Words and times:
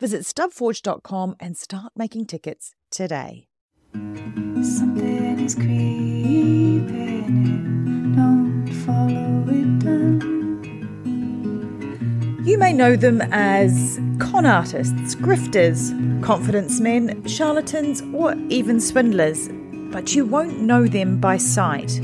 Visit 0.00 0.22
stubforge.com 0.22 1.36
and 1.38 1.56
start 1.56 1.92
making 1.96 2.26
tickets 2.26 2.74
today. 2.90 3.46
Something 3.92 5.38
is 5.40 5.54
creeping 5.54 6.88
in. 6.88 8.14
Don't 8.16 8.68
follow 8.84 9.44
it 9.48 9.78
down. 9.78 10.34
You 12.44 12.58
may 12.58 12.72
know 12.72 12.96
them 12.96 13.20
as 13.30 14.00
con 14.18 14.46
artists, 14.46 15.14
grifters, 15.14 15.92
confidence 16.22 16.80
men, 16.80 17.24
charlatans, 17.26 18.02
or 18.12 18.34
even 18.48 18.80
swindlers, 18.80 19.48
but 19.92 20.14
you 20.14 20.24
won't 20.24 20.60
know 20.60 20.86
them 20.86 21.20
by 21.20 21.36
sight. 21.36 22.00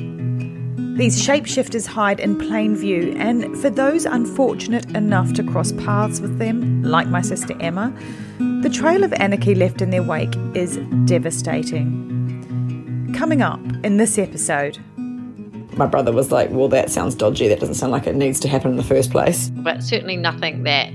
These 1.00 1.26
shapeshifters 1.26 1.86
hide 1.86 2.20
in 2.20 2.36
plain 2.36 2.76
view, 2.76 3.14
and 3.16 3.56
for 3.56 3.70
those 3.70 4.04
unfortunate 4.04 4.84
enough 4.94 5.32
to 5.32 5.42
cross 5.42 5.72
paths 5.72 6.20
with 6.20 6.38
them, 6.38 6.82
like 6.82 7.08
my 7.08 7.22
sister 7.22 7.56
Emma, 7.58 7.90
the 8.60 8.68
trail 8.68 9.02
of 9.02 9.10
anarchy 9.14 9.54
left 9.54 9.80
in 9.80 9.88
their 9.88 10.02
wake 10.02 10.34
is 10.52 10.76
devastating. 11.06 13.14
Coming 13.16 13.40
up 13.40 13.60
in 13.82 13.96
this 13.96 14.18
episode, 14.18 14.78
my 15.78 15.86
brother 15.86 16.12
was 16.12 16.30
like, 16.30 16.50
Well, 16.50 16.68
that 16.68 16.90
sounds 16.90 17.14
dodgy. 17.14 17.48
That 17.48 17.60
doesn't 17.60 17.76
sound 17.76 17.92
like 17.92 18.06
it 18.06 18.14
needs 18.14 18.38
to 18.40 18.48
happen 18.48 18.72
in 18.72 18.76
the 18.76 18.84
first 18.84 19.10
place. 19.10 19.48
But 19.48 19.82
certainly 19.82 20.18
nothing 20.18 20.64
that, 20.64 20.92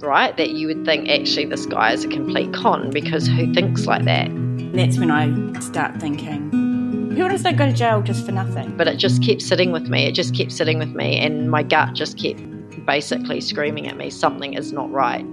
right, 0.00 0.34
that 0.38 0.52
you 0.52 0.68
would 0.68 0.86
think 0.86 1.10
actually 1.10 1.44
this 1.44 1.66
guy 1.66 1.92
is 1.92 2.06
a 2.06 2.08
complete 2.08 2.54
con 2.54 2.88
because 2.88 3.26
who 3.26 3.52
thinks 3.52 3.84
like 3.84 4.06
that? 4.06 4.30
That's 4.72 4.98
when 4.98 5.10
I 5.10 5.60
start 5.60 6.00
thinking, 6.00 6.69
people 7.10 7.28
just 7.28 7.44
don't 7.44 7.56
go 7.56 7.66
to 7.66 7.72
jail 7.72 8.02
just 8.02 8.24
for 8.24 8.32
nothing. 8.32 8.76
But 8.76 8.88
it 8.88 8.96
just 8.96 9.22
kept 9.22 9.42
sitting 9.42 9.72
with 9.72 9.88
me. 9.88 10.06
It 10.06 10.14
just 10.14 10.34
kept 10.34 10.52
sitting 10.52 10.78
with 10.78 10.90
me, 10.90 11.18
and 11.18 11.50
my 11.50 11.62
gut 11.62 11.94
just 11.94 12.18
kept 12.18 12.40
basically 12.86 13.40
screaming 13.40 13.86
at 13.88 13.96
me 13.96 14.10
something 14.10 14.54
is 14.54 14.72
not 14.72 14.90
right. 14.90 15.26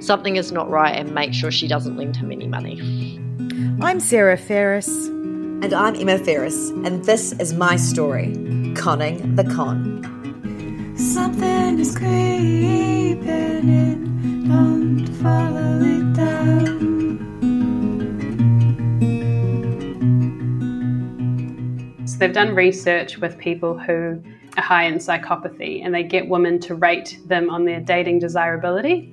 Something 0.00 0.36
is 0.36 0.52
not 0.52 0.70
right, 0.70 0.96
and 0.96 1.14
make 1.14 1.34
sure 1.34 1.50
she 1.50 1.68
doesn't 1.68 1.96
lend 1.96 2.16
him 2.16 2.32
any 2.32 2.46
money. 2.46 2.80
I'm 3.80 4.00
Sarah 4.00 4.36
Ferris. 4.36 4.88
And 5.62 5.72
I'm 5.72 5.96
Emma 5.96 6.18
Ferris, 6.18 6.68
and 6.84 7.04
this 7.04 7.32
is 7.32 7.54
my 7.54 7.76
story 7.76 8.34
Conning 8.76 9.36
the 9.36 9.44
Con. 9.44 10.02
Something 10.98 11.78
is 11.78 11.96
creeping 11.96 13.22
in. 13.22 14.48
Don't 14.48 15.06
follow 15.22 15.80
it 15.80 16.12
down. 16.12 16.75
They've 22.18 22.32
done 22.32 22.54
research 22.54 23.18
with 23.18 23.36
people 23.36 23.78
who 23.78 24.22
are 24.56 24.62
high 24.62 24.84
in 24.84 24.94
psychopathy 24.94 25.84
and 25.84 25.94
they 25.94 26.02
get 26.02 26.28
women 26.28 26.58
to 26.60 26.74
rate 26.74 27.18
them 27.26 27.50
on 27.50 27.64
their 27.66 27.80
dating 27.80 28.20
desirability. 28.20 29.12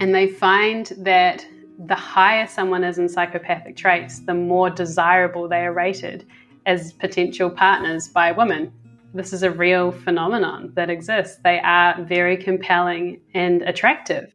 And 0.00 0.14
they 0.14 0.26
find 0.26 0.90
that 0.98 1.46
the 1.86 1.94
higher 1.94 2.46
someone 2.46 2.84
is 2.84 2.98
in 2.98 3.08
psychopathic 3.08 3.76
traits, 3.76 4.20
the 4.20 4.34
more 4.34 4.70
desirable 4.70 5.46
they 5.46 5.60
are 5.60 5.72
rated 5.72 6.26
as 6.64 6.92
potential 6.94 7.50
partners 7.50 8.08
by 8.08 8.32
women. 8.32 8.72
This 9.12 9.32
is 9.32 9.42
a 9.42 9.50
real 9.50 9.92
phenomenon 9.92 10.72
that 10.76 10.88
exists. 10.88 11.38
They 11.42 11.58
are 11.60 12.02
very 12.04 12.36
compelling 12.36 13.20
and 13.34 13.62
attractive. 13.62 14.34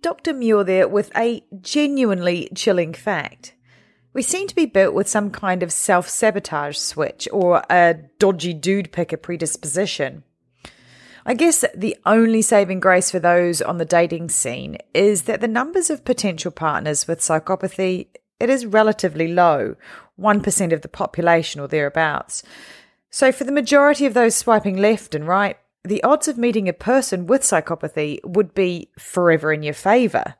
Dr. 0.00 0.32
Muir 0.32 0.64
there 0.64 0.88
with 0.88 1.10
a 1.16 1.44
genuinely 1.60 2.48
chilling 2.54 2.94
fact. 2.94 3.55
We 4.16 4.22
seem 4.22 4.48
to 4.48 4.54
be 4.54 4.64
built 4.64 4.94
with 4.94 5.08
some 5.08 5.30
kind 5.30 5.62
of 5.62 5.70
self 5.70 6.08
sabotage 6.08 6.78
switch 6.78 7.28
or 7.34 7.62
a 7.68 7.96
dodgy 8.18 8.54
dude 8.54 8.90
picker 8.90 9.18
predisposition. 9.18 10.24
I 11.26 11.34
guess 11.34 11.66
the 11.74 11.98
only 12.06 12.40
saving 12.40 12.80
grace 12.80 13.10
for 13.10 13.18
those 13.18 13.60
on 13.60 13.76
the 13.76 13.84
dating 13.84 14.30
scene 14.30 14.78
is 14.94 15.24
that 15.24 15.42
the 15.42 15.46
numbers 15.46 15.90
of 15.90 16.06
potential 16.06 16.50
partners 16.50 17.06
with 17.06 17.20
psychopathy 17.20 18.06
it 18.40 18.48
is 18.48 18.64
relatively 18.64 19.28
low, 19.28 19.76
1% 20.18 20.72
of 20.72 20.80
the 20.80 20.88
population 20.88 21.60
or 21.60 21.68
thereabouts. 21.68 22.42
So 23.10 23.30
for 23.30 23.44
the 23.44 23.52
majority 23.52 24.06
of 24.06 24.14
those 24.14 24.34
swiping 24.34 24.78
left 24.78 25.14
and 25.14 25.28
right, 25.28 25.58
the 25.84 26.02
odds 26.02 26.26
of 26.26 26.38
meeting 26.38 26.70
a 26.70 26.72
person 26.72 27.26
with 27.26 27.42
psychopathy 27.42 28.24
would 28.24 28.54
be 28.54 28.88
forever 28.98 29.52
in 29.52 29.62
your 29.62 29.74
favor. 29.74 30.36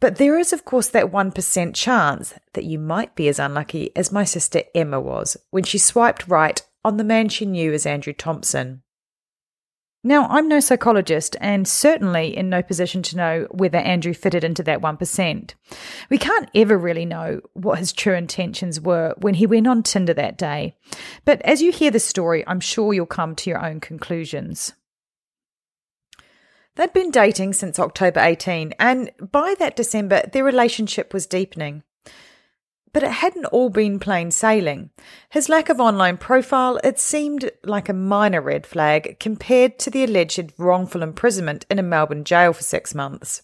But 0.00 0.16
there 0.16 0.38
is, 0.38 0.52
of 0.52 0.64
course, 0.64 0.88
that 0.88 1.10
1% 1.10 1.74
chance 1.74 2.34
that 2.52 2.64
you 2.64 2.78
might 2.78 3.14
be 3.14 3.28
as 3.28 3.38
unlucky 3.38 3.90
as 3.96 4.12
my 4.12 4.24
sister 4.24 4.62
Emma 4.74 5.00
was 5.00 5.36
when 5.50 5.64
she 5.64 5.78
swiped 5.78 6.28
right 6.28 6.62
on 6.84 6.98
the 6.98 7.04
man 7.04 7.28
she 7.28 7.46
knew 7.46 7.72
as 7.72 7.86
Andrew 7.86 8.12
Thomson. 8.12 8.82
Now, 10.04 10.28
I'm 10.28 10.46
no 10.46 10.60
psychologist 10.60 11.34
and 11.40 11.66
certainly 11.66 12.36
in 12.36 12.48
no 12.48 12.62
position 12.62 13.02
to 13.02 13.16
know 13.16 13.48
whether 13.50 13.78
Andrew 13.78 14.14
fitted 14.14 14.44
into 14.44 14.62
that 14.62 14.80
1%. 14.80 15.54
We 16.10 16.18
can't 16.18 16.48
ever 16.54 16.78
really 16.78 17.04
know 17.04 17.40
what 17.54 17.80
his 17.80 17.92
true 17.92 18.14
intentions 18.14 18.80
were 18.80 19.14
when 19.18 19.34
he 19.34 19.48
went 19.48 19.66
on 19.66 19.82
Tinder 19.82 20.14
that 20.14 20.38
day. 20.38 20.76
But 21.24 21.42
as 21.42 21.60
you 21.60 21.72
hear 21.72 21.90
the 21.90 21.98
story, 21.98 22.44
I'm 22.46 22.60
sure 22.60 22.94
you'll 22.94 23.06
come 23.06 23.34
to 23.34 23.50
your 23.50 23.64
own 23.64 23.80
conclusions. 23.80 24.74
They'd 26.76 26.92
been 26.92 27.10
dating 27.10 27.54
since 27.54 27.78
October 27.78 28.20
18, 28.20 28.74
and 28.78 29.10
by 29.18 29.54
that 29.58 29.76
December, 29.76 30.22
their 30.30 30.44
relationship 30.44 31.14
was 31.14 31.26
deepening. 31.26 31.82
But 32.92 33.02
it 33.02 33.12
hadn't 33.12 33.46
all 33.46 33.70
been 33.70 33.98
plain 33.98 34.30
sailing. 34.30 34.90
His 35.30 35.48
lack 35.48 35.70
of 35.70 35.80
online 35.80 36.18
profile, 36.18 36.78
it 36.84 36.98
seemed 36.98 37.50
like 37.64 37.88
a 37.88 37.94
minor 37.94 38.42
red 38.42 38.66
flag 38.66 39.18
compared 39.18 39.78
to 39.80 39.90
the 39.90 40.04
alleged 40.04 40.52
wrongful 40.58 41.02
imprisonment 41.02 41.64
in 41.70 41.78
a 41.78 41.82
Melbourne 41.82 42.24
jail 42.24 42.52
for 42.52 42.62
six 42.62 42.94
months. 42.94 43.42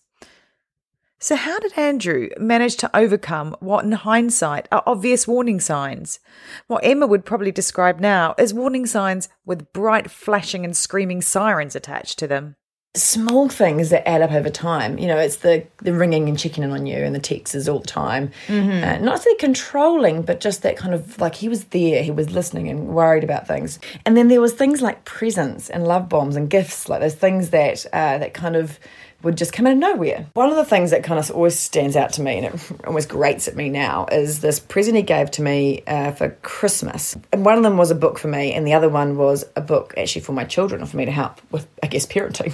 So, 1.18 1.36
how 1.36 1.58
did 1.58 1.78
Andrew 1.78 2.28
manage 2.38 2.76
to 2.78 2.94
overcome 2.94 3.56
what, 3.60 3.84
in 3.84 3.92
hindsight, 3.92 4.68
are 4.70 4.82
obvious 4.86 5.26
warning 5.26 5.60
signs? 5.60 6.20
What 6.66 6.84
Emma 6.84 7.06
would 7.06 7.24
probably 7.24 7.52
describe 7.52 7.98
now 7.98 8.34
as 8.36 8.52
warning 8.52 8.84
signs 8.84 9.30
with 9.46 9.72
bright 9.72 10.10
flashing 10.10 10.64
and 10.66 10.76
screaming 10.76 11.22
sirens 11.22 11.76
attached 11.76 12.18
to 12.18 12.26
them 12.26 12.56
small 12.94 13.48
things 13.48 13.88
that 13.88 14.06
add 14.06 14.20
up 14.20 14.32
over 14.32 14.50
time. 14.50 14.98
You 14.98 15.06
know, 15.06 15.18
it's 15.18 15.36
the 15.36 15.66
the 15.78 15.94
ringing 15.94 16.28
and 16.28 16.38
checking 16.38 16.62
in 16.62 16.72
on 16.72 16.86
you 16.86 16.98
and 16.98 17.14
the 17.14 17.20
texts 17.20 17.68
all 17.68 17.78
the 17.78 17.86
time. 17.86 18.30
Mm-hmm. 18.48 18.70
Uh, 18.70 18.98
not 18.98 19.00
necessarily 19.00 19.38
controlling, 19.38 20.22
but 20.22 20.40
just 20.40 20.62
that 20.62 20.76
kind 20.76 20.92
of 20.94 21.18
like 21.18 21.34
he 21.34 21.48
was 21.48 21.64
there, 21.64 22.02
he 22.02 22.10
was 22.10 22.30
listening 22.30 22.68
and 22.68 22.88
worried 22.88 23.24
about 23.24 23.46
things. 23.46 23.78
And 24.04 24.16
then 24.16 24.28
there 24.28 24.40
was 24.40 24.52
things 24.52 24.82
like 24.82 25.04
presents 25.04 25.70
and 25.70 25.86
love 25.86 26.08
bombs 26.08 26.36
and 26.36 26.50
gifts, 26.50 26.88
like 26.88 27.00
those 27.00 27.14
things 27.14 27.50
that 27.50 27.86
uh, 27.92 28.18
that 28.18 28.34
kind 28.34 28.56
of 28.56 28.78
would 29.22 29.38
just 29.38 29.52
come 29.52 29.66
out 29.66 29.72
of 29.72 29.78
nowhere. 29.78 30.26
One 30.34 30.50
of 30.50 30.56
the 30.56 30.64
things 30.64 30.90
that 30.90 31.04
kind 31.04 31.18
of 31.18 31.30
always 31.30 31.58
stands 31.58 31.96
out 31.96 32.12
to 32.14 32.22
me 32.22 32.38
and 32.38 32.46
it 32.46 32.72
almost 32.86 33.08
grates 33.08 33.48
at 33.48 33.56
me 33.56 33.70
now 33.70 34.06
is 34.10 34.40
this 34.40 34.60
present 34.60 34.96
he 34.96 35.02
gave 35.02 35.30
to 35.32 35.42
me 35.42 35.82
uh, 35.86 36.10
for 36.10 36.30
Christmas. 36.42 37.16
And 37.32 37.44
one 37.44 37.56
of 37.56 37.62
them 37.62 37.78
was 37.78 37.90
a 37.90 37.94
book 37.94 38.18
for 38.18 38.28
me, 38.28 38.52
and 38.52 38.66
the 38.66 38.74
other 38.74 38.88
one 38.88 39.16
was 39.16 39.44
a 39.56 39.60
book 39.60 39.94
actually 39.96 40.22
for 40.22 40.32
my 40.32 40.44
children 40.44 40.82
or 40.82 40.86
for 40.86 40.96
me 40.96 41.06
to 41.06 41.12
help 41.12 41.40
with, 41.50 41.66
I 41.82 41.86
guess, 41.86 42.04
parenting 42.04 42.52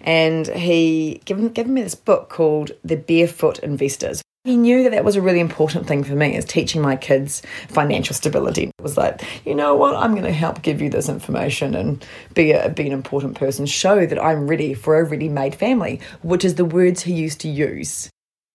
and 0.00 0.46
he 0.46 1.20
given 1.24 1.48
given 1.48 1.74
me 1.74 1.82
this 1.82 1.94
book 1.94 2.28
called 2.28 2.72
The 2.84 2.96
Barefoot 2.96 3.58
Investors. 3.60 4.22
He 4.44 4.56
knew 4.56 4.84
that 4.84 4.92
that 4.92 5.04
was 5.04 5.16
a 5.16 5.20
really 5.20 5.40
important 5.40 5.86
thing 5.86 6.04
for 6.04 6.14
me, 6.14 6.34
is 6.34 6.44
teaching 6.44 6.80
my 6.80 6.96
kids 6.96 7.42
financial 7.68 8.14
stability. 8.14 8.70
It 8.78 8.82
was 8.82 8.96
like, 8.96 9.20
you 9.44 9.54
know 9.54 9.74
what, 9.74 9.94
I'm 9.94 10.12
going 10.12 10.24
to 10.24 10.32
help 10.32 10.62
give 10.62 10.80
you 10.80 10.88
this 10.88 11.08
information 11.08 11.74
and 11.74 12.06
be 12.32 12.52
a, 12.52 12.70
be 12.70 12.86
an 12.86 12.92
important 12.92 13.36
person, 13.36 13.66
show 13.66 14.06
that 14.06 14.22
I'm 14.22 14.46
ready 14.46 14.72
for 14.72 14.98
a 14.98 15.04
ready-made 15.04 15.54
family, 15.54 16.00
which 16.22 16.44
is 16.44 16.54
the 16.54 16.64
words 16.64 17.02
he 17.02 17.12
used 17.12 17.40
to 17.40 17.48
use. 17.48 18.08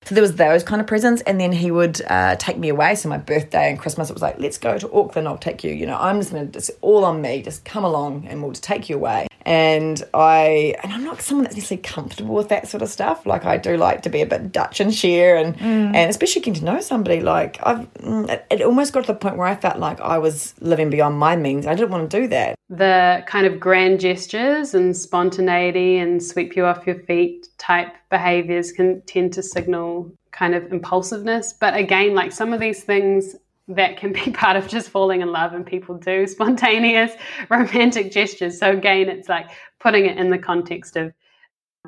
So 0.06 0.16
there 0.16 0.22
was 0.22 0.36
those 0.36 0.64
kind 0.64 0.82
of 0.82 0.88
presents, 0.88 1.22
and 1.24 1.40
then 1.40 1.52
he 1.52 1.72
would 1.72 2.02
uh, 2.08 2.36
take 2.38 2.58
me 2.58 2.70
away. 2.70 2.96
So 2.96 3.10
my 3.10 3.18
birthday 3.18 3.70
and 3.70 3.80
Christmas, 3.80 4.10
it 4.10 4.14
was 4.14 4.22
like, 4.22 4.40
let's 4.40 4.58
go 4.58 4.78
to 4.78 4.94
Auckland. 4.94 5.28
I'll 5.28 5.38
take 5.38 5.64
you. 5.64 5.74
You 5.74 5.86
know, 5.86 5.98
I'm 5.98 6.20
just 6.20 6.32
gonna 6.32 6.46
just 6.46 6.72
all 6.82 7.06
on 7.06 7.22
me. 7.22 7.42
Just 7.42 7.66
come 7.66 7.84
along, 7.84 8.28
and 8.28 8.42
we'll 8.42 8.52
just 8.52 8.64
take 8.64 8.90
you 8.90 8.96
away. 8.96 9.28
And 9.46 10.02
I 10.14 10.76
and 10.84 10.94
I'm 10.94 11.04
not 11.04 11.22
someone 11.22 11.44
that's 11.44 11.56
necessarily 11.56 11.84
comfortable 11.84 12.34
with 12.36 12.50
that 12.50 12.68
sort 12.68 12.82
of 12.82 12.90
stuff. 12.90 13.26
Like 13.26 13.46
I 13.46 13.58
do 13.58 13.76
like 13.76 14.02
to 14.04 14.10
be 14.10 14.22
a 14.22 14.26
bit 14.26 14.52
Dutch 14.52 14.80
and 14.80 14.94
share, 14.94 15.38
and 15.38 15.58
mm. 15.58 15.96
and 15.96 16.10
especially 16.10 16.42
getting 16.42 16.62
to 16.62 16.66
know 16.66 16.80
somebody. 16.80 17.20
Like 17.22 17.60
I've, 17.64 17.94
mm, 17.96 18.30
it, 18.30 18.46
it 18.50 18.62
almost 18.62 18.94
got 18.94 19.02
to 19.06 19.14
the 19.14 19.20
point 19.20 19.38
where 19.38 19.48
I 19.48 19.56
felt 19.56 19.80
like 19.80 20.00
I 20.00 20.18
was 20.18 20.54
living 20.62 20.90
beyond 20.90 21.18
my 21.18 21.36
means. 21.36 21.68
I 21.68 21.76
didn't 21.76 21.92
want 21.92 22.10
to 22.10 22.22
do 22.22 22.28
that. 22.30 22.56
The 22.70 23.24
kind 23.28 23.46
of 23.46 23.60
grand 23.60 24.00
gestures 24.00 24.74
and 24.74 24.96
spontaneity 24.96 25.98
and 25.98 26.24
sweep 26.24 26.56
you 26.56 26.66
off 26.66 26.88
your 26.88 27.00
feet 27.00 27.48
type 27.58 27.94
behaviors 28.14 28.72
can 28.72 29.02
tend 29.08 29.34
to 29.34 29.42
signal 29.42 30.14
kind 30.32 30.54
of 30.54 30.72
impulsiveness. 30.72 31.52
But 31.52 31.76
again, 31.76 32.14
like 32.14 32.32
some 32.32 32.54
of 32.54 32.60
these 32.60 32.84
things 32.84 33.36
that 33.68 33.98
can 33.98 34.14
be 34.14 34.32
part 34.44 34.56
of 34.56 34.68
just 34.68 34.90
falling 34.90 35.22
in 35.22 35.32
love 35.32 35.54
and 35.54 35.66
people 35.66 35.98
do 35.98 36.28
spontaneous 36.38 37.12
romantic 37.50 38.12
gestures. 38.12 38.60
So 38.60 38.72
again, 38.72 39.10
it's 39.10 39.28
like 39.28 39.50
putting 39.80 40.06
it 40.06 40.18
in 40.18 40.30
the 40.30 40.38
context 40.38 40.96
of 40.96 41.12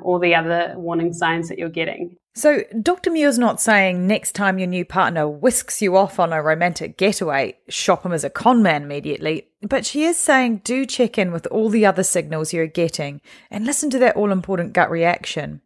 all 0.02 0.18
the 0.18 0.34
other 0.34 0.74
warning 0.76 1.12
signs 1.12 1.48
that 1.48 1.58
you're 1.58 1.68
getting. 1.68 2.16
So, 2.34 2.64
Dr. 2.82 3.10
Muir's 3.10 3.38
not 3.38 3.62
saying 3.62 4.06
next 4.06 4.34
time 4.34 4.58
your 4.58 4.68
new 4.68 4.84
partner 4.84 5.26
whisks 5.26 5.80
you 5.80 5.96
off 5.96 6.20
on 6.20 6.34
a 6.34 6.42
romantic 6.42 6.98
getaway, 6.98 7.56
shop 7.70 8.04
him 8.04 8.12
as 8.12 8.24
a 8.24 8.28
con 8.28 8.62
man 8.62 8.82
immediately, 8.82 9.48
but 9.62 9.86
she 9.86 10.04
is 10.04 10.18
saying 10.18 10.60
do 10.62 10.84
check 10.84 11.16
in 11.16 11.32
with 11.32 11.46
all 11.46 11.70
the 11.70 11.86
other 11.86 12.02
signals 12.02 12.52
you're 12.52 12.66
getting 12.66 13.22
and 13.50 13.64
listen 13.64 13.88
to 13.88 13.98
that 14.00 14.16
all 14.16 14.32
important 14.32 14.74
gut 14.74 14.90
reaction. 14.90 15.62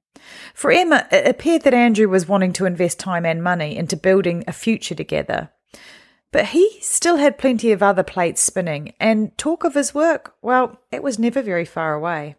For 0.54 0.70
Emma, 0.70 1.06
it 1.10 1.26
appeared 1.26 1.62
that 1.62 1.74
Andrew 1.74 2.08
was 2.08 2.28
wanting 2.28 2.52
to 2.54 2.66
invest 2.66 2.98
time 2.98 3.24
and 3.24 3.42
money 3.42 3.76
into 3.76 3.96
building 3.96 4.44
a 4.46 4.52
future 4.52 4.94
together. 4.94 5.50
But 6.32 6.46
he 6.46 6.78
still 6.80 7.16
had 7.16 7.38
plenty 7.38 7.72
of 7.72 7.82
other 7.82 8.04
plates 8.04 8.40
spinning, 8.40 8.94
and 9.00 9.36
talk 9.36 9.64
of 9.64 9.74
his 9.74 9.94
work, 9.94 10.34
well, 10.42 10.80
it 10.92 11.02
was 11.02 11.18
never 11.18 11.42
very 11.42 11.64
far 11.64 11.94
away. 11.94 12.36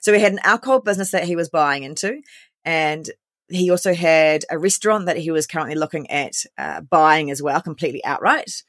So 0.00 0.12
he 0.12 0.20
had 0.20 0.32
an 0.32 0.40
alcohol 0.42 0.80
business 0.80 1.12
that 1.12 1.24
he 1.24 1.36
was 1.36 1.48
buying 1.48 1.84
into, 1.84 2.22
and 2.64 3.08
he 3.48 3.70
also 3.70 3.94
had 3.94 4.44
a 4.50 4.58
restaurant 4.58 5.06
that 5.06 5.16
he 5.16 5.30
was 5.30 5.46
currently 5.46 5.74
looking 5.76 6.10
at 6.10 6.44
uh, 6.58 6.80
buying 6.80 7.30
as 7.30 7.42
well, 7.42 7.60
completely 7.60 8.04
outright. 8.04 8.62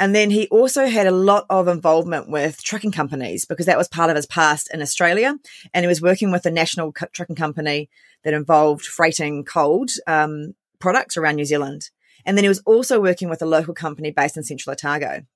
And 0.00 0.14
then 0.14 0.30
he 0.30 0.48
also 0.48 0.86
had 0.86 1.06
a 1.06 1.10
lot 1.10 1.44
of 1.50 1.68
involvement 1.68 2.30
with 2.30 2.64
trucking 2.64 2.90
companies 2.90 3.44
because 3.44 3.66
that 3.66 3.76
was 3.76 3.86
part 3.86 4.08
of 4.08 4.16
his 4.16 4.24
past 4.24 4.72
in 4.72 4.80
Australia. 4.80 5.36
And 5.74 5.84
he 5.84 5.88
was 5.88 6.00
working 6.00 6.32
with 6.32 6.46
a 6.46 6.50
national 6.50 6.94
trucking 7.12 7.36
company 7.36 7.90
that 8.24 8.32
involved 8.32 8.86
freighting 8.86 9.44
cold 9.44 9.90
um, 10.06 10.54
products 10.78 11.18
around 11.18 11.36
New 11.36 11.44
Zealand. 11.44 11.90
And 12.24 12.36
then 12.36 12.44
he 12.44 12.48
was 12.48 12.62
also 12.64 12.98
working 12.98 13.28
with 13.28 13.42
a 13.42 13.46
local 13.46 13.74
company 13.74 14.10
based 14.10 14.38
in 14.38 14.42
Central 14.42 14.72
Otago. 14.72 15.26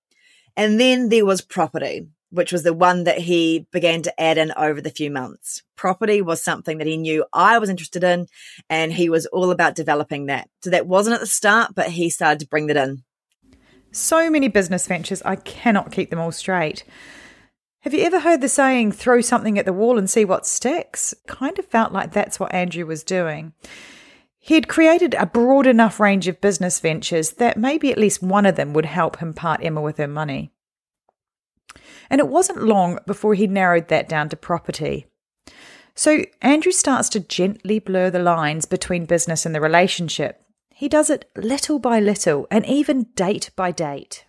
And 0.56 0.80
then 0.80 1.10
there 1.10 1.26
was 1.26 1.42
property, 1.42 2.06
which 2.30 2.50
was 2.50 2.62
the 2.62 2.72
one 2.72 3.04
that 3.04 3.18
he 3.18 3.66
began 3.70 4.00
to 4.02 4.18
add 4.20 4.38
in 4.38 4.50
over 4.56 4.80
the 4.80 4.88
few 4.88 5.10
months. 5.10 5.62
Property 5.76 6.22
was 6.22 6.42
something 6.42 6.78
that 6.78 6.86
he 6.86 6.96
knew 6.96 7.26
I 7.34 7.58
was 7.58 7.68
interested 7.68 8.02
in, 8.02 8.28
and 8.70 8.94
he 8.94 9.10
was 9.10 9.26
all 9.26 9.50
about 9.50 9.74
developing 9.74 10.26
that. 10.26 10.48
So 10.62 10.70
that 10.70 10.86
wasn't 10.86 11.14
at 11.14 11.20
the 11.20 11.26
start, 11.26 11.74
but 11.74 11.90
he 11.90 12.08
started 12.08 12.40
to 12.40 12.48
bring 12.48 12.68
that 12.68 12.78
in. 12.78 13.02
So 13.94 14.28
many 14.28 14.48
business 14.48 14.88
ventures, 14.88 15.22
I 15.22 15.36
cannot 15.36 15.92
keep 15.92 16.10
them 16.10 16.18
all 16.18 16.32
straight. 16.32 16.82
Have 17.82 17.94
you 17.94 18.02
ever 18.04 18.20
heard 18.20 18.40
the 18.40 18.48
saying, 18.48 18.92
throw 18.92 19.20
something 19.20 19.56
at 19.56 19.66
the 19.66 19.72
wall 19.72 19.98
and 19.98 20.10
see 20.10 20.24
what 20.24 20.46
sticks? 20.46 21.14
Kind 21.28 21.60
of 21.60 21.66
felt 21.66 21.92
like 21.92 22.12
that's 22.12 22.40
what 22.40 22.52
Andrew 22.52 22.86
was 22.86 23.04
doing. 23.04 23.52
He 24.40 24.54
had 24.54 24.66
created 24.68 25.14
a 25.14 25.26
broad 25.26 25.68
enough 25.68 26.00
range 26.00 26.26
of 26.26 26.40
business 26.40 26.80
ventures 26.80 27.32
that 27.34 27.56
maybe 27.56 27.92
at 27.92 27.98
least 27.98 28.20
one 28.20 28.46
of 28.46 28.56
them 28.56 28.72
would 28.72 28.84
help 28.84 29.18
him 29.18 29.32
part 29.32 29.64
Emma 29.64 29.80
with 29.80 29.98
her 29.98 30.08
money. 30.08 30.50
And 32.10 32.20
it 32.20 32.28
wasn't 32.28 32.64
long 32.64 32.98
before 33.06 33.34
he 33.34 33.46
narrowed 33.46 33.88
that 33.88 34.08
down 34.08 34.28
to 34.30 34.36
property. 34.36 35.06
So 35.94 36.24
Andrew 36.42 36.72
starts 36.72 37.08
to 37.10 37.20
gently 37.20 37.78
blur 37.78 38.10
the 38.10 38.18
lines 38.18 38.64
between 38.64 39.06
business 39.06 39.46
and 39.46 39.54
the 39.54 39.60
relationship, 39.60 40.43
he 40.74 40.88
does 40.88 41.08
it 41.08 41.30
little 41.36 41.78
by 41.78 42.00
little 42.00 42.48
and 42.50 42.66
even 42.66 43.04
date 43.14 43.50
by 43.54 43.70
date. 43.70 44.24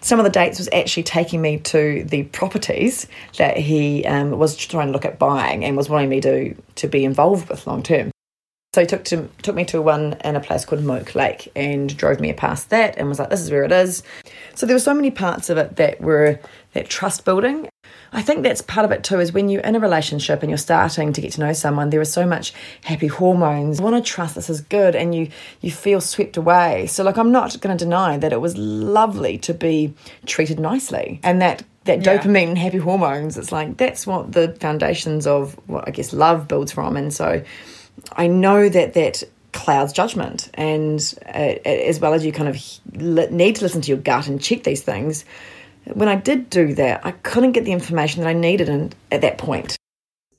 Some 0.00 0.18
of 0.18 0.24
the 0.24 0.30
dates 0.30 0.58
was 0.58 0.68
actually 0.72 1.02
taking 1.02 1.42
me 1.42 1.58
to 1.58 2.04
the 2.04 2.22
properties 2.24 3.06
that 3.38 3.56
he 3.56 4.04
um, 4.06 4.38
was 4.38 4.56
trying 4.56 4.86
to 4.86 4.92
look 4.92 5.04
at 5.04 5.18
buying 5.18 5.64
and 5.64 5.76
was 5.76 5.88
wanting 5.88 6.08
me 6.08 6.20
to 6.22 6.54
to 6.76 6.88
be 6.88 7.04
involved 7.04 7.48
with 7.48 7.66
long 7.66 7.82
term. 7.82 8.10
So 8.74 8.80
he 8.80 8.86
took 8.86 9.04
to 9.06 9.28
took 9.42 9.54
me 9.54 9.64
to 9.66 9.82
one 9.82 10.16
in 10.24 10.36
a 10.36 10.40
place 10.40 10.64
called 10.64 10.82
Moke 10.82 11.14
Lake 11.14 11.50
and 11.54 11.94
drove 11.96 12.18
me 12.18 12.32
past 12.32 12.70
that 12.70 12.96
and 12.96 13.08
was 13.08 13.18
like, 13.18 13.30
"This 13.30 13.40
is 13.40 13.50
where 13.50 13.64
it 13.64 13.72
is." 13.72 14.02
So 14.54 14.66
there 14.66 14.74
were 14.74 14.80
so 14.80 14.94
many 14.94 15.10
parts 15.10 15.50
of 15.50 15.58
it 15.58 15.76
that 15.76 16.00
were 16.00 16.38
that 16.72 16.88
trust 16.88 17.24
building 17.24 17.68
I 18.14 18.22
think 18.22 18.44
that's 18.44 18.62
part 18.62 18.84
of 18.84 18.92
it 18.92 19.02
too, 19.02 19.18
is 19.18 19.32
when 19.32 19.48
you're 19.48 19.62
in 19.62 19.74
a 19.74 19.80
relationship 19.80 20.42
and 20.42 20.50
you're 20.50 20.56
starting 20.56 21.12
to 21.12 21.20
get 21.20 21.32
to 21.32 21.40
know 21.40 21.52
someone, 21.52 21.90
there 21.90 22.00
is 22.00 22.12
so 22.12 22.24
much 22.24 22.54
happy 22.82 23.08
hormones. 23.08 23.80
You 23.80 23.84
want 23.84 24.02
to 24.02 24.08
trust 24.08 24.36
this 24.36 24.48
is 24.48 24.60
good 24.60 24.94
and 24.94 25.14
you 25.14 25.30
you 25.60 25.72
feel 25.72 26.00
swept 26.00 26.36
away. 26.36 26.86
So 26.86 27.02
like 27.02 27.18
I'm 27.18 27.32
not 27.32 27.60
gonna 27.60 27.76
deny 27.76 28.16
that 28.18 28.32
it 28.32 28.40
was 28.40 28.56
lovely 28.56 29.38
to 29.38 29.52
be 29.52 29.94
treated 30.26 30.60
nicely. 30.60 31.18
And 31.24 31.42
that 31.42 31.64
that 31.84 32.04
yeah. 32.04 32.16
dopamine 32.16 32.48
and 32.48 32.58
happy 32.58 32.78
hormones, 32.78 33.36
it's 33.36 33.50
like 33.50 33.76
that's 33.76 34.06
what 34.06 34.32
the 34.32 34.56
foundations 34.60 35.26
of 35.26 35.54
what 35.68 35.88
I 35.88 35.90
guess 35.90 36.12
love 36.12 36.46
builds 36.46 36.70
from. 36.70 36.96
And 36.96 37.12
so 37.12 37.42
I 38.12 38.28
know 38.28 38.68
that 38.68 38.94
that 38.94 39.24
clouds 39.52 39.92
judgment 39.92 40.50
and 40.54 41.14
uh, 41.26 41.56
as 41.64 42.00
well 42.00 42.12
as 42.12 42.24
you 42.24 42.32
kind 42.32 42.48
of 42.48 43.30
need 43.30 43.56
to 43.56 43.62
listen 43.62 43.80
to 43.80 43.88
your 43.88 43.98
gut 43.98 44.26
and 44.26 44.42
check 44.42 44.64
these 44.64 44.82
things 44.82 45.24
when 45.92 46.08
I 46.08 46.16
did 46.16 46.50
do 46.50 46.74
that, 46.74 47.04
I 47.04 47.12
couldn't 47.12 47.52
get 47.52 47.64
the 47.64 47.72
information 47.72 48.22
that 48.22 48.28
I 48.28 48.32
needed 48.32 48.68
in, 48.68 48.92
at 49.10 49.20
that 49.20 49.38
point. 49.38 49.76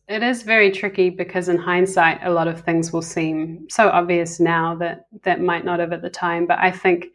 It 0.07 0.21
is 0.21 0.43
very 0.43 0.71
tricky 0.71 1.09
because, 1.09 1.49
in 1.49 1.57
hindsight, 1.57 2.19
a 2.23 2.31
lot 2.31 2.47
of 2.47 2.61
things 2.61 2.93
will 2.93 3.01
seem 3.01 3.67
so 3.69 3.89
obvious 3.89 4.39
now 4.39 4.75
that 4.75 5.07
that 5.23 5.41
might 5.41 5.65
not 5.65 5.79
have 5.79 5.93
at 5.93 6.01
the 6.01 6.09
time. 6.09 6.45
But 6.45 6.59
I 6.59 6.69
think 6.71 7.07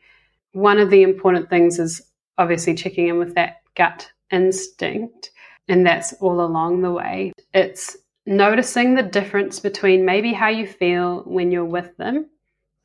one 0.52 0.78
of 0.78 0.90
the 0.90 1.02
important 1.02 1.48
things 1.48 1.78
is 1.78 2.02
obviously 2.36 2.74
checking 2.74 3.08
in 3.08 3.18
with 3.18 3.34
that 3.36 3.62
gut 3.76 4.10
instinct, 4.32 5.30
and 5.68 5.86
that's 5.86 6.12
all 6.14 6.40
along 6.40 6.82
the 6.82 6.90
way. 6.90 7.32
It's 7.54 7.96
noticing 8.26 8.94
the 8.94 9.02
difference 9.02 9.60
between 9.60 10.04
maybe 10.04 10.32
how 10.32 10.48
you 10.48 10.66
feel 10.66 11.22
when 11.22 11.52
you're 11.52 11.64
with 11.64 11.96
them 11.96 12.28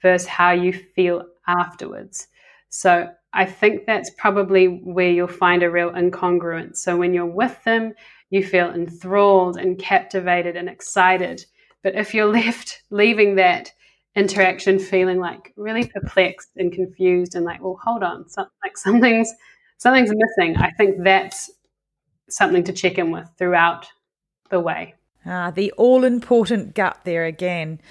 versus 0.01 0.27
how 0.27 0.51
you 0.51 0.71
feel 0.73 1.25
afterwards. 1.47 2.27
So 2.69 3.09
I 3.35 3.45
think 3.45 3.85
that's 3.85 4.09
probably 4.17 4.67
where 4.67 5.11
you'll 5.11 5.27
find 5.27 5.61
a 5.61 5.69
real 5.69 5.91
incongruence. 5.91 6.77
So 6.77 6.95
when 6.95 7.13
you're 7.13 7.25
with 7.25 7.61
them, 7.65 7.93
you 8.29 8.43
feel 8.43 8.69
enthralled 8.69 9.57
and 9.57 9.77
captivated 9.77 10.55
and 10.55 10.69
excited. 10.69 11.45
But 11.83 11.95
if 11.95 12.13
you're 12.13 12.25
left 12.31 12.81
leaving 12.89 13.35
that 13.35 13.71
interaction 14.15 14.79
feeling 14.79 15.19
like 15.19 15.51
really 15.57 15.85
perplexed 15.85 16.51
and 16.55 16.71
confused 16.71 17.35
and 17.35 17.43
like, 17.43 17.61
well, 17.61 17.77
hold 17.83 18.03
on, 18.03 18.29
so, 18.29 18.45
like 18.63 18.77
something's 18.77 19.31
something's 19.77 20.13
missing, 20.13 20.55
I 20.55 20.71
think 20.71 21.03
that's 21.03 21.51
something 22.29 22.63
to 22.63 22.73
check 22.73 22.97
in 22.97 23.11
with 23.11 23.29
throughout 23.37 23.85
the 24.49 24.61
way. 24.61 24.95
Ah, 25.25 25.51
the 25.51 25.73
all 25.73 26.05
important 26.05 26.73
gut 26.73 27.01
there 27.03 27.25
again. 27.25 27.81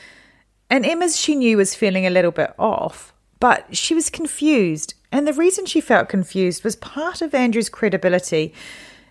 And 0.70 0.86
Emma's 0.86 1.16
she 1.16 1.34
knew 1.34 1.58
was 1.58 1.74
feeling 1.74 2.06
a 2.06 2.10
little 2.10 2.30
bit 2.30 2.54
off, 2.58 3.12
but 3.38 3.76
she 3.76 3.94
was 3.94 4.08
confused. 4.08 4.94
And 5.14 5.28
the 5.28 5.32
reason 5.32 5.64
she 5.64 5.80
felt 5.80 6.08
confused 6.08 6.64
was 6.64 6.74
part 6.74 7.22
of 7.22 7.36
Andrew's 7.36 7.68
credibility. 7.68 8.52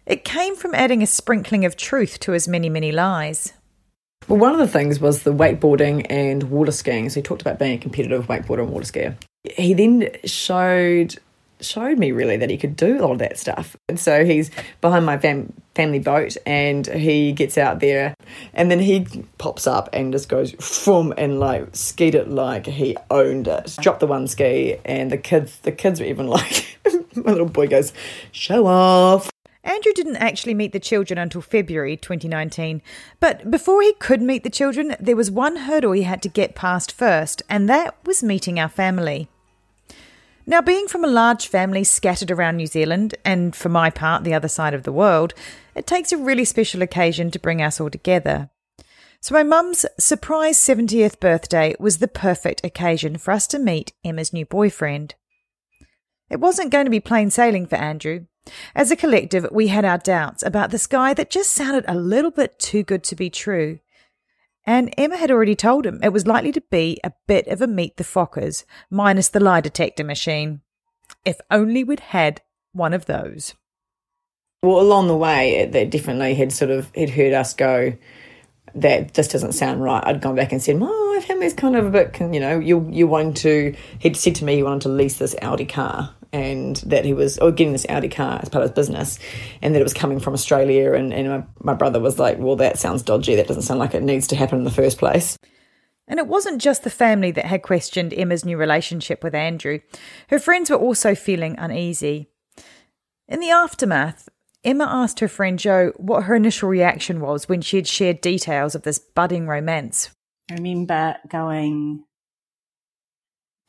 It 0.06 0.26
came 0.26 0.58
from 0.58 0.76
adding 0.76 1.02
a 1.02 1.08
sprinkling 1.08 1.64
of 1.64 1.78
truth 1.78 2.20
to 2.20 2.34
his 2.34 2.46
many, 2.46 2.68
many 2.68 2.92
lies. 2.92 3.54
Well, 4.28 4.38
one 4.38 4.52
of 4.52 4.60
the 4.60 4.68
things 4.68 5.00
was 5.00 5.24
the 5.24 5.32
wakeboarding 5.32 6.06
and 6.10 6.44
water 6.52 6.74
skiing. 6.74 7.10
So 7.10 7.22
he 7.22 7.24
talked 7.24 7.40
about 7.40 7.58
being 7.58 7.76
a 7.76 7.78
competitive 7.78 8.28
wakeboarder 8.28 8.64
and 8.64 8.72
water 8.72 8.86
skier. 8.86 9.16
He 9.56 9.74
then 9.74 10.10
showed 10.26 11.20
showed 11.66 11.98
me 11.98 12.12
really 12.12 12.38
that 12.38 12.50
he 12.50 12.58
could 12.58 12.76
do 12.76 13.00
a 13.00 13.02
lot 13.02 13.12
of 13.12 13.20
that 13.20 13.38
stuff. 13.38 13.76
And 13.90 14.00
so 14.00 14.26
he's 14.26 14.52
behind 14.82 15.06
my 15.06 15.18
fam- 15.18 15.54
family 15.76 16.00
boat 16.00 16.38
and 16.46 16.86
he 16.88 17.32
gets 17.32 17.58
out 17.58 17.80
there 17.80 18.16
and 18.54 18.70
then 18.70 18.80
he 18.80 19.08
pops 19.38 19.68
up 19.68 19.90
and 19.94 20.12
just 20.12 20.30
goes 20.30 20.52
from 20.54 21.14
and 21.18 21.40
like 21.40 21.76
skied 21.76 22.16
it 22.16 22.30
like 22.30 22.66
he 22.66 22.96
owned 23.10 23.48
it. 23.48 23.76
Dropped 23.82 24.00
the 24.00 24.08
one 24.08 24.28
ski 24.28 24.78
and 24.86 25.12
the 25.12 25.18
kids 25.18 25.60
the 25.60 25.72
kids 25.72 26.00
were 26.00 26.06
even 26.06 26.28
like 26.34 26.78
my 27.16 27.32
little 27.32 27.48
boy 27.48 27.68
goes, 27.68 27.94
Show 28.32 28.68
off. 28.68 29.30
Andrew 29.64 29.94
didn't 29.94 30.18
actually 30.18 30.54
meet 30.54 30.74
the 30.74 30.80
children 30.80 31.18
until 31.18 31.42
February 31.42 31.96
2019, 31.96 32.82
but 33.22 33.50
before 33.50 33.82
he 33.82 33.94
could 33.94 34.22
meet 34.22 34.44
the 34.44 34.50
children, 34.50 34.96
there 35.00 35.16
was 35.16 35.32
one 35.32 35.56
hurdle 35.56 35.94
he 35.94 36.04
had 36.04 36.22
to 36.24 36.30
get 36.30 36.54
past 36.54 36.92
first, 36.92 37.42
and 37.50 37.70
that 37.70 37.96
was 38.06 38.22
meeting 38.22 38.60
our 38.60 38.68
family. 38.68 39.30
Now, 40.46 40.62
being 40.62 40.88
from 40.88 41.06
a 41.06 41.08
large 41.08 41.48
family 41.48 41.86
scattered 41.86 42.30
around 42.30 42.58
New 42.58 42.68
Zealand, 42.68 43.16
and 43.24 43.56
for 43.56 43.70
my 43.70 43.90
part, 43.90 44.24
the 44.24 44.34
other 44.34 44.50
side 44.50 44.74
of 44.74 44.84
the 44.84 44.92
world, 44.92 45.34
it 45.74 45.88
takes 45.88 46.12
a 46.12 46.18
really 46.18 46.44
special 46.44 46.82
occasion 46.82 47.32
to 47.32 47.40
bring 47.40 47.62
us 47.62 47.80
all 47.80 47.90
together. 47.90 48.50
So, 49.22 49.34
my 49.34 49.44
mum's 49.44 49.86
surprise 49.98 50.58
70th 50.58 51.22
birthday 51.22 51.76
was 51.80 52.00
the 52.00 52.10
perfect 52.10 52.66
occasion 52.66 53.18
for 53.18 53.32
us 53.32 53.48
to 53.48 53.60
meet 53.60 53.94
Emma's 54.04 54.34
new 54.34 54.46
boyfriend. 54.46 55.16
It 56.30 56.42
wasn't 56.42 56.72
going 56.72 56.86
to 56.86 56.92
be 56.92 57.00
plain 57.00 57.30
sailing 57.30 57.66
for 57.66 57.78
Andrew. 57.78 58.26
As 58.76 58.92
a 58.92 58.98
collective, 58.98 59.48
we 59.50 59.68
had 59.68 59.86
our 59.86 59.98
doubts 59.98 60.44
about 60.44 60.72
this 60.72 60.88
guy 60.88 61.14
that 61.14 61.30
just 61.30 61.52
sounded 61.52 61.86
a 61.88 61.96
little 61.96 62.32
bit 62.32 62.60
too 62.60 62.84
good 62.84 63.04
to 63.06 63.16
be 63.16 63.30
true. 63.30 63.80
And 64.66 64.94
Emma 64.98 65.18
had 65.18 65.32
already 65.32 65.56
told 65.56 65.86
him 65.86 66.00
it 66.02 66.14
was 66.14 66.26
likely 66.26 66.52
to 66.54 66.62
be 66.72 67.00
a 67.04 67.12
bit 67.28 67.48
of 67.48 67.62
a 67.62 67.68
meet 67.68 67.98
the 67.98 68.04
Fockers, 68.04 68.64
minus 68.90 69.30
the 69.30 69.40
lie 69.40 69.62
detector 69.62 70.04
machine. 70.04 70.62
If 71.26 71.40
only 71.52 71.84
we'd 71.84 72.00
had 72.00 72.42
one 72.72 72.94
of 72.94 73.06
those. 73.06 73.56
Well, 74.62 74.80
along 74.80 75.08
the 75.08 75.18
way, 75.18 75.68
they 75.70 75.86
definitely 75.86 76.36
had 76.36 76.54
sort 76.54 76.72
of 76.72 76.90
had 76.96 77.10
heard 77.10 77.34
us 77.34 77.54
go 77.54 77.94
that 78.76 79.14
this 79.14 79.28
doesn't 79.28 79.52
sound 79.52 79.84
right. 79.84 80.04
I'd 80.06 80.22
gone 80.22 80.36
back 80.36 80.52
and 80.54 80.62
said, 80.62 80.80
"Oh, 80.82 81.14
my 81.14 81.22
family's 81.22 81.54
kind 81.54 81.76
of 81.76 81.86
a 81.86 81.90
bit, 81.90 82.18
you 82.20 82.40
know, 82.40 82.60
you 82.60 82.88
you 82.90 83.06
want 83.06 83.38
to." 83.38 83.76
He'd 84.00 84.16
said 84.16 84.36
to 84.36 84.46
me 84.46 84.56
he 84.56 84.64
wanted 84.64 84.84
to 84.84 84.90
lease 84.90 85.18
this 85.18 85.36
Audi 85.42 85.66
car, 85.66 86.16
and 86.34 86.78
that 86.78 87.06
he 87.06 87.14
was 87.14 87.38
or 87.38 87.52
getting 87.52 87.72
this 87.72 87.86
Audi 87.88 88.10
car 88.10 88.40
as 88.42 88.50
part 88.50 88.64
of 88.64 88.72
his 88.72 88.76
business, 88.76 89.20
and 89.62 89.74
that 89.74 89.80
it 89.80 89.84
was 89.84 89.94
coming 89.94 90.20
from 90.20 90.34
Australia. 90.34 90.94
And 90.94 91.14
and 91.14 91.30
my, 91.30 91.44
my 91.60 91.74
brother 91.74 92.00
was 92.00 92.20
like, 92.20 92.40
"Well, 92.40 92.58
that 92.58 92.80
sounds 92.80 93.04
dodgy. 93.04 93.36
That 93.36 93.48
doesn't 93.48 93.64
sound 93.64 93.80
like 93.80 93.94
it 93.94 94.04
needs 94.04 94.28
to 94.28 94.36
happen 94.36 94.58
in 94.58 94.66
the 94.66 94.72
first 94.72 94.98
place." 94.98 95.38
And 96.08 96.20
it 96.20 96.28
wasn't 96.28 96.62
just 96.62 96.84
the 96.84 96.90
family 96.90 97.32
that 97.32 97.46
had 97.46 97.62
questioned 97.62 98.14
Emma's 98.14 98.44
new 98.44 98.58
relationship 98.58 99.24
with 99.24 99.34
Andrew. 99.34 99.80
Her 100.28 100.40
friends 100.40 100.70
were 100.70 100.76
also 100.76 101.16
feeling 101.16 101.56
uneasy. 101.58 102.28
In 103.30 103.40
the 103.40 103.52
aftermath, 103.52 104.28
Emma 104.66 104.86
asked 104.86 105.22
her 105.22 105.30
friend 105.30 105.58
Jo 105.58 105.94
what 105.96 106.24
her 106.24 106.36
initial 106.36 106.68
reaction 106.68 107.22
was 107.22 107.48
when 107.48 107.62
she 107.62 107.78
had 107.78 107.88
shared 107.88 108.22
details 108.22 108.76
of 108.76 108.84
this 108.84 109.00
budding 109.00 109.48
romance. 109.48 110.10
I 110.52 110.56
remember 110.56 111.16
going, 111.30 112.04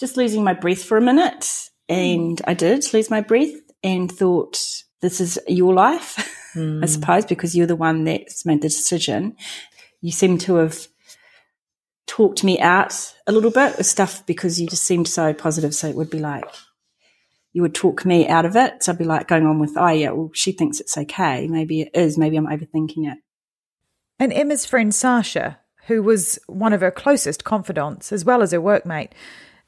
just 0.00 0.16
losing 0.16 0.42
my 0.42 0.54
breath 0.54 0.82
for 0.82 0.96
a 0.96 1.00
minute. 1.00 1.70
Mm. 1.90 1.94
And 2.16 2.42
I 2.46 2.54
did 2.54 2.92
lose 2.92 3.10
my 3.10 3.20
breath 3.20 3.54
and 3.82 4.10
thought, 4.10 4.58
this 5.00 5.20
is 5.20 5.38
your 5.46 5.74
life, 5.74 6.18
I 6.54 6.58
mm. 6.58 6.88
suppose, 6.88 7.26
because 7.26 7.54
you're 7.54 7.66
the 7.66 7.76
one 7.76 8.04
that's 8.04 8.46
made 8.46 8.62
the 8.62 8.68
decision. 8.68 9.36
You 10.00 10.12
seem 10.12 10.38
to 10.38 10.56
have 10.56 10.86
talked 12.06 12.44
me 12.44 12.58
out 12.60 13.14
a 13.26 13.32
little 13.32 13.50
bit 13.50 13.78
of 13.78 13.86
stuff 13.86 14.24
because 14.26 14.60
you 14.60 14.68
just 14.68 14.84
seemed 14.84 15.08
so 15.08 15.32
positive. 15.34 15.74
So 15.74 15.88
it 15.88 15.96
would 15.96 16.10
be 16.10 16.20
like, 16.20 16.44
you 17.52 17.62
would 17.62 17.74
talk 17.74 18.04
me 18.04 18.28
out 18.28 18.44
of 18.44 18.56
it. 18.56 18.82
So 18.82 18.92
I'd 18.92 18.98
be 18.98 19.04
like 19.04 19.28
going 19.28 19.46
on 19.46 19.58
with, 19.58 19.76
oh 19.76 19.88
yeah, 19.88 20.10
well, 20.10 20.30
she 20.34 20.52
thinks 20.52 20.80
it's 20.80 20.98
okay. 20.98 21.46
Maybe 21.46 21.82
it 21.82 21.90
is. 21.94 22.18
Maybe 22.18 22.36
I'm 22.36 22.46
overthinking 22.46 23.12
it. 23.12 23.18
And 24.18 24.32
Emma's 24.32 24.66
friend 24.66 24.94
Sasha, 24.94 25.58
who 25.86 26.02
was 26.02 26.38
one 26.46 26.72
of 26.72 26.80
her 26.80 26.90
closest 26.90 27.44
confidants 27.44 28.12
as 28.12 28.24
well 28.24 28.42
as 28.42 28.52
her 28.52 28.60
workmate, 28.60 29.10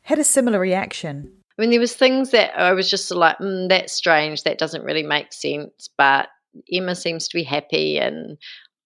had 0.03 0.19
a 0.19 0.25
similar 0.25 0.59
reaction. 0.59 1.33
I 1.59 1.63
mean, 1.63 1.71
there 1.71 1.81
was 1.81 1.95
things 1.95 2.31
that 2.31 2.59
I 2.59 2.73
was 2.73 2.91
just 2.91 3.11
like, 3.11 3.39
mm, 3.39 3.69
that's 3.69 3.93
strange. 3.93 4.43
That 4.43 4.59
doesn't 4.59 4.85
really 4.85 5.03
make 5.03 5.33
sense. 5.33 5.89
But 5.97 6.29
Emma 6.73 6.95
seems 6.95 7.29
to 7.29 7.37
be 7.37 7.43
happy, 7.43 7.99
and 7.99 8.37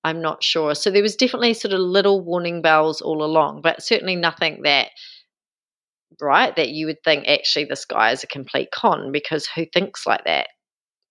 I'm 0.05 0.23
not 0.23 0.43
sure. 0.43 0.75
So 0.75 0.91
there 0.91 1.03
was 1.03 1.17
definitely 1.17 1.55
sort 1.55 1.75
of 1.75 1.81
little 1.81 2.21
warning 2.21 2.63
bells 2.63 3.01
all 3.01 3.23
along, 3.25 3.63
but 3.63 3.83
certainly 3.83 4.17
nothing 4.17 4.63
that 4.63 4.91
right 6.21 6.55
that 6.57 6.71
you 6.71 6.87
would 6.87 7.03
think 7.03 7.27
actually 7.27 7.65
this 7.65 7.85
guy 7.85 8.11
is 8.11 8.23
a 8.23 8.27
complete 8.27 8.71
con 8.73 9.13
because 9.13 9.47
who 9.47 9.65
thinks 9.67 10.07
like 10.07 10.25
that? 10.25 10.49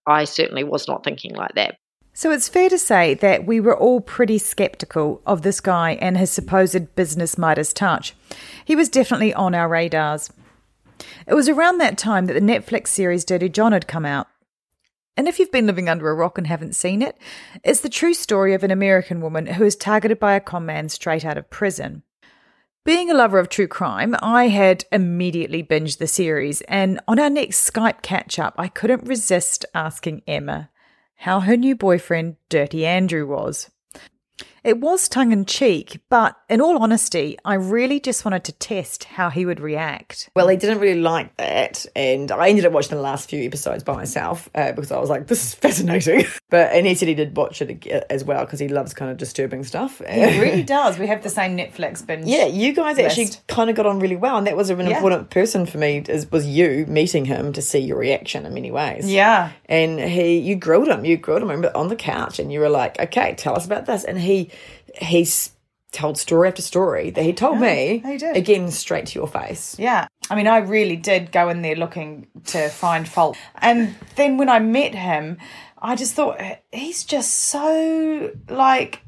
I 0.06 0.24
certainly 0.24 0.64
was 0.64 0.88
not 0.88 1.04
thinking 1.04 1.36
like 1.36 1.56
that. 1.56 1.76
So 2.14 2.32
it's 2.32 2.50
fair 2.50 2.70
to 2.70 2.78
say 2.78 3.14
that 3.16 3.46
we 3.46 3.60
were 3.60 3.78
all 3.78 4.02
pretty 4.02 4.40
skeptical 4.40 5.22
of 5.26 5.42
this 5.42 5.62
guy 5.62 5.92
and 6.02 6.18
his 6.18 6.32
supposed 6.32 6.96
business 6.96 7.38
Midas 7.38 7.72
touch. 7.72 8.14
He 8.66 8.76
was 8.76 8.90
definitely 8.90 9.34
on 9.34 9.56
our 9.56 9.70
radars. 9.70 10.30
It 11.28 11.34
was 11.34 11.50
around 11.50 11.78
that 11.78 11.98
time 11.98 12.26
that 12.26 12.34
the 12.34 12.40
Netflix 12.40 12.88
series 12.88 13.26
Dirty 13.26 13.50
John 13.50 13.72
had 13.72 13.88
come 13.88 14.06
out. 14.06 14.28
And 15.18 15.28
if 15.28 15.38
you've 15.38 15.52
been 15.52 15.68
living 15.68 15.90
under 15.90 16.10
a 16.10 16.16
rock 16.16 16.38
and 16.38 16.48
haven't 16.48 16.76
seen 16.76 17.02
it, 17.02 17.18
it's 17.64 17.82
the 17.82 17.90
true 17.90 18.14
story 18.14 18.54
of 18.54 18.64
an 18.64 18.72
American 18.72 19.20
woman 19.20 19.48
who 19.48 19.66
is 19.66 19.76
targeted 19.76 20.20
by 20.20 20.34
a 20.36 20.40
con 20.40 20.66
man 20.66 20.88
straight 20.88 21.26
out 21.26 21.38
of 21.38 21.50
prison. 21.50 22.04
Being 22.86 23.12
a 23.12 23.14
lover 23.14 23.38
of 23.38 23.50
true 23.50 23.68
crime, 23.68 24.16
I 24.22 24.48
had 24.48 24.86
immediately 24.92 25.62
binged 25.62 25.98
the 25.98 26.08
series, 26.08 26.62
and 26.62 27.00
on 27.08 27.20
our 27.20 27.30
next 27.30 27.70
Skype 27.70 28.02
catch 28.02 28.40
up, 28.40 28.56
I 28.58 28.70
couldn't 28.70 29.08
resist 29.08 29.66
asking 29.76 30.24
Emma 30.26 30.70
how 31.18 31.42
her 31.42 31.58
new 31.58 31.76
boyfriend, 31.76 32.38
Dirty 32.48 32.86
Andrew, 32.86 33.28
was. 33.28 33.70
It 34.64 34.80
was 34.80 35.08
tongue 35.08 35.32
in 35.32 35.46
cheek, 35.46 36.00
but 36.10 36.36
in 36.50 36.62
all 36.62 36.82
honesty, 36.82 37.38
I 37.46 37.54
really 37.56 38.00
just 38.00 38.26
wanted 38.26 38.44
to 38.46 38.52
test 38.52 39.06
how 39.06 39.30
he 39.30 39.46
would 39.46 39.60
react. 39.60 40.30
Well, 40.36 40.48
he 40.48 40.58
didn't 40.58 40.80
really 40.80 41.00
like 41.02 41.36
that, 41.38 41.86
and 41.96 42.32
I 42.32 42.50
ended 42.50 42.66
up 42.66 42.74
watching 42.74 42.96
the 42.98 43.02
last 43.02 43.30
few 43.30 43.44
episodes 43.46 43.84
by 43.84 43.96
myself 43.96 44.50
uh, 44.56 44.72
because 44.74 44.92
I 44.92 45.00
was 45.00 45.10
like, 45.10 45.28
"This 45.28 45.44
is 45.44 45.54
fascinating." 45.54 46.26
But 46.52 46.74
and 46.74 46.88
he 46.88 46.96
said 46.96 47.08
he 47.08 47.14
did 47.14 47.38
watch 47.38 47.62
it 47.62 47.86
as 48.10 48.24
well 48.24 48.44
because 48.44 48.60
he 48.60 48.68
loves 48.70 48.92
kind 48.96 49.12
of 49.12 49.18
disturbing 49.18 49.64
stuff. 49.64 50.02
It 50.02 50.42
really 50.42 50.64
does. 50.80 50.98
We 50.98 51.06
have 51.06 51.22
the 51.22 51.30
same 51.30 51.56
Netflix 51.56 52.04
binge. 52.06 52.26
Yeah, 52.26 52.46
you 52.48 52.74
guys 52.74 52.98
actually 52.98 53.30
kind 53.48 53.70
of 53.70 53.76
got 53.76 53.86
on 53.86 54.00
really 54.00 54.16
well, 54.16 54.38
and 54.38 54.48
that 54.48 54.58
was 54.58 54.72
an 54.72 54.80
Yeah. 54.80 54.96
important 54.96 55.30
person 55.30 55.68
for 55.68 55.78
me. 55.78 56.04
Is, 56.10 56.32
was 56.32 56.48
you 56.48 56.86
meeting 56.88 57.26
him 57.26 57.54
to 57.54 57.62
see 57.62 57.78
your 57.78 57.98
reaction 58.00 58.48
in 58.48 58.54
many 58.56 58.72
ways? 58.72 59.12
Yeah. 59.12 59.52
and 59.68 60.00
he, 60.00 60.40
you 60.40 60.56
grilled 60.56 60.88
him, 60.88 61.06
you 61.06 61.18
grilled 61.18 61.44
him 61.44 61.66
on 61.76 61.88
the 61.90 61.96
couch, 61.96 62.40
and 62.40 62.52
you 62.52 62.60
were 62.62 62.70
like, 62.70 63.00
"Okay, 63.00 63.36
tell 63.38 63.56
us 63.56 63.66
about 63.68 63.86
this." 63.86 64.04
And 64.04 64.20
he, 64.20 64.50
he's 64.96 65.52
told 65.92 66.18
story 66.18 66.48
after 66.48 66.62
story 66.62 67.10
that 67.10 67.24
he 67.24 67.34
told 67.34 67.60
me 67.60 68.04
he 68.06 68.24
again 68.26 68.70
straight 68.70 69.08
to 69.08 69.20
your 69.20 69.28
face. 69.28 69.78
Yeah. 69.80 70.08
I 70.30 70.36
mean, 70.36 70.48
I 70.48 70.60
really 70.60 70.96
did 70.96 71.32
go 71.32 71.50
in 71.50 71.64
there 71.64 71.76
looking 71.76 72.28
to 72.48 72.70
find 72.70 73.08
fault. 73.08 73.38
And 73.56 73.96
then 74.16 74.38
when 74.38 74.50
I 74.50 74.60
met 74.60 74.94
him, 74.94 75.38
I 75.82 75.96
just 75.96 76.14
thought 76.14 76.40
he's 76.72 77.04
just 77.04 77.34
so 77.34 78.32
like 78.48 79.02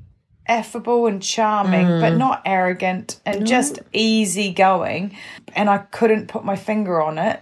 affable 0.48 1.06
and 1.06 1.22
charming, 1.22 1.86
but 1.86 2.14
mm. 2.14 2.18
not 2.18 2.42
arrogant 2.46 3.20
and 3.26 3.46
just 3.46 3.80
easygoing. 3.94 5.16
And 5.54 5.70
I 5.70 5.80
couldn't 5.80 6.28
put 6.28 6.44
my 6.44 6.56
finger 6.56 7.02
on 7.02 7.20
it. 7.20 7.42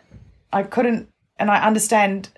I 0.52 0.64
couldn't, 0.64 1.10
and 1.38 1.50
I 1.50 1.66
understand. 1.66 2.30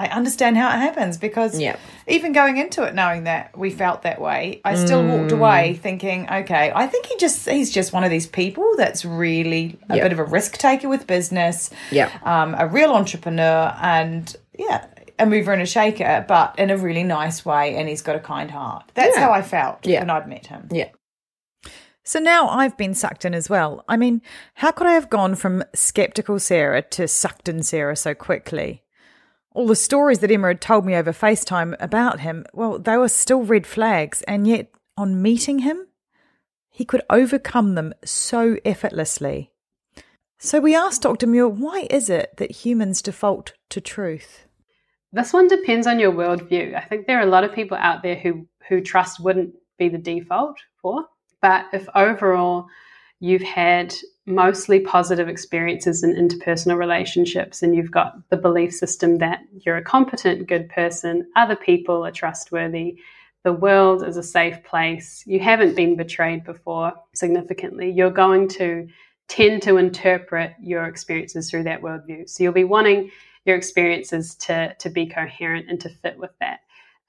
I 0.00 0.06
understand 0.06 0.56
how 0.56 0.68
it 0.68 0.78
happens 0.78 1.18
because 1.18 1.58
Yeah. 1.60 1.76
even 2.06 2.32
going 2.32 2.56
into 2.56 2.84
it 2.84 2.94
knowing 2.94 3.24
that 3.24 3.56
we 3.56 3.70
felt 3.70 4.02
that 4.02 4.18
way, 4.20 4.60
I 4.64 4.74
still 4.76 5.02
walked 5.06 5.30
away 5.32 5.78
thinking, 5.82 6.26
okay, 6.30 6.72
I 6.74 6.86
think 6.86 7.04
he 7.06 7.16
just 7.18 7.46
he's 7.48 7.70
just 7.70 7.92
one 7.92 8.02
of 8.02 8.10
these 8.10 8.26
people 8.26 8.66
that's 8.78 9.04
really 9.04 9.78
a 9.90 9.96
Yeah. 9.96 10.02
bit 10.04 10.12
of 10.12 10.18
a 10.18 10.24
risk 10.24 10.56
taker 10.56 10.88
with 10.88 11.06
business. 11.06 11.70
Yeah. 11.90 12.08
Um, 12.22 12.54
a 12.58 12.66
real 12.66 12.92
entrepreneur 12.92 13.74
and 13.82 14.34
yeah, 14.58 14.86
a 15.18 15.26
mover 15.26 15.52
and 15.52 15.60
a 15.60 15.66
shaker, 15.66 16.24
but 16.26 16.58
in 16.58 16.70
a 16.70 16.78
really 16.78 17.04
nice 17.04 17.44
way, 17.44 17.76
and 17.76 17.86
he's 17.88 18.00
got 18.00 18.16
a 18.16 18.20
kind 18.20 18.50
heart. 18.50 18.84
That's 18.94 19.14
Yeah. 19.16 19.24
how 19.24 19.32
I 19.32 19.42
felt 19.42 19.86
Yeah. 19.86 20.00
when 20.00 20.08
I'd 20.08 20.26
met 20.26 20.46
him. 20.46 20.68
Yeah. 20.72 20.88
So 22.04 22.18
now 22.18 22.48
I've 22.48 22.76
been 22.78 22.94
sucked 22.94 23.24
in 23.26 23.34
as 23.34 23.50
well. 23.50 23.84
I 23.86 23.96
mean, 23.98 24.22
how 24.54 24.70
could 24.70 24.86
I 24.86 24.92
have 24.94 25.10
gone 25.10 25.34
from 25.34 25.62
skeptical 25.74 26.38
Sarah 26.38 26.80
to 26.82 27.06
sucked 27.06 27.48
in 27.48 27.62
Sarah 27.62 27.96
so 27.96 28.14
quickly? 28.14 28.82
All 29.52 29.66
the 29.66 29.76
stories 29.76 30.20
that 30.20 30.30
Emma 30.30 30.48
had 30.48 30.60
told 30.60 30.86
me 30.86 30.94
over 30.94 31.12
FaceTime 31.12 31.74
about 31.80 32.20
him, 32.20 32.46
well, 32.52 32.78
they 32.78 32.96
were 32.96 33.08
still 33.08 33.42
red 33.42 33.66
flags, 33.66 34.22
and 34.22 34.46
yet 34.46 34.70
on 34.96 35.20
meeting 35.20 35.60
him, 35.60 35.88
he 36.68 36.84
could 36.84 37.02
overcome 37.10 37.74
them 37.74 37.92
so 38.04 38.58
effortlessly. 38.64 39.50
So 40.38 40.60
we 40.60 40.74
asked 40.74 41.02
Dr. 41.02 41.26
Muir, 41.26 41.48
why 41.48 41.86
is 41.90 42.08
it 42.08 42.36
that 42.36 42.64
humans 42.64 43.02
default 43.02 43.52
to 43.70 43.80
truth? 43.80 44.46
This 45.12 45.32
one 45.32 45.48
depends 45.48 45.86
on 45.86 45.98
your 45.98 46.12
worldview. 46.12 46.76
I 46.76 46.84
think 46.84 47.06
there 47.06 47.18
are 47.18 47.26
a 47.26 47.30
lot 47.30 47.44
of 47.44 47.52
people 47.52 47.76
out 47.76 48.02
there 48.02 48.14
who 48.14 48.46
who 48.68 48.80
trust 48.80 49.18
wouldn't 49.18 49.52
be 49.78 49.88
the 49.88 49.98
default 49.98 50.56
for. 50.80 51.04
But 51.42 51.66
if 51.72 51.88
overall 51.94 52.66
you've 53.20 53.42
had 53.42 53.94
mostly 54.26 54.80
positive 54.80 55.28
experiences 55.28 56.02
in 56.02 56.14
interpersonal 56.14 56.76
relationships 56.76 57.62
and 57.62 57.74
you've 57.74 57.90
got 57.90 58.14
the 58.30 58.36
belief 58.36 58.72
system 58.72 59.18
that 59.18 59.40
you're 59.64 59.76
a 59.76 59.82
competent, 59.82 60.48
good 60.48 60.68
person, 60.68 61.26
other 61.36 61.56
people 61.56 62.04
are 62.04 62.10
trustworthy, 62.10 62.98
the 63.44 63.52
world 63.52 64.06
is 64.06 64.16
a 64.16 64.22
safe 64.22 64.62
place, 64.64 65.22
you 65.26 65.40
haven't 65.40 65.74
been 65.74 65.96
betrayed 65.96 66.44
before 66.44 66.92
significantly, 67.14 67.90
you're 67.90 68.10
going 68.10 68.48
to 68.48 68.88
tend 69.28 69.62
to 69.62 69.76
interpret 69.76 70.54
your 70.60 70.84
experiences 70.84 71.50
through 71.50 71.62
that 71.62 71.80
worldview. 71.80 72.28
So 72.28 72.42
you'll 72.42 72.52
be 72.52 72.64
wanting 72.64 73.10
your 73.44 73.56
experiences 73.56 74.34
to, 74.34 74.74
to 74.78 74.90
be 74.90 75.06
coherent 75.06 75.70
and 75.70 75.80
to 75.80 75.88
fit 75.88 76.18
with 76.18 76.32
that. 76.40 76.60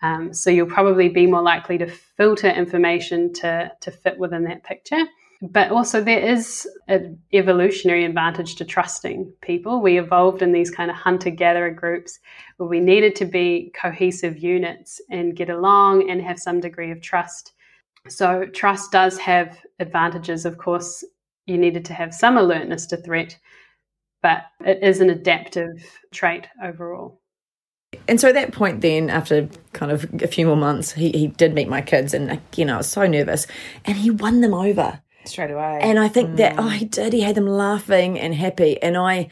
Um, 0.03 0.34
so 0.34 0.50
you'll 0.50 0.68
probably 0.68 1.10
be 1.10 1.27
more 1.27 1.41
likely 1.41 1.77
to 1.80 1.88
filter 1.88 2.50
information 2.50 3.34
to, 3.34 3.72
to 3.82 3.91
fit 3.91 4.18
within 4.18 4.44
that 4.46 4.63
picture. 4.63 5.03
But 5.42 5.72
also, 5.72 6.04
there 6.04 6.20
is 6.20 6.68
an 6.88 7.20
evolutionary 7.34 8.06
advantage 8.06 8.56
to 8.56 8.66
trusting 8.66 9.34
people. 9.42 9.82
We 9.82 9.98
evolved 9.98 10.44
in 10.44 10.52
these 10.52 10.70
kind 10.70 10.92
of 10.92 10.98
hunter 10.98 11.32
gatherer 11.32 11.72
groups 11.72 12.20
where 12.58 12.70
we 12.70 12.80
needed 12.80 13.16
to 13.16 13.26
be 13.26 13.72
cohesive 13.74 14.38
units 14.38 15.02
and 15.10 15.36
get 15.36 15.50
along 15.50 16.12
and 16.12 16.22
have 16.22 16.38
some 16.38 16.60
degree 16.60 16.92
of 16.92 17.02
trust. 17.02 17.54
So, 18.08 18.46
trust 18.54 18.92
does 18.92 19.18
have 19.18 19.58
advantages. 19.80 20.46
Of 20.46 20.60
course, 20.60 21.04
you 21.48 21.58
needed 21.58 21.86
to 21.86 21.94
have 21.94 22.14
some 22.14 22.38
alertness 22.38 22.86
to 22.88 22.98
threat, 22.98 23.36
but 24.22 24.44
it 24.64 24.84
is 24.84 25.02
an 25.02 25.10
adaptive 25.10 26.00
trait 26.12 26.48
overall. 26.64 27.20
And 28.08 28.22
so 28.22 28.30
at 28.30 28.36
that 28.36 28.54
point, 28.54 28.82
then 28.82 29.10
after 29.10 29.50
kind 29.74 29.92
of 29.92 30.22
a 30.22 30.28
few 30.28 30.46
more 30.46 30.56
months, 30.56 30.92
he, 30.92 31.10
he 31.12 31.28
did 31.28 31.54
meet 31.54 31.68
my 31.68 31.82
kids, 31.82 32.14
and 32.14 32.32
again, 32.32 32.70
I 32.70 32.78
was 32.78 32.88
so 32.88 33.08
nervous, 33.08 33.48
and 33.86 33.98
he 33.98 34.12
won 34.12 34.42
them 34.42 34.54
over. 34.54 35.02
Straight 35.25 35.51
away. 35.51 35.80
And 35.82 36.00
I 36.00 36.08
think 36.08 36.38
that 36.38 36.56
oh, 36.58 36.70
he 36.70 36.86
did. 36.86 37.13
He 37.13 37.22
had 37.22 37.36
them 37.36 37.48
laughing 37.48 38.20
and 38.20 38.34
happy. 38.34 38.82
And 38.82 38.98
I, 38.98 39.30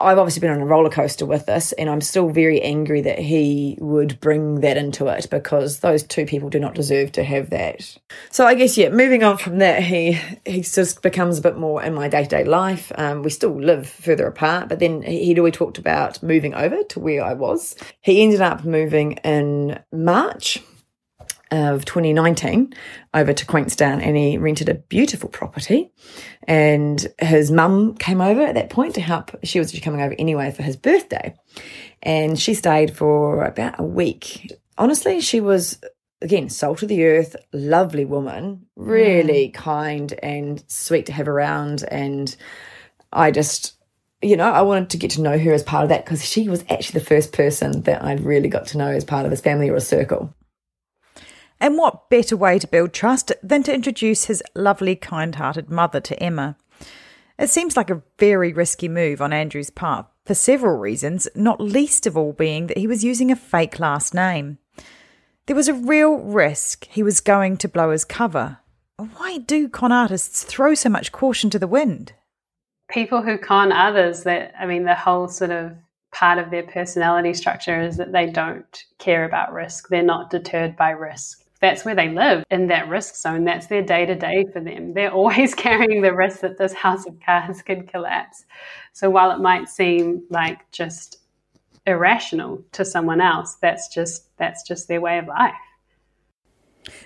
I've 0.00 0.18
obviously 0.18 0.40
been 0.40 0.50
on 0.50 0.60
a 0.60 0.66
roller 0.66 0.90
coaster 0.90 1.24
with 1.24 1.46
this, 1.46 1.72
and 1.72 1.88
I'm 1.88 2.02
still 2.02 2.28
very 2.28 2.60
angry 2.60 3.00
that 3.02 3.18
he 3.18 3.78
would 3.80 4.20
bring 4.20 4.60
that 4.60 4.76
into 4.76 5.06
it 5.06 5.28
because 5.30 5.80
those 5.80 6.02
two 6.02 6.26
people 6.26 6.50
do 6.50 6.60
not 6.60 6.74
deserve 6.74 7.12
to 7.12 7.24
have 7.24 7.50
that. 7.50 7.96
So 8.30 8.46
I 8.46 8.54
guess 8.54 8.76
yeah, 8.76 8.90
moving 8.90 9.24
on 9.24 9.38
from 9.38 9.58
that, 9.58 9.82
he 9.82 10.18
he 10.44 10.60
just 10.60 11.00
becomes 11.02 11.38
a 11.38 11.42
bit 11.42 11.56
more 11.56 11.82
in 11.82 11.94
my 11.94 12.08
day 12.08 12.24
to 12.24 12.28
day 12.28 12.44
life. 12.44 12.92
Um, 12.96 13.22
we 13.22 13.30
still 13.30 13.58
live 13.58 13.88
further 13.88 14.26
apart, 14.26 14.68
but 14.68 14.78
then 14.78 15.02
he- 15.02 15.24
he'd 15.24 15.38
always 15.38 15.54
talked 15.54 15.78
about 15.78 16.22
moving 16.22 16.54
over 16.54 16.82
to 16.82 17.00
where 17.00 17.24
I 17.24 17.32
was. 17.32 17.74
He 18.02 18.22
ended 18.22 18.42
up 18.42 18.64
moving 18.64 19.12
in 19.24 19.80
March 19.90 20.62
of 21.50 21.84
2019 21.84 22.74
over 23.14 23.32
to 23.32 23.46
Queenstown 23.46 24.00
and 24.00 24.16
he 24.16 24.38
rented 24.38 24.68
a 24.68 24.74
beautiful 24.74 25.28
property. 25.28 25.90
And 26.44 27.06
his 27.18 27.50
mum 27.50 27.94
came 27.96 28.20
over 28.20 28.42
at 28.42 28.54
that 28.54 28.70
point 28.70 28.94
to 28.94 29.00
help. 29.00 29.34
She 29.44 29.58
was 29.58 29.78
coming 29.80 30.00
over 30.00 30.14
anyway 30.18 30.50
for 30.50 30.62
his 30.62 30.76
birthday. 30.76 31.34
And 32.02 32.38
she 32.38 32.54
stayed 32.54 32.96
for 32.96 33.44
about 33.44 33.78
a 33.78 33.84
week. 33.84 34.52
Honestly, 34.76 35.20
she 35.20 35.40
was, 35.40 35.80
again, 36.22 36.48
salt 36.48 36.82
of 36.82 36.88
the 36.88 37.04
earth, 37.04 37.36
lovely 37.52 38.04
woman, 38.04 38.66
really 38.76 39.48
mm. 39.48 39.54
kind 39.54 40.12
and 40.22 40.62
sweet 40.68 41.06
to 41.06 41.12
have 41.12 41.28
around. 41.28 41.84
And 41.84 42.34
I 43.12 43.30
just, 43.30 43.74
you 44.22 44.36
know, 44.36 44.50
I 44.50 44.62
wanted 44.62 44.90
to 44.90 44.96
get 44.96 45.12
to 45.12 45.22
know 45.22 45.38
her 45.38 45.52
as 45.52 45.62
part 45.62 45.84
of 45.84 45.88
that 45.90 46.04
because 46.04 46.24
she 46.24 46.48
was 46.48 46.64
actually 46.70 47.00
the 47.00 47.06
first 47.06 47.32
person 47.32 47.82
that 47.82 48.02
I 48.02 48.14
really 48.14 48.48
got 48.48 48.66
to 48.68 48.78
know 48.78 48.88
as 48.88 49.04
part 49.04 49.24
of 49.24 49.30
this 49.30 49.40
family 49.40 49.68
or 49.68 49.76
a 49.76 49.80
circle. 49.80 50.34
And 51.60 51.76
what 51.76 52.08
better 52.10 52.36
way 52.36 52.58
to 52.58 52.66
build 52.66 52.92
trust 52.92 53.32
than 53.42 53.62
to 53.64 53.74
introduce 53.74 54.24
his 54.24 54.42
lovely, 54.54 54.96
kind 54.96 55.34
hearted 55.34 55.70
mother 55.70 56.00
to 56.00 56.22
Emma? 56.22 56.56
It 57.38 57.50
seems 57.50 57.76
like 57.76 57.90
a 57.90 58.02
very 58.18 58.52
risky 58.52 58.88
move 58.88 59.20
on 59.20 59.32
Andrew's 59.32 59.70
part 59.70 60.06
for 60.24 60.34
several 60.34 60.76
reasons, 60.76 61.28
not 61.34 61.60
least 61.60 62.06
of 62.06 62.16
all 62.16 62.32
being 62.32 62.66
that 62.66 62.78
he 62.78 62.86
was 62.86 63.04
using 63.04 63.30
a 63.30 63.36
fake 63.36 63.78
last 63.80 64.14
name. 64.14 64.58
There 65.46 65.56
was 65.56 65.68
a 65.68 65.74
real 65.74 66.16
risk 66.16 66.86
he 66.86 67.02
was 67.02 67.20
going 67.20 67.56
to 67.58 67.68
blow 67.68 67.90
his 67.90 68.04
cover. 68.04 68.58
Why 68.96 69.38
do 69.38 69.68
con 69.68 69.92
artists 69.92 70.44
throw 70.44 70.74
so 70.74 70.88
much 70.88 71.12
caution 71.12 71.50
to 71.50 71.58
the 71.58 71.66
wind? 71.66 72.12
people 72.88 73.22
who 73.22 73.38
con 73.38 73.70
others 73.70 74.24
that 74.24 74.52
i 74.58 74.66
mean 74.66 74.84
the 74.84 74.94
whole 74.94 75.28
sort 75.28 75.50
of 75.50 75.72
part 76.12 76.38
of 76.38 76.50
their 76.50 76.62
personality 76.62 77.34
structure 77.34 77.80
is 77.80 77.98
that 77.98 78.12
they 78.12 78.26
don't 78.26 78.84
care 78.98 79.24
about 79.24 79.52
risk 79.52 79.88
they're 79.88 80.02
not 80.02 80.30
deterred 80.30 80.76
by 80.76 80.90
risk 80.90 81.37
that's 81.60 81.84
where 81.84 81.94
they 81.94 82.08
live 82.08 82.44
in 82.50 82.68
that 82.68 82.88
risk 82.88 83.16
zone 83.16 83.44
that's 83.44 83.66
their 83.66 83.82
day 83.82 84.06
to 84.06 84.14
day 84.14 84.44
for 84.52 84.60
them 84.60 84.94
they're 84.94 85.12
always 85.20 85.54
carrying 85.54 86.02
the 86.02 86.14
risk 86.14 86.40
that 86.40 86.58
this 86.58 86.72
house 86.72 87.06
of 87.06 87.18
cards 87.24 87.62
could 87.62 87.88
collapse 87.88 88.44
so 88.92 89.10
while 89.10 89.30
it 89.30 89.40
might 89.40 89.68
seem 89.68 90.22
like 90.30 90.70
just 90.70 91.18
irrational 91.86 92.62
to 92.72 92.84
someone 92.84 93.20
else 93.20 93.56
that's 93.62 93.88
just 93.88 94.36
that's 94.36 94.62
just 94.66 94.88
their 94.88 95.00
way 95.00 95.18
of 95.18 95.26
life 95.26 95.54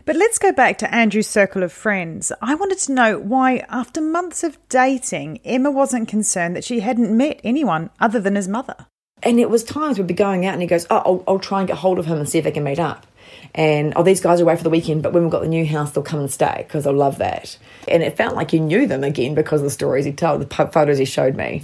But 0.05 0.17
let's 0.17 0.39
go 0.39 0.53
back 0.53 0.79
to 0.79 0.95
Andrew's 0.95 1.27
circle 1.27 1.63
of 1.63 1.73
friends. 1.73 2.31
I 2.41 2.55
wanted 2.55 2.79
to 2.79 2.93
know 2.93 3.19
why, 3.19 3.65
after 3.69 4.01
months 4.01 4.45
of 4.45 4.59
dating, 4.69 5.41
Emma 5.45 5.71
wasn't 5.71 6.09
concerned 6.09 6.55
that 6.55 6.65
she 6.65 6.81
hadn't 6.81 7.17
met 7.17 7.41
anyone 7.43 7.91
other 7.99 8.21
than 8.21 8.37
his 8.37 8.49
mother. 8.49 8.87
And 9.23 9.39
it 9.39 9.51
was 9.51 9.63
times 9.63 9.99
we'd 9.99 10.07
be 10.07 10.15
going 10.15 10.47
out 10.47 10.53
and 10.53 10.63
he 10.63 10.69
goes, 10.69 10.87
Oh, 10.91 11.03
I'll, 11.05 11.25
I'll 11.27 11.39
try 11.39 11.61
and 11.61 11.69
get 11.69 11.79
hold 11.79 11.99
of 11.99 12.07
him 12.07 12.19
and 12.19 12.29
see 12.29 12.39
if 12.39 12.45
they 12.45 12.51
can 12.51 12.65
meet 12.65 12.79
up. 12.79 13.07
And 13.55 13.93
oh, 13.97 14.03
these 14.03 14.21
guys 14.21 14.41
are 14.41 14.45
away 14.45 14.57
for 14.57 14.63
the 14.63 14.71
weekend, 14.71 15.03
but 15.03 15.13
when 15.13 15.23
we've 15.23 15.33
got 15.33 15.43
the 15.43 15.49
new 15.49 15.67
house, 15.67 15.93
they'll 15.93 16.03
come 16.03 16.21
and 16.21 16.31
stay 16.31 16.65
because 16.67 16.85
they'll 16.85 16.95
love 16.95 17.19
that. 17.19 17.59
And 17.89 18.03
it 18.03 18.17
felt 18.17 18.35
like 18.35 18.53
you 18.53 18.61
knew 18.61 18.87
them 18.87 19.05
again 19.05 19.35
because 19.35 19.61
of 19.61 19.65
the 19.65 19.71
stories 19.71 20.05
he 20.05 20.13
told, 20.13 20.41
the 20.41 20.69
photos 20.69 20.99
he 20.99 21.05
showed 21.05 21.37
me. 21.37 21.61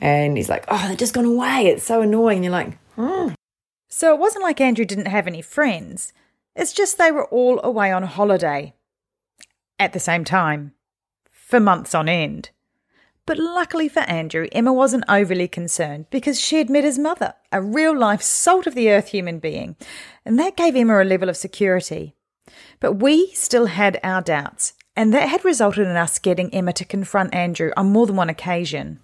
And 0.00 0.36
he's 0.36 0.48
like, 0.48 0.64
Oh, 0.68 0.86
they've 0.88 0.98
just 0.98 1.14
gone 1.14 1.24
away. 1.24 1.66
It's 1.66 1.84
so 1.84 2.02
annoying. 2.02 2.38
And 2.38 2.44
you're 2.44 2.52
like, 2.52 2.76
Hmm. 2.96 3.34
So 3.88 4.14
it 4.14 4.20
wasn't 4.20 4.44
like 4.44 4.60
Andrew 4.60 4.84
didn't 4.84 5.06
have 5.06 5.26
any 5.26 5.42
friends. 5.42 6.12
It's 6.54 6.72
just 6.72 6.98
they 6.98 7.10
were 7.10 7.26
all 7.26 7.60
away 7.64 7.90
on 7.92 8.02
holiday 8.04 8.74
at 9.78 9.92
the 9.92 10.00
same 10.00 10.24
time 10.24 10.72
for 11.30 11.58
months 11.58 11.94
on 11.94 12.08
end. 12.08 12.50
But 13.30 13.38
luckily 13.38 13.88
for 13.88 14.00
Andrew, 14.00 14.48
Emma 14.50 14.72
wasn't 14.72 15.04
overly 15.08 15.46
concerned 15.46 16.06
because 16.10 16.40
she 16.40 16.56
had 16.56 16.68
met 16.68 16.82
his 16.82 16.98
mother, 16.98 17.34
a 17.52 17.62
real 17.62 17.96
life, 17.96 18.22
salt 18.22 18.66
of 18.66 18.74
the 18.74 18.90
earth 18.90 19.10
human 19.10 19.38
being, 19.38 19.76
and 20.24 20.36
that 20.40 20.56
gave 20.56 20.74
Emma 20.74 21.00
a 21.00 21.04
level 21.04 21.28
of 21.28 21.36
security. 21.36 22.16
But 22.80 22.94
we 22.94 23.32
still 23.34 23.66
had 23.66 24.00
our 24.02 24.20
doubts, 24.20 24.74
and 24.96 25.14
that 25.14 25.28
had 25.28 25.44
resulted 25.44 25.86
in 25.86 25.94
us 25.94 26.18
getting 26.18 26.52
Emma 26.52 26.72
to 26.72 26.84
confront 26.84 27.32
Andrew 27.32 27.70
on 27.76 27.92
more 27.92 28.04
than 28.04 28.16
one 28.16 28.30
occasion. 28.30 28.98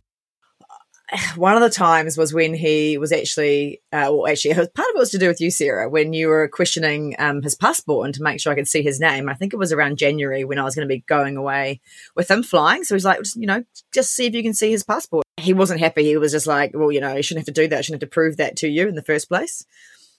one 1.37 1.55
of 1.55 1.63
the 1.63 1.71
times 1.71 2.17
was 2.17 2.33
when 2.33 2.55
he 2.55 2.99
was 2.99 3.13
actually, 3.13 3.81
uh, 3.93 4.09
well, 4.11 4.27
actually, 4.27 4.55
was, 4.55 4.69
part 4.69 4.89
of 4.89 4.97
it 4.97 4.99
was 4.99 5.11
to 5.11 5.19
do 5.19 5.29
with 5.29 5.41
you, 5.41 5.51
Sarah, 5.51 5.89
when 5.89 6.13
you 6.13 6.29
were 6.29 6.49
questioning 6.49 7.15
um, 7.19 7.43
his 7.43 7.55
passport 7.55 8.07
and 8.07 8.15
to 8.15 8.23
make 8.23 8.41
sure 8.41 8.53
I 8.53 8.57
could 8.57 8.69
see 8.69 8.83
his 8.83 9.01
name. 9.01 9.29
I 9.29 9.35
think 9.35 9.53
it 9.53 9.59
was 9.59 9.73
around 9.73 9.99
January 9.99 10.45
when 10.45 10.59
I 10.59 10.65
was 10.65 10.75
going 10.75 10.87
to 10.87 10.95
be 10.95 11.05
going 11.07 11.37
away 11.37 11.81
with 12.15 12.31
him 12.31 12.43
flying. 12.43 12.85
So 12.85 12.95
he's 12.95 13.05
like, 13.05 13.19
just, 13.19 13.37
you 13.37 13.47
know, 13.47 13.65
just 13.93 14.15
see 14.15 14.27
if 14.27 14.35
you 14.35 14.43
can 14.43 14.55
see 14.55 14.71
his 14.71 14.85
passport. 14.85 15.25
He 15.39 15.53
wasn't 15.53 15.81
happy. 15.81 16.05
He 16.05 16.17
was 16.17 16.33
just 16.33 16.47
like, 16.47 16.73
well, 16.75 16.93
you 16.93 17.01
know, 17.01 17.15
you 17.15 17.23
shouldn't 17.23 17.47
have 17.47 17.55
to 17.55 17.61
do 17.61 17.69
that. 17.69 17.79
I 17.79 17.81
shouldn't 17.83 18.03
have 18.03 18.09
to 18.09 18.15
prove 18.15 18.37
that 18.39 18.57
to 18.57 18.69
you 18.69 18.89
in 18.89 18.95
the 18.95 19.03
first 19.03 19.29
place. 19.29 19.65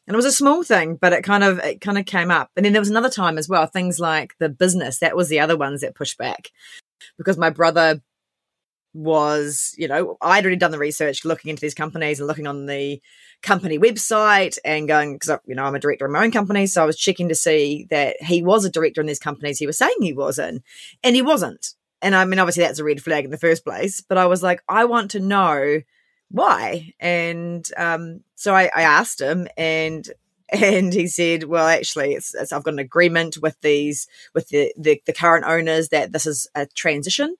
And 0.07 0.15
it 0.15 0.17
was 0.17 0.25
a 0.25 0.31
small 0.31 0.63
thing, 0.63 0.95
but 0.95 1.11
it 1.11 1.23
kind 1.23 1.43
of 1.43 1.59
it 1.59 1.81
kind 1.81 1.97
of 1.97 2.05
came 2.05 2.31
up. 2.31 2.49
And 2.55 2.65
then 2.65 2.71
there 2.71 2.81
was 2.81 2.89
another 2.89 3.09
time 3.09 3.37
as 3.37 3.49
well, 3.49 3.65
things 3.65 3.99
like 3.99 4.35
the 4.39 4.47
business. 4.47 4.99
That 4.99 5.17
was 5.17 5.27
the 5.27 5.41
other 5.41 5.57
ones 5.57 5.81
that 5.81 5.95
pushed 5.95 6.17
back 6.17 6.51
because 7.17 7.37
my 7.37 7.49
brother 7.49 8.01
was, 8.97 9.75
you 9.77 9.87
know, 9.87 10.17
I'd 10.21 10.43
already 10.43 10.57
done 10.57 10.71
the 10.71 10.79
research 10.79 11.23
looking 11.23 11.49
into 11.49 11.61
these 11.61 11.75
companies 11.75 12.19
and 12.19 12.27
looking 12.27 12.47
on 12.47 12.65
the 12.65 12.99
company 13.43 13.77
website 13.77 14.57
and 14.65 14.87
going, 14.87 15.13
because, 15.13 15.39
you 15.45 15.53
know, 15.53 15.63
I'm 15.63 15.75
a 15.75 15.79
director 15.79 16.05
of 16.05 16.11
my 16.11 16.23
own 16.23 16.31
company. 16.31 16.65
So 16.65 16.81
I 16.81 16.85
was 16.85 16.97
checking 16.97 17.29
to 17.29 17.35
see 17.35 17.85
that 17.91 18.21
he 18.21 18.41
was 18.41 18.65
a 18.65 18.71
director 18.71 18.99
in 18.99 19.07
these 19.07 19.19
companies 19.19 19.59
he 19.59 19.67
was 19.67 19.77
saying 19.77 19.95
he 20.01 20.13
was 20.13 20.39
in, 20.39 20.63
and 21.03 21.15
he 21.15 21.21
wasn't. 21.21 21.75
And 22.01 22.15
I 22.15 22.25
mean, 22.25 22.39
obviously 22.39 22.63
that's 22.63 22.79
a 22.79 22.83
red 22.83 23.01
flag 23.01 23.25
in 23.25 23.31
the 23.31 23.37
first 23.37 23.63
place, 23.63 24.01
but 24.01 24.17
I 24.17 24.25
was 24.25 24.41
like, 24.41 24.61
I 24.67 24.85
want 24.85 25.11
to 25.11 25.19
know 25.19 25.81
why? 26.29 26.93
And 26.99 27.67
um, 27.77 28.21
so 28.35 28.53
I, 28.55 28.69
I 28.75 28.81
asked 28.81 29.21
him, 29.21 29.47
and 29.57 30.07
and 30.49 30.93
he 30.93 31.07
said, 31.07 31.43
"Well, 31.43 31.67
actually, 31.67 32.13
it's, 32.13 32.33
it's 32.33 32.51
I've 32.51 32.63
got 32.63 32.73
an 32.73 32.79
agreement 32.79 33.37
with 33.41 33.59
these 33.61 34.07
with 34.33 34.49
the, 34.49 34.73
the 34.77 35.01
the 35.05 35.13
current 35.13 35.45
owners 35.45 35.89
that 35.89 36.13
this 36.13 36.25
is 36.25 36.47
a 36.55 36.65
transition." 36.65 37.35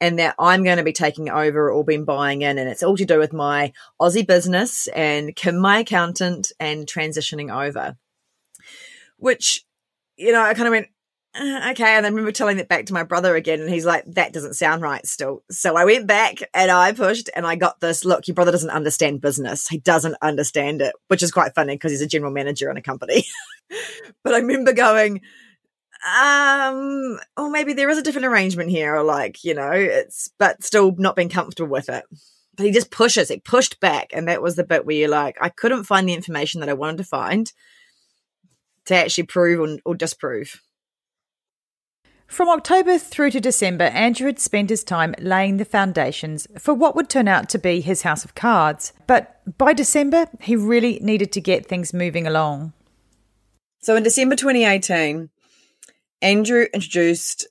And 0.00 0.18
that 0.20 0.36
I'm 0.38 0.62
going 0.62 0.76
to 0.76 0.84
be 0.84 0.92
taking 0.92 1.28
over 1.28 1.72
or 1.72 1.84
been 1.84 2.04
buying 2.04 2.42
in, 2.42 2.58
and 2.58 2.68
it's 2.70 2.84
all 2.84 2.96
to 2.96 3.04
do 3.04 3.18
with 3.18 3.32
my 3.32 3.72
Aussie 4.00 4.26
business 4.26 4.86
and 4.88 5.34
Kim, 5.34 5.58
my 5.58 5.80
accountant, 5.80 6.52
and 6.60 6.86
transitioning 6.86 7.52
over. 7.52 7.96
Which, 9.16 9.64
you 10.16 10.30
know, 10.30 10.42
I 10.42 10.54
kind 10.54 10.68
of 10.68 10.72
went, 10.72 10.86
"Uh, 11.34 11.70
okay. 11.72 11.96
And 11.96 12.06
I 12.06 12.08
remember 12.08 12.30
telling 12.30 12.60
it 12.60 12.68
back 12.68 12.86
to 12.86 12.92
my 12.92 13.02
brother 13.02 13.34
again, 13.34 13.60
and 13.60 13.68
he's 13.68 13.84
like, 13.84 14.04
that 14.14 14.32
doesn't 14.32 14.54
sound 14.54 14.82
right 14.82 15.04
still. 15.04 15.42
So 15.50 15.76
I 15.76 15.84
went 15.84 16.06
back 16.06 16.36
and 16.54 16.70
I 16.70 16.92
pushed 16.92 17.28
and 17.34 17.44
I 17.44 17.56
got 17.56 17.80
this 17.80 18.04
look, 18.04 18.28
your 18.28 18.36
brother 18.36 18.52
doesn't 18.52 18.70
understand 18.70 19.20
business. 19.20 19.66
He 19.66 19.78
doesn't 19.78 20.16
understand 20.22 20.80
it, 20.80 20.94
which 21.08 21.24
is 21.24 21.32
quite 21.32 21.56
funny 21.56 21.74
because 21.74 21.90
he's 21.90 22.02
a 22.02 22.06
general 22.06 22.32
manager 22.32 22.70
in 22.70 22.76
a 22.76 22.82
company. 22.82 23.24
but 24.22 24.34
I 24.34 24.38
remember 24.38 24.72
going, 24.72 25.22
um, 26.06 27.18
or 27.36 27.50
maybe 27.50 27.72
there 27.72 27.90
is 27.90 27.98
a 27.98 28.02
different 28.02 28.26
arrangement 28.26 28.70
here, 28.70 28.94
or 28.94 29.02
like, 29.02 29.44
you 29.44 29.54
know, 29.54 29.70
it's, 29.70 30.30
but 30.38 30.62
still 30.62 30.94
not 30.96 31.16
being 31.16 31.28
comfortable 31.28 31.70
with 31.70 31.88
it. 31.88 32.04
But 32.56 32.66
he 32.66 32.72
just 32.72 32.90
pushes, 32.90 33.28
he 33.28 33.38
pushed 33.38 33.80
back. 33.80 34.10
And 34.12 34.28
that 34.28 34.42
was 34.42 34.56
the 34.56 34.64
bit 34.64 34.84
where 34.84 34.96
you're 34.96 35.08
like, 35.08 35.36
I 35.40 35.48
couldn't 35.48 35.84
find 35.84 36.08
the 36.08 36.14
information 36.14 36.60
that 36.60 36.68
I 36.68 36.74
wanted 36.74 36.98
to 36.98 37.04
find 37.04 37.52
to 38.86 38.94
actually 38.94 39.24
prove 39.24 39.60
or, 39.60 39.78
or 39.84 39.94
disprove. 39.94 40.60
From 42.26 42.50
October 42.50 42.98
through 42.98 43.30
to 43.30 43.40
December, 43.40 43.84
Andrew 43.84 44.26
had 44.26 44.38
spent 44.38 44.68
his 44.68 44.84
time 44.84 45.14
laying 45.18 45.56
the 45.56 45.64
foundations 45.64 46.46
for 46.58 46.74
what 46.74 46.94
would 46.94 47.08
turn 47.08 47.26
out 47.26 47.48
to 47.50 47.58
be 47.58 47.80
his 47.80 48.02
house 48.02 48.24
of 48.24 48.34
cards. 48.34 48.92
But 49.06 49.40
by 49.56 49.72
December, 49.72 50.26
he 50.42 50.54
really 50.54 50.98
needed 51.00 51.32
to 51.32 51.40
get 51.40 51.66
things 51.66 51.94
moving 51.94 52.26
along. 52.26 52.74
So 53.80 53.96
in 53.96 54.02
December 54.02 54.36
2018, 54.36 55.30
Andrew 56.20 56.66
introduced 56.74 57.46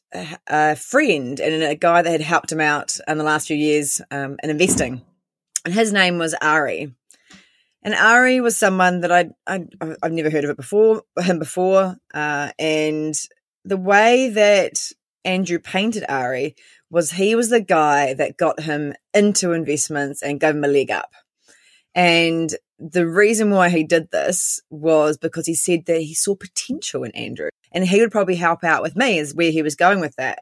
a, 0.48 0.76
friend 0.76 1.40
and 1.40 1.64
a 1.64 1.76
guy 1.76 2.02
that 2.02 2.12
had 2.12 2.22
helped 2.22 2.52
him 2.52 2.60
out 2.60 2.98
in 3.08 3.18
the 3.18 3.24
last 3.24 3.48
few 3.48 3.56
years 3.56 4.02
um, 4.12 4.38
in 4.44 4.50
investing. 4.50 5.02
And 5.64 5.74
his 5.74 5.94
name 5.94 6.18
was 6.18 6.36
Ari. 6.42 6.94
And 7.84 7.96
Ari 7.96 8.42
was 8.42 8.58
someone 8.58 9.02
that 9.02 9.12
I'd, 9.12 9.32
I'd, 9.46 9.70
I've 10.04 10.12
never 10.12 10.30
heard 10.30 10.44
of 10.44 10.50
it 10.50 10.58
before, 10.58 11.04
him 11.18 11.40
before. 11.40 11.96
Uh, 12.14 12.52
and 12.60 13.16
the 13.64 13.78
way 13.78 14.30
that 14.30 14.92
Andrew 15.24 15.60
painted 15.60 16.04
Ari 16.10 16.56
was 16.90 17.12
he 17.12 17.36
was 17.36 17.50
the 17.50 17.62
guy 17.62 18.14
that 18.16 18.38
got 18.38 18.60
him 18.60 18.94
into 19.14 19.54
investments 19.54 20.22
and 20.22 20.40
gave 20.40 20.56
him 20.56 20.64
a 20.64 20.68
leg 20.68 20.92
up. 20.92 21.12
And 21.96 22.54
the 22.80 23.08
reason 23.08 23.50
why 23.50 23.70
he 23.70 23.84
did 23.84 24.12
this 24.12 24.62
was 24.70 25.18
because 25.18 25.48
he 25.48 25.56
said 25.56 25.86
that 25.86 26.02
he 26.02 26.14
saw 26.14 26.36
potential 26.36 27.04
in 27.04 27.12
Andrew 27.12 27.50
and 27.72 27.86
he 27.86 28.00
would 28.02 28.12
probably 28.12 28.36
help 28.36 28.64
out 28.64 28.82
with 28.82 28.96
me, 28.96 29.20
is 29.20 29.36
where 29.36 29.52
he 29.52 29.62
was 29.62 29.76
going 29.76 30.00
with 30.00 30.16
that. 30.16 30.40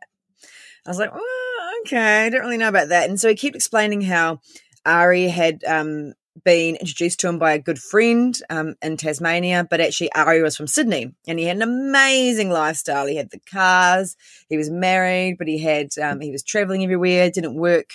I 0.85 0.89
was 0.89 0.99
like, 0.99 1.11
oh, 1.13 1.81
okay, 1.81 2.25
I 2.25 2.29
don't 2.29 2.41
really 2.41 2.57
know 2.57 2.69
about 2.69 2.89
that. 2.89 3.09
And 3.09 3.19
so 3.19 3.29
he 3.29 3.35
kept 3.35 3.55
explaining 3.55 4.01
how 4.01 4.39
Ari 4.85 5.27
had 5.29 5.63
um, 5.63 6.13
been 6.43 6.75
introduced 6.75 7.19
to 7.21 7.29
him 7.29 7.39
by 7.39 7.53
a 7.53 7.59
good 7.59 7.79
friend 7.79 8.37
um, 8.49 8.75
in 8.81 8.97
Tasmania, 8.97 9.65
but 9.69 9.81
actually 9.81 10.11
Ari 10.13 10.41
was 10.41 10.57
from 10.57 10.67
Sydney 10.67 11.13
and 11.27 11.39
he 11.39 11.45
had 11.45 11.57
an 11.57 11.63
amazing 11.63 12.49
lifestyle. 12.49 13.07
He 13.07 13.15
had 13.15 13.31
the 13.31 13.39
cars, 13.51 14.15
he 14.49 14.57
was 14.57 14.69
married, 14.69 15.37
but 15.37 15.47
he 15.47 15.59
had 15.59 15.97
um, 15.97 16.19
he 16.19 16.31
was 16.31 16.43
traveling 16.43 16.83
everywhere, 16.83 17.29
didn't 17.29 17.55
work 17.55 17.93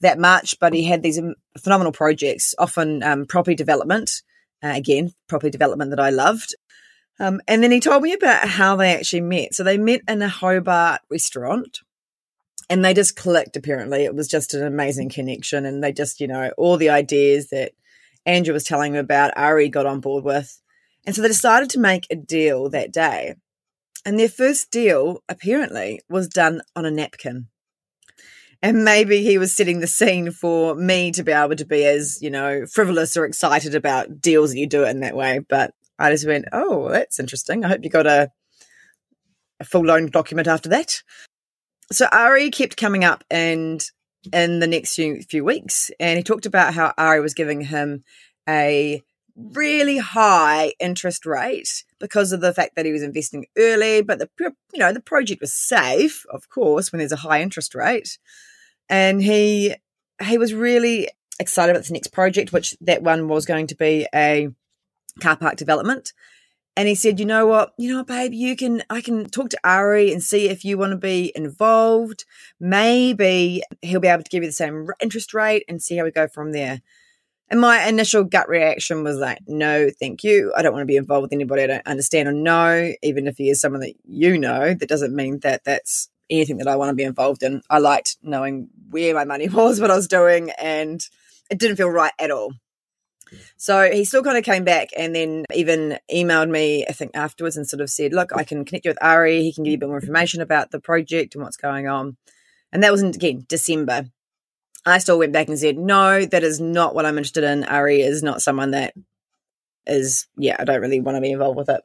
that 0.00 0.18
much, 0.18 0.58
but 0.60 0.72
he 0.72 0.84
had 0.84 1.02
these 1.02 1.20
phenomenal 1.58 1.92
projects, 1.92 2.54
often 2.58 3.02
um, 3.02 3.26
property 3.26 3.54
development. 3.54 4.22
Uh, 4.64 4.72
again, 4.76 5.12
property 5.28 5.50
development 5.50 5.90
that 5.90 5.98
I 5.98 6.10
loved. 6.10 6.54
Um, 7.20 7.40
and 7.46 7.62
then 7.62 7.70
he 7.70 7.80
told 7.80 8.02
me 8.02 8.12
about 8.12 8.48
how 8.48 8.76
they 8.76 8.94
actually 8.94 9.20
met. 9.20 9.54
So 9.54 9.62
they 9.62 9.78
met 9.78 10.00
in 10.08 10.22
a 10.22 10.28
Hobart 10.28 11.02
restaurant 11.10 11.80
and 12.68 12.84
they 12.84 12.94
just 12.94 13.16
clicked 13.16 13.56
apparently. 13.56 14.04
It 14.04 14.14
was 14.14 14.28
just 14.28 14.54
an 14.54 14.64
amazing 14.66 15.10
connection 15.10 15.66
and 15.66 15.82
they 15.82 15.92
just 15.92 16.20
you 16.20 16.26
know 16.26 16.52
all 16.56 16.76
the 16.76 16.90
ideas 16.90 17.50
that 17.50 17.72
andrew 18.24 18.54
was 18.54 18.64
telling 18.64 18.94
him 18.94 19.00
about 19.00 19.36
ari 19.36 19.68
got 19.68 19.86
on 19.86 20.00
board 20.00 20.24
with. 20.24 20.60
And 21.04 21.14
so 21.14 21.22
they 21.22 21.28
decided 21.28 21.70
to 21.70 21.80
make 21.80 22.06
a 22.10 22.16
deal 22.16 22.70
that 22.70 22.92
day. 22.92 23.34
And 24.04 24.18
their 24.18 24.28
first 24.28 24.70
deal 24.70 25.22
apparently 25.28 26.00
was 26.08 26.28
done 26.28 26.62
on 26.74 26.86
a 26.86 26.90
napkin. 26.90 27.48
And 28.62 28.84
maybe 28.84 29.22
he 29.22 29.38
was 29.38 29.52
setting 29.52 29.80
the 29.80 29.88
scene 29.88 30.30
for 30.30 30.76
me 30.76 31.10
to 31.12 31.24
be 31.24 31.32
able 31.32 31.56
to 31.56 31.64
be 31.64 31.84
as 31.84 32.22
you 32.22 32.30
know 32.30 32.64
frivolous 32.66 33.16
or 33.16 33.24
excited 33.24 33.74
about 33.74 34.20
deals 34.20 34.52
that 34.52 34.58
you 34.58 34.66
do 34.66 34.84
it 34.84 34.90
in 34.90 35.00
that 35.00 35.16
way 35.16 35.40
but 35.40 35.74
i 36.02 36.10
just 36.10 36.26
went 36.26 36.44
oh 36.52 36.88
that's 36.88 37.20
interesting. 37.20 37.64
I 37.64 37.68
hope 37.68 37.82
you 37.82 37.90
got 37.90 38.06
a 38.06 38.30
a 39.60 39.64
full 39.64 39.86
loan 39.86 40.10
document 40.10 40.48
after 40.48 40.68
that. 40.70 41.02
So 41.90 42.06
Ari 42.10 42.50
kept 42.50 42.76
coming 42.76 43.04
up 43.04 43.24
and 43.30 43.82
in 44.32 44.60
the 44.60 44.66
next 44.66 44.94
few 44.94 45.22
few 45.22 45.44
weeks, 45.44 45.90
and 45.98 46.16
he 46.16 46.22
talked 46.22 46.46
about 46.46 46.74
how 46.74 46.92
Ari 46.98 47.20
was 47.20 47.34
giving 47.34 47.62
him 47.62 48.04
a 48.48 49.02
really 49.34 49.98
high 49.98 50.74
interest 50.78 51.24
rate 51.24 51.84
because 51.98 52.32
of 52.32 52.40
the 52.40 52.52
fact 52.52 52.76
that 52.76 52.84
he 52.84 52.92
was 52.92 53.02
investing 53.02 53.46
early, 53.56 54.02
but 54.02 54.18
the 54.18 54.28
you 54.38 54.78
know 54.78 54.92
the 54.92 55.00
project 55.00 55.40
was 55.40 55.52
safe, 55.52 56.24
of 56.30 56.48
course, 56.48 56.92
when 56.92 56.98
there's 56.98 57.12
a 57.12 57.16
high 57.16 57.40
interest 57.40 57.74
rate, 57.74 58.18
and 58.88 59.22
he 59.22 59.74
he 60.22 60.38
was 60.38 60.54
really 60.54 61.08
excited 61.40 61.70
about 61.70 61.80
this 61.80 61.90
next 61.90 62.12
project, 62.12 62.52
which 62.52 62.76
that 62.80 63.02
one 63.02 63.28
was 63.28 63.44
going 63.44 63.66
to 63.68 63.76
be 63.76 64.06
a 64.14 64.48
car 65.20 65.36
park 65.36 65.56
development 65.56 66.12
and 66.76 66.88
he 66.88 66.94
said, 66.94 67.20
"You 67.20 67.26
know 67.26 67.46
what? 67.46 67.74
You 67.76 67.94
know 67.94 68.04
babe? 68.04 68.32
You 68.32 68.56
can. 68.56 68.82
I 68.88 69.00
can 69.00 69.26
talk 69.28 69.50
to 69.50 69.58
Ari 69.64 70.12
and 70.12 70.22
see 70.22 70.48
if 70.48 70.64
you 70.64 70.78
want 70.78 70.92
to 70.92 70.96
be 70.96 71.32
involved. 71.34 72.24
Maybe 72.58 73.62
he'll 73.82 74.00
be 74.00 74.08
able 74.08 74.22
to 74.22 74.30
give 74.30 74.42
you 74.42 74.48
the 74.48 74.54
same 74.54 74.88
interest 75.00 75.34
rate 75.34 75.64
and 75.68 75.82
see 75.82 75.96
how 75.96 76.04
we 76.04 76.10
go 76.10 76.28
from 76.28 76.52
there." 76.52 76.80
And 77.50 77.60
my 77.60 77.86
initial 77.86 78.24
gut 78.24 78.48
reaction 78.48 79.04
was 79.04 79.18
like, 79.18 79.40
"No, 79.46 79.90
thank 79.90 80.24
you. 80.24 80.52
I 80.56 80.62
don't 80.62 80.72
want 80.72 80.82
to 80.82 80.86
be 80.86 80.96
involved 80.96 81.22
with 81.24 81.32
anybody 81.34 81.64
I 81.64 81.66
don't 81.66 81.86
understand 81.86 82.28
or 82.28 82.32
know. 82.32 82.92
Even 83.02 83.26
if 83.26 83.36
he 83.36 83.50
is 83.50 83.60
someone 83.60 83.82
that 83.82 83.94
you 84.04 84.38
know, 84.38 84.74
that 84.74 84.88
doesn't 84.88 85.14
mean 85.14 85.40
that 85.40 85.64
that's 85.64 86.08
anything 86.30 86.56
that 86.58 86.68
I 86.68 86.76
want 86.76 86.88
to 86.88 86.94
be 86.94 87.02
involved 87.02 87.42
in. 87.42 87.62
I 87.68 87.78
liked 87.78 88.16
knowing 88.22 88.68
where 88.90 89.14
my 89.14 89.24
money 89.24 89.48
was, 89.50 89.80
what 89.80 89.90
I 89.90 89.96
was 89.96 90.08
doing, 90.08 90.50
and 90.52 91.02
it 91.50 91.58
didn't 91.58 91.76
feel 91.76 91.90
right 91.90 92.14
at 92.18 92.30
all." 92.30 92.54
So 93.56 93.90
he 93.90 94.04
still 94.04 94.22
kind 94.22 94.38
of 94.38 94.44
came 94.44 94.64
back 94.64 94.88
and 94.96 95.14
then 95.14 95.44
even 95.54 95.98
emailed 96.12 96.50
me, 96.50 96.86
I 96.88 96.92
think, 96.92 97.12
afterwards 97.14 97.56
and 97.56 97.68
sort 97.68 97.80
of 97.80 97.90
said, 97.90 98.12
Look, 98.12 98.30
I 98.34 98.44
can 98.44 98.64
connect 98.64 98.84
you 98.84 98.90
with 98.90 99.02
Ari. 99.02 99.42
He 99.42 99.52
can 99.52 99.64
give 99.64 99.72
you 99.72 99.76
a 99.76 99.80
bit 99.80 99.88
more 99.88 100.00
information 100.00 100.40
about 100.40 100.70
the 100.70 100.80
project 100.80 101.34
and 101.34 101.44
what's 101.44 101.56
going 101.56 101.88
on. 101.88 102.16
And 102.72 102.82
that 102.82 102.92
was, 102.92 103.02
again, 103.02 103.44
December. 103.48 104.06
I 104.84 104.98
still 104.98 105.18
went 105.18 105.32
back 105.32 105.48
and 105.48 105.58
said, 105.58 105.76
No, 105.76 106.24
that 106.24 106.42
is 106.42 106.60
not 106.60 106.94
what 106.94 107.06
I'm 107.06 107.18
interested 107.18 107.44
in. 107.44 107.64
Ari 107.64 108.00
is 108.00 108.22
not 108.22 108.42
someone 108.42 108.72
that 108.72 108.94
is, 109.86 110.26
yeah, 110.36 110.56
I 110.58 110.64
don't 110.64 110.80
really 110.80 111.00
want 111.00 111.16
to 111.16 111.20
be 111.20 111.32
involved 111.32 111.56
with 111.56 111.68
it. 111.68 111.82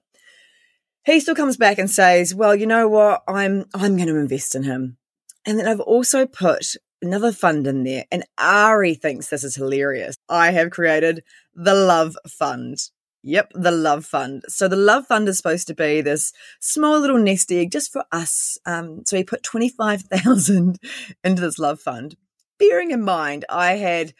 He 1.06 1.20
still 1.20 1.36
comes 1.36 1.58
back 1.58 1.78
and 1.78 1.90
says, 1.90 2.34
Well, 2.34 2.56
you 2.56 2.66
know 2.66 2.88
what? 2.88 3.24
I'm 3.28 3.66
I'm 3.74 3.96
going 3.96 4.08
to 4.08 4.18
invest 4.18 4.56
in 4.56 4.64
him. 4.64 4.98
And 5.46 5.58
then 5.58 5.68
I've 5.68 5.80
also 5.80 6.26
put 6.26 6.76
another 7.02 7.32
fund 7.32 7.68
in 7.68 7.84
there. 7.84 8.06
And 8.12 8.24
Ari 8.38 8.96
thinks 8.96 9.28
this 9.28 9.44
is 9.44 9.56
hilarious. 9.56 10.18
I 10.30 10.52
have 10.52 10.72
created 10.72 11.24
the 11.54 11.74
Love 11.74 12.16
Fund. 12.28 12.78
Yep, 13.24 13.52
the 13.56 13.72
Love 13.72 14.06
Fund. 14.06 14.44
So 14.48 14.68
the 14.68 14.76
Love 14.76 15.08
Fund 15.08 15.28
is 15.28 15.38
supposed 15.38 15.68
to 15.68 15.76
be 15.76 16.02
this 16.02 16.32
small 16.60 17.00
little 17.00 17.18
nest 17.18 17.52
egg 17.52 17.72
just 17.72 17.92
for 17.92 18.06
us. 18.12 18.58
Um, 18.66 19.04
so 19.06 19.18
he 19.18 19.24
put 19.24 19.44
25,000 19.44 20.80
into 21.24 21.42
this 21.42 21.60
Love 21.60 21.80
Fund. 21.80 22.16
Bearing 22.60 22.92
in 22.92 23.04
mind, 23.04 23.46
I 23.50 23.74
had 23.74 24.14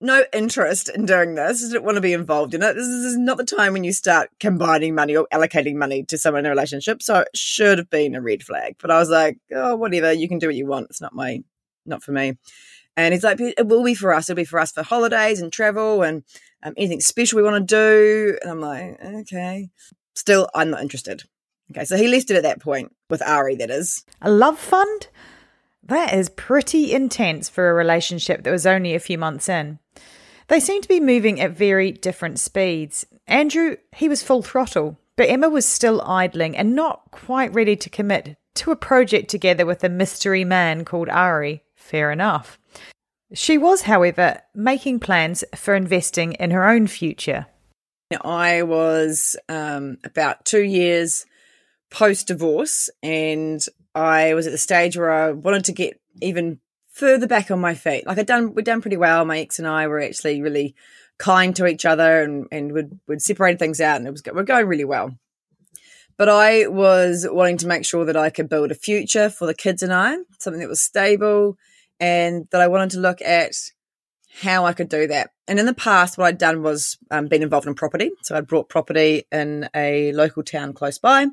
no 0.00 0.24
interest 0.32 0.88
in 0.88 1.06
doing 1.06 1.34
this. 1.34 1.64
I 1.64 1.68
didn't 1.68 1.84
want 1.84 1.96
to 1.96 2.00
be 2.00 2.12
involved 2.12 2.54
in 2.54 2.62
it. 2.62 2.74
This 2.74 2.86
is 2.86 3.18
not 3.18 3.36
the 3.36 3.44
time 3.44 3.72
when 3.72 3.84
you 3.84 3.92
start 3.92 4.30
combining 4.38 4.94
money 4.94 5.16
or 5.16 5.26
allocating 5.32 5.74
money 5.74 6.04
to 6.04 6.16
someone 6.16 6.40
in 6.40 6.46
a 6.46 6.50
relationship. 6.50 7.02
So 7.02 7.20
it 7.20 7.28
should 7.34 7.78
have 7.78 7.90
been 7.90 8.14
a 8.14 8.22
red 8.22 8.42
flag. 8.42 8.76
But 8.78 8.92
I 8.92 8.98
was 8.98 9.10
like, 9.10 9.38
oh, 9.52 9.74
whatever. 9.76 10.12
You 10.12 10.28
can 10.28 10.38
do 10.38 10.46
what 10.46 10.54
you 10.54 10.66
want. 10.66 10.86
It's 10.90 11.00
not 11.00 11.14
my 11.14 11.42
not 11.88 12.02
for 12.02 12.12
me. 12.12 12.38
And 12.96 13.14
he's 13.14 13.22
like, 13.22 13.40
it 13.40 13.66
will 13.66 13.84
be 13.84 13.94
for 13.94 14.12
us. 14.12 14.28
It'll 14.28 14.36
be 14.36 14.44
for 14.44 14.58
us 14.58 14.72
for 14.72 14.82
holidays 14.82 15.40
and 15.40 15.52
travel 15.52 16.02
and 16.02 16.24
um, 16.62 16.74
anything 16.76 17.00
special 17.00 17.36
we 17.36 17.44
want 17.44 17.68
to 17.68 17.74
do. 17.74 18.38
And 18.42 18.50
I'm 18.50 18.60
like, 18.60 18.98
okay. 19.02 19.70
Still, 20.14 20.48
I'm 20.54 20.70
not 20.70 20.82
interested. 20.82 21.22
Okay, 21.70 21.84
so 21.84 21.96
he 21.96 22.08
left 22.08 22.30
it 22.30 22.36
at 22.36 22.42
that 22.42 22.60
point 22.60 22.94
with 23.08 23.22
Ari, 23.22 23.56
that 23.56 23.70
is. 23.70 24.04
A 24.20 24.30
love 24.30 24.58
fund? 24.58 25.08
That 25.84 26.12
is 26.12 26.28
pretty 26.28 26.92
intense 26.92 27.48
for 27.48 27.70
a 27.70 27.74
relationship 27.74 28.42
that 28.42 28.50
was 28.50 28.66
only 28.66 28.94
a 28.94 29.00
few 29.00 29.16
months 29.16 29.48
in. 29.48 29.78
They 30.48 30.60
seem 30.60 30.82
to 30.82 30.88
be 30.88 30.98
moving 30.98 31.40
at 31.40 31.52
very 31.52 31.92
different 31.92 32.40
speeds. 32.40 33.06
Andrew, 33.26 33.76
he 33.94 34.08
was 34.08 34.22
full 34.22 34.42
throttle, 34.42 34.98
but 35.16 35.28
Emma 35.28 35.48
was 35.48 35.66
still 35.66 36.02
idling 36.02 36.56
and 36.56 36.74
not 36.74 37.10
quite 37.10 37.54
ready 37.54 37.76
to 37.76 37.90
commit 37.90 38.36
to 38.54 38.70
a 38.70 38.76
project 38.76 39.30
together 39.30 39.64
with 39.64 39.84
a 39.84 39.88
mystery 39.88 40.44
man 40.44 40.84
called 40.84 41.08
Ari. 41.08 41.62
Fair 41.88 42.12
enough. 42.12 42.58
She 43.32 43.56
was, 43.56 43.82
however, 43.82 44.42
making 44.54 45.00
plans 45.00 45.42
for 45.54 45.74
investing 45.74 46.34
in 46.34 46.50
her 46.50 46.68
own 46.68 46.86
future. 46.86 47.46
I 48.22 48.62
was 48.62 49.36
um, 49.48 49.96
about 50.04 50.44
two 50.44 50.62
years 50.62 51.24
post 51.90 52.26
divorce, 52.26 52.90
and 53.02 53.64
I 53.94 54.34
was 54.34 54.46
at 54.46 54.50
the 54.50 54.58
stage 54.58 54.98
where 54.98 55.10
I 55.10 55.30
wanted 55.30 55.64
to 55.64 55.72
get 55.72 55.98
even 56.20 56.60
further 56.90 57.26
back 57.26 57.50
on 57.50 57.58
my 57.58 57.74
feet. 57.74 58.06
Like 58.06 58.18
I'd 58.18 58.26
done, 58.26 58.52
we'd 58.52 58.66
done 58.66 58.82
pretty 58.82 58.98
well. 58.98 59.24
My 59.24 59.38
ex 59.38 59.58
and 59.58 59.66
I 59.66 59.86
were 59.86 60.00
actually 60.00 60.42
really 60.42 60.74
kind 61.16 61.56
to 61.56 61.66
each 61.66 61.86
other, 61.86 62.22
and 62.22 62.48
and 62.52 62.72
would 62.72 63.00
would 63.08 63.22
separate 63.22 63.58
things 63.58 63.80
out, 63.80 63.96
and 63.96 64.06
it 64.06 64.10
was 64.10 64.22
we're 64.30 64.42
going 64.42 64.66
really 64.66 64.84
well. 64.84 65.16
But 66.18 66.28
I 66.28 66.66
was 66.66 67.26
wanting 67.30 67.56
to 67.58 67.66
make 67.66 67.86
sure 67.86 68.04
that 68.04 68.16
I 68.16 68.28
could 68.28 68.50
build 68.50 68.72
a 68.72 68.74
future 68.74 69.30
for 69.30 69.46
the 69.46 69.54
kids 69.54 69.82
and 69.82 69.92
I, 69.92 70.16
something 70.38 70.60
that 70.60 70.68
was 70.68 70.82
stable, 70.82 71.56
and 72.00 72.46
that 72.50 72.60
I 72.60 72.68
wanted 72.68 72.90
to 72.90 73.00
look 73.00 73.20
at 73.22 73.52
how 74.40 74.64
I 74.66 74.72
could 74.72 74.88
do 74.88 75.06
that. 75.08 75.30
And 75.46 75.58
in 75.58 75.66
the 75.66 75.74
past, 75.74 76.18
what 76.18 76.26
I'd 76.26 76.38
done 76.38 76.62
was 76.62 76.98
um, 77.10 77.26
been 77.26 77.42
involved 77.42 77.66
in 77.66 77.74
property. 77.74 78.10
So 78.22 78.36
I'd 78.36 78.46
brought 78.46 78.68
property 78.68 79.24
in 79.32 79.68
a 79.74 80.12
local 80.12 80.42
town 80.42 80.74
close 80.74 80.98
by. 80.98 81.26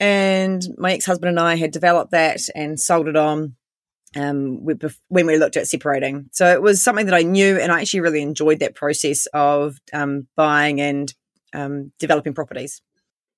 And 0.00 0.62
my 0.76 0.92
ex 0.92 1.06
husband 1.06 1.30
and 1.30 1.40
I 1.40 1.56
had 1.56 1.70
developed 1.70 2.12
that 2.12 2.40
and 2.54 2.78
sold 2.78 3.08
it 3.08 3.16
on 3.16 3.56
um, 4.16 4.64
when 5.08 5.26
we 5.26 5.38
looked 5.38 5.56
at 5.56 5.66
separating. 5.66 6.28
So 6.32 6.52
it 6.52 6.62
was 6.62 6.82
something 6.82 7.06
that 7.06 7.14
I 7.14 7.22
knew, 7.22 7.58
and 7.58 7.72
I 7.72 7.80
actually 7.80 8.00
really 8.00 8.22
enjoyed 8.22 8.60
that 8.60 8.74
process 8.74 9.26
of 9.32 9.78
um, 9.92 10.26
buying 10.36 10.80
and 10.80 11.12
um, 11.52 11.92
developing 11.98 12.34
properties. 12.34 12.80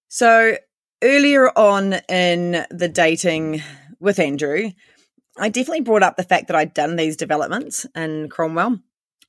So 0.09 0.57
earlier 1.03 1.57
on 1.57 1.95
in 2.09 2.65
the 2.71 2.89
dating 2.89 3.63
with 4.01 4.19
Andrew, 4.19 4.71
I 5.39 5.49
definitely 5.49 5.83
brought 5.83 6.03
up 6.03 6.17
the 6.17 6.23
fact 6.23 6.49
that 6.49 6.57
I'd 6.57 6.75
done 6.75 6.97
these 6.97 7.17
developments 7.17 7.87
in 7.95 8.29
Cromwell. 8.29 8.81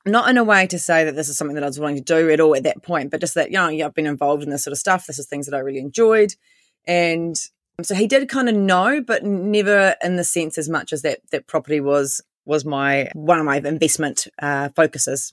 Not 0.04 0.28
in 0.28 0.36
a 0.36 0.44
way 0.44 0.66
to 0.66 0.78
say 0.78 1.04
that 1.04 1.14
this 1.14 1.28
is 1.28 1.36
something 1.36 1.54
that 1.54 1.62
I 1.62 1.68
was 1.68 1.78
willing 1.78 1.94
to 1.94 2.02
do 2.02 2.28
at 2.30 2.40
all 2.40 2.56
at 2.56 2.64
that 2.64 2.82
point, 2.82 3.12
but 3.12 3.20
just 3.20 3.34
that, 3.34 3.52
you 3.52 3.58
know, 3.58 3.86
I've 3.86 3.94
been 3.94 4.06
involved 4.06 4.42
in 4.42 4.50
this 4.50 4.64
sort 4.64 4.72
of 4.72 4.78
stuff. 4.78 5.06
This 5.06 5.18
is 5.18 5.26
things 5.26 5.46
that 5.46 5.54
I 5.54 5.60
really 5.60 5.78
enjoyed. 5.78 6.34
And 6.86 7.36
so 7.80 7.94
he 7.94 8.08
did 8.08 8.28
kind 8.28 8.48
of 8.48 8.56
know, 8.56 9.00
but 9.00 9.24
never 9.24 9.94
in 10.02 10.16
the 10.16 10.24
sense 10.24 10.58
as 10.58 10.68
much 10.68 10.92
as 10.92 11.02
that 11.02 11.20
that 11.30 11.46
property 11.46 11.80
was 11.80 12.20
was 12.44 12.64
my 12.64 13.08
one 13.14 13.38
of 13.38 13.46
my 13.46 13.58
investment 13.58 14.26
uh, 14.40 14.70
focuses. 14.74 15.32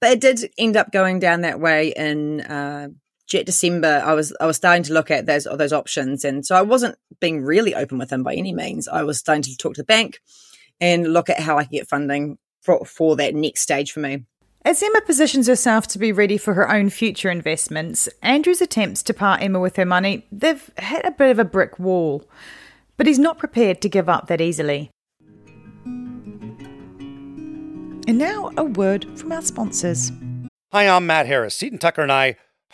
But 0.00 0.12
it 0.12 0.20
did 0.20 0.50
end 0.58 0.76
up 0.76 0.92
going 0.92 1.18
down 1.18 1.42
that 1.42 1.60
way 1.60 1.94
in 1.96 2.42
uh, 2.42 2.88
December. 3.28 4.02
I 4.04 4.14
was 4.14 4.34
I 4.40 4.46
was 4.46 4.56
starting 4.56 4.82
to 4.84 4.92
look 4.92 5.10
at 5.10 5.26
those 5.26 5.44
those 5.44 5.72
options, 5.72 6.24
and 6.24 6.44
so 6.44 6.54
I 6.54 6.62
wasn't 6.62 6.96
being 7.20 7.42
really 7.42 7.74
open 7.74 7.98
with 7.98 8.12
him 8.12 8.22
by 8.22 8.34
any 8.34 8.52
means. 8.52 8.88
I 8.88 9.02
was 9.02 9.18
starting 9.18 9.42
to 9.42 9.56
talk 9.56 9.74
to 9.74 9.82
the 9.82 9.86
bank 9.86 10.20
and 10.80 11.12
look 11.12 11.30
at 11.30 11.40
how 11.40 11.58
I 11.58 11.64
could 11.64 11.72
get 11.72 11.88
funding 11.88 12.38
for 12.62 12.84
for 12.84 13.16
that 13.16 13.34
next 13.34 13.62
stage 13.62 13.92
for 13.92 14.00
me. 14.00 14.24
As 14.64 14.82
Emma 14.82 15.00
positions 15.00 15.46
herself 15.46 15.86
to 15.88 15.98
be 15.98 16.10
ready 16.10 16.36
for 16.36 16.54
her 16.54 16.68
own 16.68 16.90
future 16.90 17.30
investments, 17.30 18.08
Andrew's 18.20 18.60
attempts 18.60 19.02
to 19.04 19.14
part 19.14 19.40
Emma 19.40 19.60
with 19.60 19.76
her 19.76 19.84
money, 19.84 20.26
they've 20.32 20.70
hit 20.76 21.04
a 21.04 21.12
bit 21.12 21.30
of 21.30 21.38
a 21.38 21.44
brick 21.44 21.78
wall. 21.78 22.28
But 22.96 23.06
he's 23.06 23.18
not 23.18 23.38
prepared 23.38 23.80
to 23.82 23.88
give 23.88 24.08
up 24.08 24.26
that 24.26 24.40
easily. 24.40 24.90
And 28.08 28.18
now 28.18 28.50
a 28.56 28.64
word 28.64 29.06
from 29.16 29.30
our 29.30 29.42
sponsors. 29.42 30.10
Hi, 30.72 30.88
I'm 30.88 31.06
Matt 31.06 31.26
Harris. 31.26 31.56
Seton 31.56 31.78
Tucker 31.78 32.02
and 32.02 32.10
I 32.10 32.36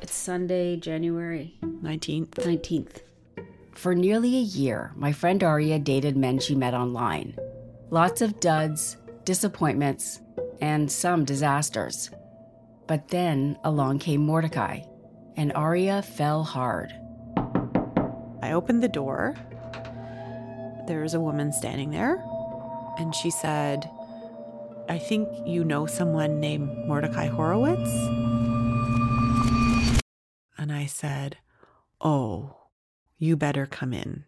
it's 0.00 0.14
Sunday, 0.14 0.76
January 0.76 1.56
19th. 1.62 2.30
19th. 2.30 3.00
For 3.74 3.94
nearly 3.94 4.36
a 4.36 4.40
year, 4.40 4.92
my 4.96 5.12
friend 5.12 5.42
Aria 5.42 5.78
dated 5.78 6.16
men 6.16 6.38
she 6.38 6.54
met 6.54 6.74
online. 6.74 7.36
Lots 7.90 8.20
of 8.20 8.40
duds, 8.40 8.96
disappointments, 9.24 10.20
and 10.60 10.90
some 10.90 11.24
disasters. 11.24 12.10
But 12.86 13.08
then 13.08 13.58
along 13.64 13.98
came 13.98 14.24
Mordecai, 14.24 14.80
and 15.36 15.52
Aria 15.54 16.02
fell 16.02 16.42
hard. 16.42 16.92
I 18.42 18.52
opened 18.52 18.82
the 18.82 18.88
door. 18.88 19.34
There 20.86 21.02
was 21.02 21.14
a 21.14 21.20
woman 21.20 21.52
standing 21.52 21.90
there, 21.90 22.22
and 22.98 23.14
she 23.14 23.30
said, 23.30 23.90
I 24.88 24.98
think 24.98 25.28
you 25.44 25.64
know 25.64 25.86
someone 25.86 26.38
named 26.38 26.86
Mordecai 26.86 27.26
Horowitz? 27.26 28.45
Said, 30.98 31.36
Oh, 32.00 32.56
you 33.18 33.36
better 33.36 33.66
come 33.66 33.92
in. 33.92 34.24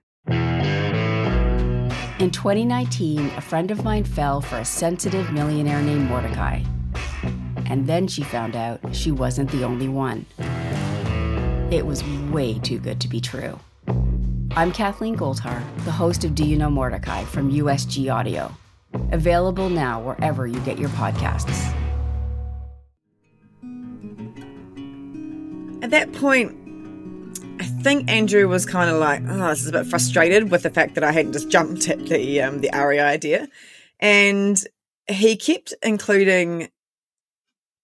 In 2.18 2.30
2019, 2.30 3.30
a 3.38 3.40
friend 3.40 3.70
of 3.70 3.82
mine 3.84 4.04
fell 4.04 4.42
for 4.42 4.56
a 4.58 4.66
sensitive 4.66 5.32
millionaire 5.32 5.80
named 5.80 6.10
Mordecai. 6.10 6.62
And 7.64 7.86
then 7.86 8.06
she 8.06 8.22
found 8.22 8.54
out 8.54 8.80
she 8.94 9.10
wasn't 9.10 9.50
the 9.50 9.64
only 9.64 9.88
one. 9.88 10.26
It 11.72 11.86
was 11.86 12.04
way 12.30 12.58
too 12.58 12.78
good 12.78 13.00
to 13.00 13.08
be 13.08 13.22
true. 13.22 13.58
I'm 14.54 14.70
Kathleen 14.70 15.16
Goldhar, 15.16 15.64
the 15.86 15.90
host 15.90 16.22
of 16.22 16.34
Do 16.34 16.44
You 16.44 16.58
Know 16.58 16.68
Mordecai 16.68 17.24
from 17.24 17.50
USG 17.50 18.12
Audio. 18.12 18.54
Available 19.10 19.70
now 19.70 20.02
wherever 20.02 20.46
you 20.46 20.60
get 20.60 20.78
your 20.78 20.90
podcasts. 20.90 21.87
At 25.82 25.90
that 25.90 26.12
point, 26.12 26.56
I 27.60 27.64
think 27.64 28.10
Andrew 28.10 28.48
was 28.48 28.66
kind 28.66 28.90
of 28.90 28.98
like, 28.98 29.22
"Oh, 29.28 29.48
this 29.48 29.60
is 29.60 29.68
a 29.68 29.72
bit 29.72 29.86
frustrated 29.86 30.50
with 30.50 30.62
the 30.62 30.70
fact 30.70 30.94
that 30.94 31.04
I 31.04 31.12
hadn't 31.12 31.32
just 31.32 31.48
jumped 31.48 31.88
at 31.88 32.06
the 32.06 32.42
um, 32.42 32.60
the 32.60 32.72
Ari 32.72 33.00
idea," 33.00 33.48
and 34.00 34.62
he 35.08 35.36
kept 35.36 35.74
including 35.82 36.68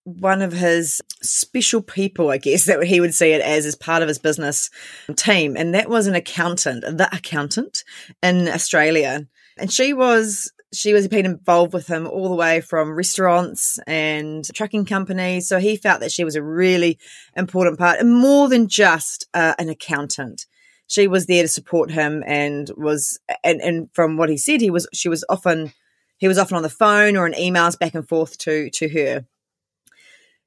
one 0.05 0.43
of 0.43 0.53
his 0.53 1.01
special 1.23 1.81
people, 1.81 2.31
I 2.31 2.37
guess, 2.37 2.67
that 2.67 2.83
he 2.85 3.01
would 3.01 3.15
see 3.15 3.31
it 3.33 3.41
as, 3.41 3.65
as 3.65 3.75
part 3.75 4.03
of 4.03 4.09
his 4.09 4.19
business 4.19 4.71
team. 5.17 5.57
And 5.57 5.75
that 5.75 5.89
was 5.89 6.07
an 6.07 6.15
accountant, 6.15 6.83
the 6.83 7.09
accountant 7.11 7.85
in 8.23 8.49
Australia. 8.49 9.27
And 9.57 9.73
she 9.73 9.95
was, 9.95 10.53
she 10.75 10.93
was 10.93 11.09
been 11.09 11.27
involved 11.27 11.73
with 11.73 11.87
him 11.87 12.07
all 12.07 12.29
the 12.29 12.35
way 12.35 12.61
from 12.61 12.95
restaurants 12.95 13.79
and 13.87 14.45
trucking 14.55 14.85
companies. 14.85 15.49
So 15.49 15.59
he 15.59 15.77
felt 15.77 16.01
that 16.01 16.13
she 16.13 16.25
was 16.25 16.37
a 16.37 16.43
really 16.43 16.99
important 17.37 17.79
part 17.79 18.01
and 18.01 18.15
more 18.15 18.49
than 18.49 18.69
just 18.69 19.29
uh, 19.35 19.55
an 19.59 19.69
accountant. 19.69 20.47
She 20.87 21.09
was 21.09 21.27
there 21.27 21.43
to 21.43 21.49
support 21.49 21.91
him 21.91 22.23
and 22.27 22.71
was, 22.77 23.19
and, 23.43 23.61
and 23.61 23.89
from 23.93 24.17
what 24.17 24.29
he 24.29 24.37
said, 24.37 24.61
he 24.61 24.71
was, 24.71 24.87
she 24.93 25.09
was 25.09 25.25
often, 25.29 25.73
he 26.19 26.29
was 26.29 26.39
often 26.39 26.57
on 26.57 26.63
the 26.63 26.69
phone 26.69 27.17
or 27.17 27.27
in 27.27 27.33
emails 27.33 27.79
back 27.79 27.95
and 27.95 28.07
forth 28.07 28.37
to, 28.39 28.71
to 28.71 28.89
her. 28.89 29.25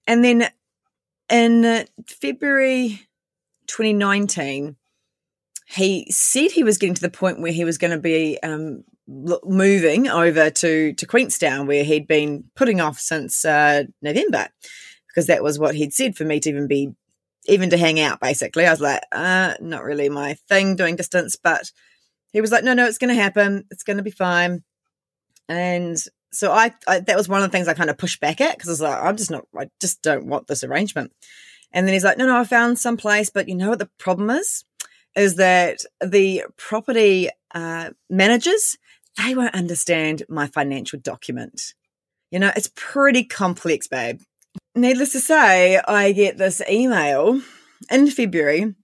And 0.05 0.23
then 0.23 0.49
in 1.29 1.85
February 2.07 3.07
2019, 3.67 4.75
he 5.69 6.09
said 6.09 6.51
he 6.51 6.63
was 6.63 6.77
getting 6.77 6.93
to 6.93 7.01
the 7.01 7.09
point 7.09 7.41
where 7.41 7.51
he 7.51 7.65
was 7.65 7.77
going 7.77 7.91
to 7.91 7.99
be 7.99 8.39
um, 8.41 8.85
moving 9.05 10.07
over 10.07 10.49
to 10.49 10.93
to 10.93 11.05
Queenstown, 11.05 11.67
where 11.67 11.83
he'd 11.83 12.07
been 12.07 12.45
putting 12.55 12.79
off 12.79 12.99
since 12.99 13.43
uh, 13.43 13.83
November, 14.01 14.47
because 15.07 15.27
that 15.27 15.43
was 15.43 15.59
what 15.59 15.75
he'd 15.75 15.93
said 15.93 16.15
for 16.15 16.23
me 16.23 16.39
to 16.39 16.49
even 16.49 16.67
be 16.67 16.93
even 17.47 17.69
to 17.71 17.77
hang 17.77 17.99
out. 17.99 18.21
Basically, 18.21 18.65
I 18.65 18.71
was 18.71 18.79
like, 18.79 19.01
uh, 19.11 19.55
not 19.59 19.83
really 19.83 20.07
my 20.07 20.35
thing 20.47 20.77
doing 20.77 20.95
distance, 20.95 21.35
but 21.35 21.69
he 22.31 22.39
was 22.39 22.51
like, 22.51 22.63
no, 22.63 22.73
no, 22.73 22.85
it's 22.85 22.97
going 22.97 23.13
to 23.13 23.21
happen. 23.21 23.65
It's 23.69 23.83
going 23.83 23.97
to 23.97 24.03
be 24.03 24.11
fine. 24.11 24.63
And 25.49 25.97
so 26.31 26.51
I, 26.51 26.73
I, 26.87 27.01
that 27.01 27.17
was 27.17 27.27
one 27.27 27.41
of 27.41 27.49
the 27.49 27.57
things 27.57 27.67
I 27.67 27.73
kind 27.73 27.89
of 27.89 27.97
pushed 27.97 28.21
back 28.21 28.39
at 28.39 28.57
because 28.57 28.69
I 28.69 28.71
was 28.71 28.81
like, 28.81 29.03
I'm 29.03 29.17
just 29.17 29.31
not, 29.31 29.45
I 29.57 29.69
just 29.81 30.01
don't 30.01 30.27
want 30.27 30.47
this 30.47 30.63
arrangement. 30.63 31.11
And 31.73 31.85
then 31.85 31.93
he's 31.93 32.03
like, 32.03 32.17
no, 32.17 32.25
no, 32.25 32.37
I 32.37 32.45
found 32.45 32.79
some 32.79 32.97
place, 32.97 33.29
but 33.29 33.49
you 33.49 33.55
know 33.55 33.69
what 33.69 33.79
the 33.79 33.89
problem 33.97 34.29
is? 34.29 34.63
Is 35.17 35.35
that 35.35 35.83
the 35.99 36.43
property 36.55 37.29
uh, 37.53 37.89
managers, 38.09 38.77
they 39.17 39.35
won't 39.35 39.55
understand 39.55 40.23
my 40.29 40.47
financial 40.47 40.99
document. 40.99 41.73
You 42.31 42.39
know, 42.39 42.51
it's 42.55 42.71
pretty 42.75 43.23
complex, 43.23 43.87
babe. 43.87 44.21
Needless 44.75 45.13
to 45.13 45.19
say, 45.19 45.79
I 45.87 46.11
get 46.11 46.37
this 46.37 46.61
email 46.69 47.41
in 47.91 48.11
February, 48.11 48.75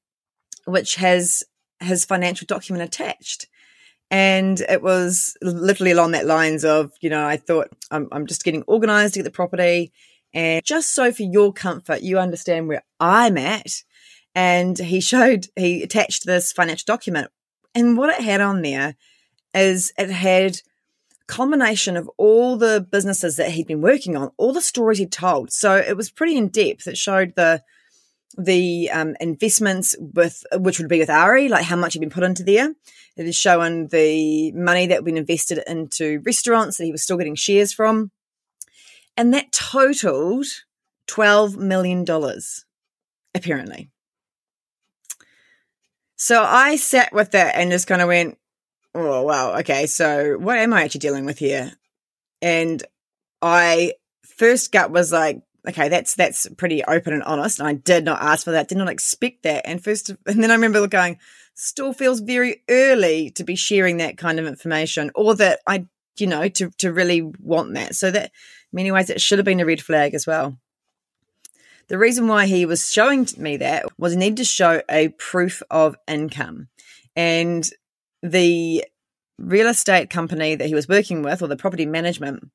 which 0.66 0.96
has 0.96 1.44
his 1.80 2.04
financial 2.04 2.46
document 2.48 2.84
attached. 2.84 3.48
And 4.10 4.60
it 4.62 4.82
was 4.82 5.36
literally 5.42 5.92
along 5.92 6.12
that 6.12 6.26
lines 6.26 6.64
of, 6.66 6.92
you 7.02 7.10
know, 7.10 7.26
I 7.26 7.38
thought 7.38 7.70
I'm, 7.92 8.08
I'm 8.12 8.26
just 8.26 8.44
getting 8.44 8.64
organized 8.64 9.14
to 9.14 9.20
get 9.20 9.24
the 9.24 9.32
property. 9.32 9.92
And 10.34 10.64
just 10.66 10.96
so 10.96 11.12
for 11.12 11.24
your 11.24 11.54
comfort, 11.54 12.02
you 12.02 12.18
understand 12.18 12.68
where 12.68 12.84
I'm 13.00 13.38
at. 13.38 13.84
And 14.36 14.78
he 14.78 15.00
showed, 15.00 15.48
he 15.56 15.84
attached 15.84 16.26
this 16.26 16.52
financial 16.52 16.86
document. 16.88 17.30
And 17.76 17.98
what 17.98 18.10
it 18.10 18.24
had 18.24 18.42
on 18.42 18.62
there 18.62 18.96
is 19.54 19.94
it 19.98 20.10
had 20.10 20.60
culmination 21.28 21.98
of 21.98 22.10
all 22.18 22.58
the 22.58 22.86
businesses 22.92 23.38
that 23.38 23.52
he'd 23.52 23.68
been 23.68 23.82
working 23.82 24.18
on, 24.18 24.32
all 24.38 24.54
the 24.54 24.62
stories 24.62 24.98
he'd 24.98 25.12
told. 25.12 25.52
So 25.52 25.76
it 25.76 25.96
was 25.96 26.10
pretty 26.10 26.36
in 26.36 26.50
depth. 26.50 26.88
It 26.88 26.98
showed 26.98 27.36
the 27.36 27.64
the 28.36 28.90
um, 28.92 29.16
investments 29.20 29.96
with 30.00 30.44
which 30.54 30.80
would 30.80 30.90
be 30.90 30.98
with 30.98 31.10
Ari, 31.10 31.50
like 31.50 31.66
how 31.66 31.76
much 31.76 31.94
he'd 31.94 32.00
been 32.00 32.10
put 32.10 32.24
into 32.24 32.44
there. 32.44 32.74
It 33.16 33.28
is 33.28 33.36
showing 33.36 33.88
the 33.88 34.52
money 34.54 34.88
that 34.88 34.96
had 34.96 35.06
been 35.06 35.18
invested 35.18 35.60
into 35.68 36.20
restaurants 36.26 36.78
that 36.78 36.86
he 36.86 36.92
was 36.92 37.04
still 37.04 37.18
getting 37.18 37.36
shares 37.36 37.72
from. 37.72 38.12
And 39.16 39.34
that 39.34 39.52
totaled 39.52 40.48
$12 41.08 41.58
million, 41.58 42.06
apparently. 43.36 43.92
So 46.24 46.42
I 46.42 46.78
sat 46.78 47.12
with 47.12 47.32
that 47.32 47.56
and 47.58 47.70
just 47.70 47.86
kind 47.86 48.02
of 48.02 48.08
went, 48.08 48.38
oh, 48.96 49.24
wow, 49.24 49.60
okay, 49.60 49.88
so 49.88 50.38
what 50.38 50.58
am 50.58 50.72
I 50.72 50.84
actually 50.84 51.00
dealing 51.00 51.26
with 51.26 51.38
here? 51.38 51.74
And 52.42 52.82
I 53.42 53.96
first 54.38 54.72
gut 54.72 54.90
was 54.90 55.12
like, 55.12 55.42
okay, 55.68 55.90
that's 55.90 56.16
that's 56.16 56.48
pretty 56.56 56.82
open 56.86 57.12
and 57.12 57.24
honest. 57.24 57.60
And 57.60 57.68
I 57.68 57.74
did 57.74 58.06
not 58.06 58.22
ask 58.22 58.46
for 58.46 58.52
that, 58.52 58.70
did 58.70 58.78
not 58.78 58.88
expect 58.88 59.44
that. 59.44 59.68
And 59.68 59.84
first, 59.84 60.12
and 60.26 60.42
then 60.42 60.50
I 60.50 60.54
remember 60.54 60.88
going, 60.88 61.20
still 61.56 61.92
feels 61.92 62.22
very 62.22 62.64
early 62.70 63.32
to 63.32 63.44
be 63.44 63.58
sharing 63.58 63.98
that 63.98 64.18
kind 64.18 64.40
of 64.40 64.48
information, 64.48 65.12
or 65.16 65.36
that 65.36 65.60
I, 65.68 65.88
you 66.18 66.28
know, 66.28 66.48
to 66.48 66.70
to 66.78 66.94
really 66.94 67.22
want 67.22 67.74
that. 67.74 67.96
So 67.96 68.10
that, 68.10 68.24
in 68.24 68.32
many 68.72 68.92
ways, 68.94 69.10
it 69.10 69.20
should 69.20 69.40
have 69.40 69.46
been 69.46 69.60
a 69.60 69.66
red 69.66 69.82
flag 69.82 70.14
as 70.14 70.26
well. 70.26 70.58
The 71.88 71.98
reason 71.98 72.28
why 72.28 72.46
he 72.46 72.66
was 72.66 72.92
showing 72.92 73.28
me 73.38 73.58
that 73.58 73.86
was 73.98 74.14
he 74.14 74.20
needed 74.20 74.38
to 74.38 74.46
show 74.46 74.82
a 74.90 75.10
proof 75.10 75.62
of 75.70 75.96
income, 76.08 76.70
and 77.16 77.70
the 78.22 78.86
real 79.38 79.68
estate 79.68 80.10
company 80.10 80.56
that 80.56 80.68
he 80.68 80.76
was 80.76 80.88
working 80.88 81.22
with, 81.24 81.42
or 81.42 81.48
the 81.48 81.58
property 81.58 81.86
management, 81.86 82.50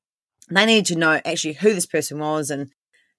they 0.51 0.65
needed 0.65 0.87
to 0.87 0.99
know 0.99 1.21
actually 1.25 1.55
who 1.55 1.75
this 1.75 1.87
person 1.87 2.19
was 2.19 2.51
and 2.51 2.71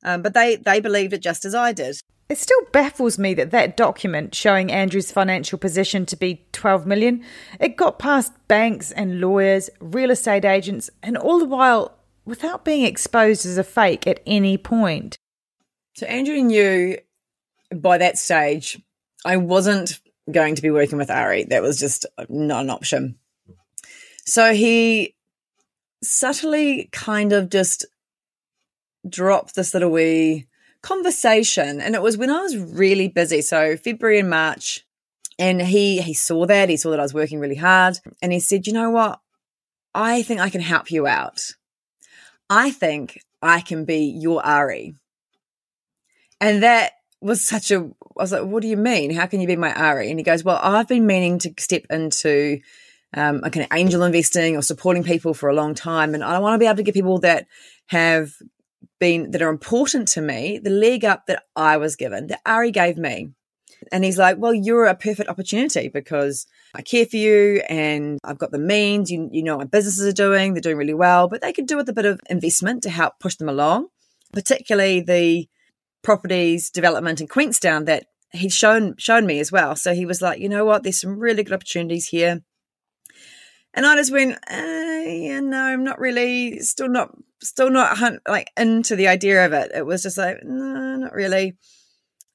um, 0.03 0.21
but 0.21 0.33
they, 0.33 0.55
they 0.55 0.79
believed 0.79 1.13
it 1.13 1.21
just 1.21 1.45
as 1.45 1.53
I 1.53 1.73
did. 1.73 1.99
It 2.29 2.37
still 2.37 2.61
baffles 2.71 3.17
me 3.17 3.33
that 3.33 3.51
that 3.51 3.75
document 3.75 4.35
showing 4.35 4.71
Andrew's 4.71 5.11
financial 5.11 5.57
position 5.57 6.05
to 6.05 6.15
be 6.15 6.45
12 6.51 6.85
million, 6.85 7.23
it 7.59 7.75
got 7.75 7.97
past 7.97 8.31
banks 8.47 8.91
and 8.91 9.19
lawyers, 9.19 9.69
real 9.81 10.11
estate 10.11 10.45
agents, 10.45 10.89
and 11.01 11.17
all 11.17 11.39
the 11.39 11.45
while 11.45 11.97
without 12.25 12.63
being 12.63 12.85
exposed 12.85 13.45
as 13.45 13.57
a 13.57 13.63
fake 13.63 14.05
at 14.05 14.21
any 14.27 14.57
point. 14.57 15.17
So 15.99 16.05
Andrew 16.05 16.38
knew 16.41 16.97
by 17.75 17.97
that 17.97 18.17
stage 18.17 18.81
I 19.25 19.35
wasn't 19.35 19.99
going 20.31 20.55
to 20.55 20.62
be 20.62 20.69
working 20.69 20.97
with 20.97 21.12
Ari. 21.12 21.47
That 21.49 21.62
was 21.62 21.77
just 21.77 22.05
not 22.29 22.63
an 22.63 22.69
option. 22.69 23.17
So 24.25 24.53
he 24.53 25.17
subtly 26.01 26.88
kind 26.93 27.33
of 27.33 27.49
just 27.49 27.85
dropped 29.09 29.55
this 29.55 29.73
little 29.73 29.91
wee 29.91 30.47
conversation. 30.81 31.81
And 31.81 31.95
it 31.95 32.01
was 32.01 32.17
when 32.17 32.29
I 32.29 32.43
was 32.43 32.55
really 32.55 33.09
busy. 33.09 33.41
So 33.41 33.75
February 33.75 34.19
and 34.19 34.29
March. 34.29 34.85
And 35.38 35.62
he 35.62 36.01
he 36.01 36.13
saw 36.13 36.45
that. 36.45 36.69
He 36.69 36.77
saw 36.77 36.91
that 36.91 37.01
I 37.01 37.03
was 37.03 37.13
working 37.13 37.41
really 37.41 37.55
hard. 37.55 37.99
And 38.21 38.31
he 38.31 38.39
said, 38.39 38.67
you 38.67 38.71
know 38.71 38.89
what? 38.89 39.19
I 39.93 40.23
think 40.23 40.39
I 40.39 40.49
can 40.49 40.62
help 40.62 40.91
you 40.91 41.07
out. 41.07 41.55
I 42.49 42.71
think 42.71 43.21
I 43.41 43.59
can 43.59 43.83
be 43.83 44.05
your 44.05 44.45
Ari. 44.45 44.95
And 46.41 46.63
that 46.63 46.93
was 47.21 47.41
such 47.45 47.71
a 47.71 47.89
I 48.19 48.23
was 48.23 48.32
like, 48.34 48.43
what 48.43 48.62
do 48.62 48.67
you 48.67 48.78
mean? 48.78 49.13
How 49.13 49.28
can 49.28 49.39
you 49.39 49.47
be 49.47 49.56
my 49.56 49.73
Ari? 49.73 50.10
And 50.10 50.19
he 50.19 50.23
goes, 50.23 50.43
Well, 50.43 50.60
I've 50.62 50.88
been 50.88 51.08
meaning 51.08 51.39
to 51.39 51.54
step 51.58 51.84
into 51.89 52.60
um, 53.13 53.41
kind 53.41 53.62
of 53.62 53.67
angel 53.73 54.04
investing 54.04 54.56
or 54.56 54.62
supporting 54.62 55.04
people 55.04 55.34
for 55.34 55.49
a 55.49 55.56
long 55.56 55.73
time. 55.73 56.13
And 56.13 56.23
I 56.23 56.39
want 56.39 56.54
to 56.56 56.60
be 56.60 56.65
able 56.65 56.78
to 56.78 56.84
get 56.84 56.93
people 56.93 57.19
that 57.19 57.47
have 57.88 58.34
been 58.99 59.32
that 59.32 59.41
are 59.41 59.49
important 59.49 60.10
to 60.10 60.21
me, 60.21 60.60
the 60.62 60.69
leg 60.69 61.06
up 61.06 61.28
that 61.28 61.43
I 61.56 61.78
was 61.78 61.95
given, 61.95 62.28
that 62.28 62.41
Ari 62.45 62.71
gave 62.71 62.97
me. 62.97 63.30
And 63.91 64.04
he's 64.04 64.17
like, 64.17 64.38
Well, 64.38 64.54
you're 64.54 64.86
a 64.86 64.95
perfect 64.95 65.30
opportunity 65.30 65.88
because 65.88 66.45
I 66.75 66.82
care 66.82 67.06
for 67.06 67.15
you 67.15 67.63
and 67.69 68.19
I've 68.23 68.38
got 68.38 68.52
the 68.52 68.60
means. 68.60 69.10
You, 69.10 69.30
you 69.32 69.43
know 69.43 69.58
my 69.58 69.63
businesses 69.63 70.06
are 70.06 70.12
doing, 70.12 70.54
they're 70.54 70.62
doing 70.62 70.78
really 70.78 70.93
well, 70.93 71.30
but 71.30 71.41
they 71.41 71.54
could 71.54 71.67
do 71.67 71.78
with 71.78 71.88
a 71.88 71.93
bit 71.93 72.06
of 72.06 72.19
investment 72.30 72.84
to 72.84 72.89
help 72.89 73.19
push 73.19 73.36
them 73.36 73.47
along, 73.47 73.88
particularly 74.34 74.99
the 74.99 75.47
properties 76.01 76.69
development 76.69 77.21
in 77.21 77.27
Queenstown 77.27 77.85
that 77.85 78.05
he'd 78.31 78.53
shown 78.53 78.95
shown 78.97 79.25
me 79.25 79.39
as 79.39 79.51
well. 79.51 79.75
So 79.75 79.93
he 79.93 80.05
was 80.05 80.21
like, 80.21 80.39
you 80.39 80.49
know 80.49 80.65
what, 80.65 80.83
there's 80.83 81.01
some 81.01 81.19
really 81.19 81.43
good 81.43 81.53
opportunities 81.53 82.07
here. 82.07 82.41
And 83.73 83.85
I 83.85 83.95
just 83.95 84.12
went, 84.12 84.33
uh, 84.33 85.03
yeah, 85.05 85.39
no, 85.41 85.62
I'm 85.62 85.83
not 85.83 85.99
really, 85.99 86.59
still 86.59 86.89
not, 86.89 87.15
still 87.41 87.69
not 87.69 87.97
like 88.27 88.49
into 88.57 88.95
the 88.95 89.07
idea 89.07 89.45
of 89.45 89.53
it. 89.53 89.71
It 89.75 89.85
was 89.85 90.01
just 90.03 90.17
like, 90.17 90.38
no, 90.43 90.97
not 90.97 91.13
really. 91.13 91.55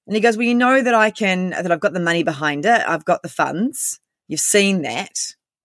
And 0.07 0.15
he 0.15 0.21
goes, 0.21 0.37
well, 0.37 0.47
you 0.47 0.55
know 0.55 0.81
that 0.81 0.95
I 0.95 1.11
can, 1.11 1.51
that 1.51 1.73
I've 1.73 1.81
got 1.81 1.93
the 1.93 2.01
money 2.01 2.23
behind 2.23 2.67
it. 2.67 2.83
I've 2.87 3.05
got 3.05 3.23
the 3.23 3.29
funds. 3.29 4.01
You've 4.29 4.41
seen 4.41 4.83
that. 4.83 5.19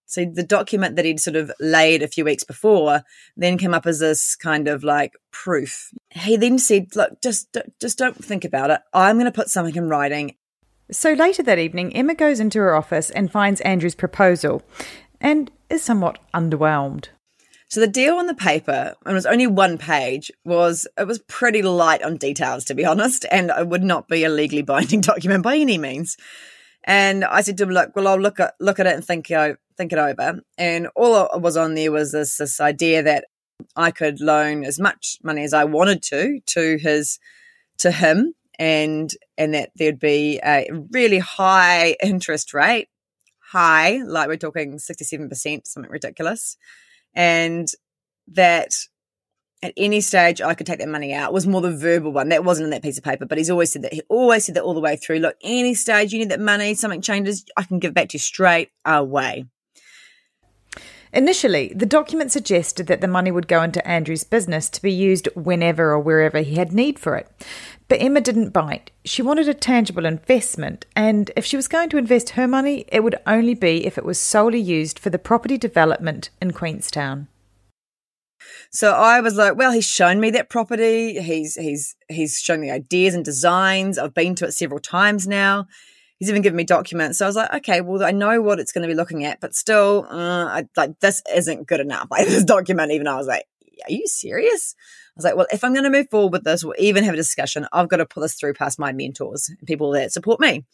So 0.10 0.26
the 0.26 0.42
document 0.42 0.96
that 0.96 1.06
he'd 1.06 1.20
sort 1.20 1.36
of 1.36 1.52
laid 1.60 2.02
a 2.02 2.08
few 2.08 2.26
weeks 2.26 2.44
before 2.44 3.04
then 3.38 3.60
came 3.60 3.76
up 3.76 3.86
as 3.86 4.00
this 4.00 4.36
kind 4.36 4.68
of 4.68 4.84
like 4.84 5.14
proof. 5.30 5.92
He 6.10 6.36
then 6.36 6.58
said, 6.58 6.96
look, 6.96 7.22
just, 7.22 7.56
just 7.80 8.00
don't 8.00 8.26
think 8.26 8.44
about 8.44 8.72
it. 8.72 8.82
I'm 8.92 9.18
going 9.18 9.26
to 9.26 9.32
put 9.32 9.50
something 9.50 9.76
in 9.76 9.88
writing. 9.88 10.36
So 10.92 11.14
later 11.14 11.44
that 11.44 11.60
evening, 11.60 11.96
Emma 11.96 12.16
goes 12.16 12.40
into 12.40 12.58
her 12.58 12.74
office 12.74 13.12
and 13.12 13.32
finds 13.32 13.62
Andrew's 13.62 13.94
proposal 13.94 14.64
and 15.22 15.52
is 15.70 15.84
somewhat 15.84 16.18
underwhelmed. 16.34 17.10
So 17.68 17.80
the 17.80 17.86
deal 17.86 18.16
on 18.16 18.26
the 18.26 18.34
paper, 18.34 18.96
and 19.06 19.12
it 19.12 19.14
was 19.14 19.28
only 19.28 19.46
one 19.46 19.78
page, 19.78 20.32
was 20.44 20.88
it 20.98 21.06
was 21.06 21.20
pretty 21.20 21.62
light 21.62 22.02
on 22.02 22.18
details, 22.18 22.66
to 22.66 22.74
be 22.74 22.84
honest, 22.84 23.28
and 23.30 23.52
it 23.56 23.68
would 23.68 23.84
not 23.84 24.08
be 24.08 24.24
a 24.24 24.30
legally 24.30 24.64
binding 24.64 25.02
document 25.12 25.44
by 25.44 25.56
any 25.56 25.78
means. 25.78 26.18
And 26.84 27.24
I 27.24 27.42
said 27.42 27.58
to 27.58 27.64
him, 27.66 27.70
"Look, 27.70 27.96
well, 27.96 28.08
I'll 28.08 28.20
look 28.20 28.40
at 28.40 28.56
look 28.60 28.80
at 28.80 28.88
it 28.88 28.96
and 28.96 29.06
think 29.06 29.30
uh, 29.30 29.54
think 29.80 29.94
it 29.94 29.98
over." 29.98 30.42
And 30.58 30.88
all 30.96 31.30
it 31.34 31.42
was 31.42 31.58
on 31.58 31.74
there 31.74 31.92
was 31.92 32.12
this 32.12 32.38
this 32.38 32.60
idea 32.60 33.02
that 33.04 33.26
I 33.76 33.92
could 33.92 34.22
loan 34.22 34.64
as 34.64 34.80
much 34.80 35.18
money 35.24 35.44
as 35.44 35.54
I 35.54 35.64
wanted 35.64 36.04
to 36.04 36.40
to 36.48 36.78
his 36.78 37.18
to 37.80 37.92
him, 37.92 38.34
and 38.60 39.10
and 39.38 39.54
that 39.56 39.72
there'd 39.76 40.00
be 40.00 40.40
a 40.46 40.70
really 40.92 41.20
high 41.20 41.96
interest 42.04 42.54
rate 42.54 42.90
high, 43.52 44.02
like 44.06 44.28
we're 44.28 44.38
talking 44.38 44.78
67%, 44.78 45.68
something 45.68 45.92
ridiculous. 45.92 46.56
And 47.16 47.68
that 48.28 48.74
at 49.62 49.74
any 49.76 50.02
stage 50.02 50.42
I 50.42 50.54
could 50.54 50.68
take 50.68 50.80
that 50.80 50.88
money 50.88 51.14
out 51.14 51.34
was 51.34 51.48
more 51.48 51.62
the 51.62 51.76
verbal 51.76 52.12
one. 52.12 52.30
That 52.30 52.46
wasn't 52.46 52.66
in 52.66 52.72
that 52.72 52.84
piece 52.84 52.98
of 52.98 53.04
paper, 53.04 53.26
but 53.26 53.38
he's 53.38 53.50
always 53.50 53.72
said 53.72 53.82
that. 53.82 53.94
He 53.94 54.02
always 54.08 54.46
said 54.46 54.56
that 54.56 54.64
all 54.64 54.76
the 54.76 54.80
way 54.80 54.96
through. 54.96 55.20
Look, 55.20 55.36
any 55.44 55.74
stage 55.74 56.14
you 56.14 56.20
need 56.20 56.30
that 56.30 56.40
money, 56.40 56.76
something 56.76 57.02
changes, 57.02 57.44
I 57.58 57.64
can 57.64 57.80
give 57.80 57.90
it 57.90 57.96
back 57.96 58.10
to 58.10 58.16
you 58.16 58.20
straight 58.20 58.70
away. 58.86 59.46
Initially, 61.12 61.74
the 61.76 61.88
document 61.88 62.32
suggested 62.32 62.88
that 62.88 63.02
the 63.02 63.08
money 63.08 63.32
would 63.32 63.48
go 63.48 63.64
into 63.64 63.86
Andrew's 63.88 64.24
business 64.24 64.70
to 64.70 64.82
be 64.82 64.92
used 64.92 65.28
whenever 65.36 65.92
or 65.92 66.00
wherever 66.00 66.40
he 66.40 66.56
had 66.56 66.72
need 66.72 67.00
for 67.00 67.16
it. 67.16 67.28
But 67.88 68.02
Emma 68.02 68.22
didn't 68.22 68.52
bite. 68.52 68.92
She 69.04 69.24
wanted 69.24 69.50
a 69.50 69.56
tangible 69.56 70.06
investment, 70.06 70.86
and 70.96 71.32
if 71.36 71.46
she 71.46 71.56
was 71.56 71.68
going 71.68 71.90
to 71.90 71.98
invest 71.98 72.32
her 72.32 72.48
money, 72.48 72.86
it 72.90 73.04
would 73.04 73.16
only 73.26 73.56
be 73.56 73.86
if 73.88 73.98
it 73.98 74.06
was 74.06 74.20
solely 74.20 74.60
used 74.60 75.00
for 75.00 75.10
the 75.10 75.18
property 75.18 75.58
development 75.58 76.30
in 76.40 76.52
Queenstown. 76.52 77.28
So 78.72 78.94
I 78.94 79.20
was 79.20 79.36
like, 79.36 79.56
well, 79.58 79.72
he's 79.72 79.88
shown 79.88 80.20
me 80.20 80.30
that 80.32 80.50
property. 80.50 81.20
He's 81.20 81.56
he's 81.56 81.96
he's 82.08 82.38
shown 82.38 82.62
me 82.62 82.70
ideas 82.70 83.16
and 83.16 83.26
designs. 83.26 83.98
I've 83.98 84.14
been 84.14 84.36
to 84.36 84.46
it 84.46 84.52
several 84.52 84.80
times 84.80 85.28
now. 85.28 85.68
He's 86.20 86.30
even 86.30 86.42
given 86.42 86.58
me 86.58 86.66
documents. 86.66 87.18
So 87.18 87.26
I 87.26 87.30
was 87.30 87.36
like, 87.38 87.54
okay, 87.56 87.82
well, 87.82 88.04
I 88.04 88.12
know 88.12 88.42
what 88.42 88.60
it's 88.60 88.74
going 88.74 88.82
to 88.82 88.88
be 88.88 88.96
looking 88.96 89.24
at, 89.24 89.40
but 89.40 89.56
still, 89.56 90.06
uh, 90.10 90.46
I, 90.46 90.68
like 90.76 91.00
this 91.00 91.24
isn't 91.34 91.68
good 91.68 91.80
enough. 91.80 92.08
Like 92.12 92.28
this 92.28 92.44
document, 92.44 92.92
even 92.92 93.08
I 93.08 93.16
was 93.16 93.28
like, 93.28 93.46
are 93.88 93.92
you 93.92 94.06
serious? 94.06 94.76
I 94.78 95.12
was 95.16 95.26
like, 95.26 95.36
well, 95.36 95.48
if 95.52 95.64
I'm 95.64 95.74
going 95.74 95.86
to 95.86 95.90
move 95.90 96.10
forward 96.10 96.34
with 96.34 96.44
this 96.44 96.64
or 96.64 96.76
even 96.78 97.06
have 97.06 97.14
a 97.14 97.18
discussion, 97.18 97.68
I've 97.72 97.88
got 97.88 97.98
to 97.98 98.06
pull 98.06 98.22
this 98.22 98.36
through 98.36 98.54
past 98.54 98.80
my 98.80 98.92
mentors 98.92 99.50
and 99.50 99.66
people 99.66 99.92
that 99.92 100.12
support 100.12 100.40
me. 100.40 100.66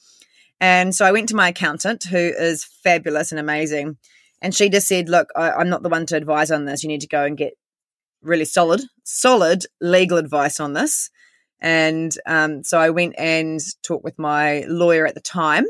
And 0.60 0.96
so 0.96 1.06
I 1.06 1.12
went 1.12 1.30
to 1.30 1.36
my 1.36 1.50
accountant, 1.50 2.06
who 2.06 2.18
is 2.18 2.64
fabulous 2.64 3.32
and 3.32 3.40
amazing. 3.40 3.98
And 4.42 4.54
she 4.56 4.70
just 4.70 4.88
said, 4.88 5.10
look, 5.10 5.30
I, 5.36 5.52
I'm 5.52 5.70
not 5.70 5.84
the 5.84 5.90
one 5.90 6.06
to 6.08 6.18
advise 6.18 6.52
on 6.52 6.66
this. 6.66 6.84
You 6.84 6.90
need 6.90 7.02
to 7.02 7.08
go 7.08 7.24
and 7.24 7.38
get 7.38 7.54
really 8.22 8.46
solid, 8.46 8.82
solid 9.04 9.66
legal 9.82 10.18
advice 10.18 10.60
on 10.60 10.74
this. 10.74 11.10
And 11.66 12.16
um, 12.28 12.64
so 12.64 12.78
I 12.78 12.92
went 12.92 13.16
and 13.18 13.60
talked 13.82 14.04
with 14.04 14.20
my 14.20 14.66
lawyer 14.68 15.08
at 15.08 15.16
the 15.16 15.20
time, 15.20 15.66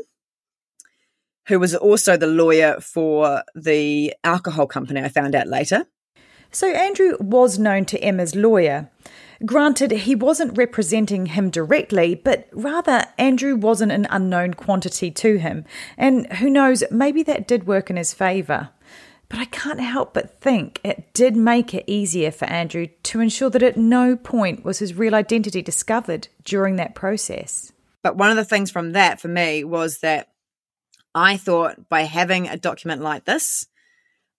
who 1.48 1.58
was 1.58 1.74
also 1.74 2.18
the 2.18 2.26
lawyer 2.26 2.78
for 2.82 3.42
the 3.54 4.14
alcohol 4.22 4.66
company, 4.66 5.00
I 5.00 5.08
found 5.08 5.34
out 5.34 5.46
later. 5.46 5.86
So 6.52 6.70
Andrew 6.70 7.16
was 7.18 7.58
known 7.58 7.86
to 7.86 7.98
Emma's 7.98 8.34
lawyer. 8.34 8.90
Granted, 9.46 9.90
he 9.90 10.14
wasn't 10.14 10.58
representing 10.58 11.26
him 11.26 11.48
directly, 11.48 12.14
but 12.14 12.46
rather 12.52 13.04
Andrew 13.16 13.56
wasn't 13.56 13.92
an 13.92 14.06
unknown 14.10 14.52
quantity 14.52 15.10
to 15.10 15.38
him. 15.38 15.64
And 15.96 16.30
who 16.34 16.50
knows, 16.50 16.84
maybe 16.90 17.22
that 17.22 17.48
did 17.48 17.66
work 17.66 17.88
in 17.88 17.96
his 17.96 18.12
favour. 18.12 18.68
But 19.28 19.40
I 19.40 19.44
can't 19.46 19.80
help 19.80 20.14
but 20.14 20.40
think 20.40 20.80
it 20.84 21.12
did 21.12 21.36
make 21.36 21.74
it 21.74 21.84
easier 21.86 22.30
for 22.30 22.44
Andrew 22.44 22.86
to 23.04 23.20
ensure 23.20 23.50
that 23.50 23.62
at 23.62 23.76
no 23.76 24.16
point 24.16 24.64
was 24.64 24.78
his 24.78 24.94
real 24.94 25.14
identity 25.14 25.62
discovered 25.62 26.28
during 26.44 26.76
that 26.76 26.94
process. 26.94 27.72
But 28.02 28.16
one 28.16 28.30
of 28.30 28.36
the 28.36 28.44
things 28.44 28.70
from 28.70 28.92
that 28.92 29.20
for 29.20 29.28
me 29.28 29.64
was 29.64 29.98
that 29.98 30.28
I 31.14 31.36
thought 31.36 31.88
by 31.88 32.02
having 32.02 32.46
a 32.46 32.56
document 32.56 33.02
like 33.02 33.24
this, 33.24 33.66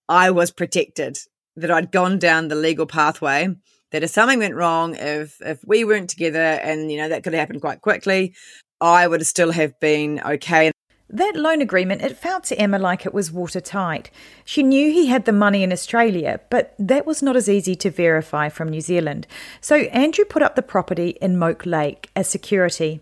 I 0.07 0.31
was 0.31 0.51
protected, 0.51 1.17
that 1.57 1.71
I'd 1.71 1.91
gone 1.91 2.19
down 2.19 2.47
the 2.47 2.55
legal 2.55 2.85
pathway, 2.85 3.49
that 3.91 4.03
if 4.03 4.11
something 4.11 4.39
went 4.39 4.55
wrong, 4.55 4.95
if 4.95 5.41
if 5.41 5.59
we 5.65 5.83
weren't 5.83 6.09
together 6.09 6.39
and 6.39 6.91
you 6.91 6.97
know 6.97 7.09
that 7.09 7.23
could 7.23 7.33
have 7.33 7.39
happened 7.39 7.61
quite 7.61 7.81
quickly, 7.81 8.35
I 8.79 9.07
would 9.07 9.25
still 9.25 9.51
have 9.51 9.79
been 9.79 10.21
okay. 10.23 10.71
That 11.10 11.38
loan 11.38 11.62
agreement, 11.62 12.01
it 12.01 12.18
felt 12.18 12.43
to 12.45 12.60
Emma 12.60 12.78
like 12.78 13.05
it 13.05 13.14
was 13.14 13.32
watertight. 13.32 14.12
She 14.43 14.62
knew 14.62 14.91
he 14.91 15.08
had 15.08 15.24
the 15.24 15.32
money 15.32 15.64
in 15.64 15.72
Australia, 15.72 16.41
but 16.49 16.76
that 16.78 17.05
was 17.05 17.24
not 17.24 17.38
as 17.38 17.47
easy 17.47 17.76
to 17.76 17.89
verify 17.89 18.49
from 18.49 18.68
New 18.68 18.82
Zealand. 18.82 19.26
So 19.62 19.76
Andrew 19.76 20.26
put 20.26 20.43
up 20.43 20.55
the 20.55 20.62
property 20.62 21.18
in 21.22 21.38
Moke 21.38 21.66
Lake 21.66 22.10
as 22.16 22.28
security. 22.28 22.99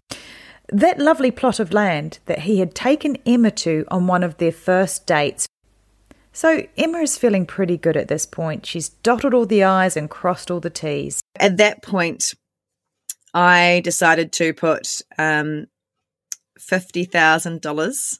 That 0.72 1.00
lovely 1.00 1.32
plot 1.32 1.60
of 1.60 1.74
land 1.74 2.20
that 2.26 2.40
he 2.40 2.60
had 2.60 2.76
taken 2.76 3.18
Emma 3.26 3.50
to 3.52 3.86
on 3.90 4.06
one 4.06 4.24
of 4.24 4.38
their 4.38 4.52
first 4.52 5.08
dates. 5.08 5.48
So 6.32 6.68
Emma 6.78 7.00
is 7.00 7.18
feeling 7.18 7.46
pretty 7.46 7.78
good 7.78 7.98
at 7.98 8.08
this 8.08 8.26
point. 8.26 8.66
She's 8.66 8.90
dotted 8.90 9.34
all 9.34 9.46
the 9.46 9.64
I's 9.64 9.98
and 9.98 10.10
crossed 10.10 10.52
all 10.52 10.60
the 10.60 10.70
T's. 10.70 11.22
At 11.40 11.58
that 11.58 11.82
point, 11.82 12.34
I 13.34 13.82
decided 13.84 14.32
to 14.34 14.54
put 14.54 15.02
um, 15.18 15.68
$50,000 16.60 18.20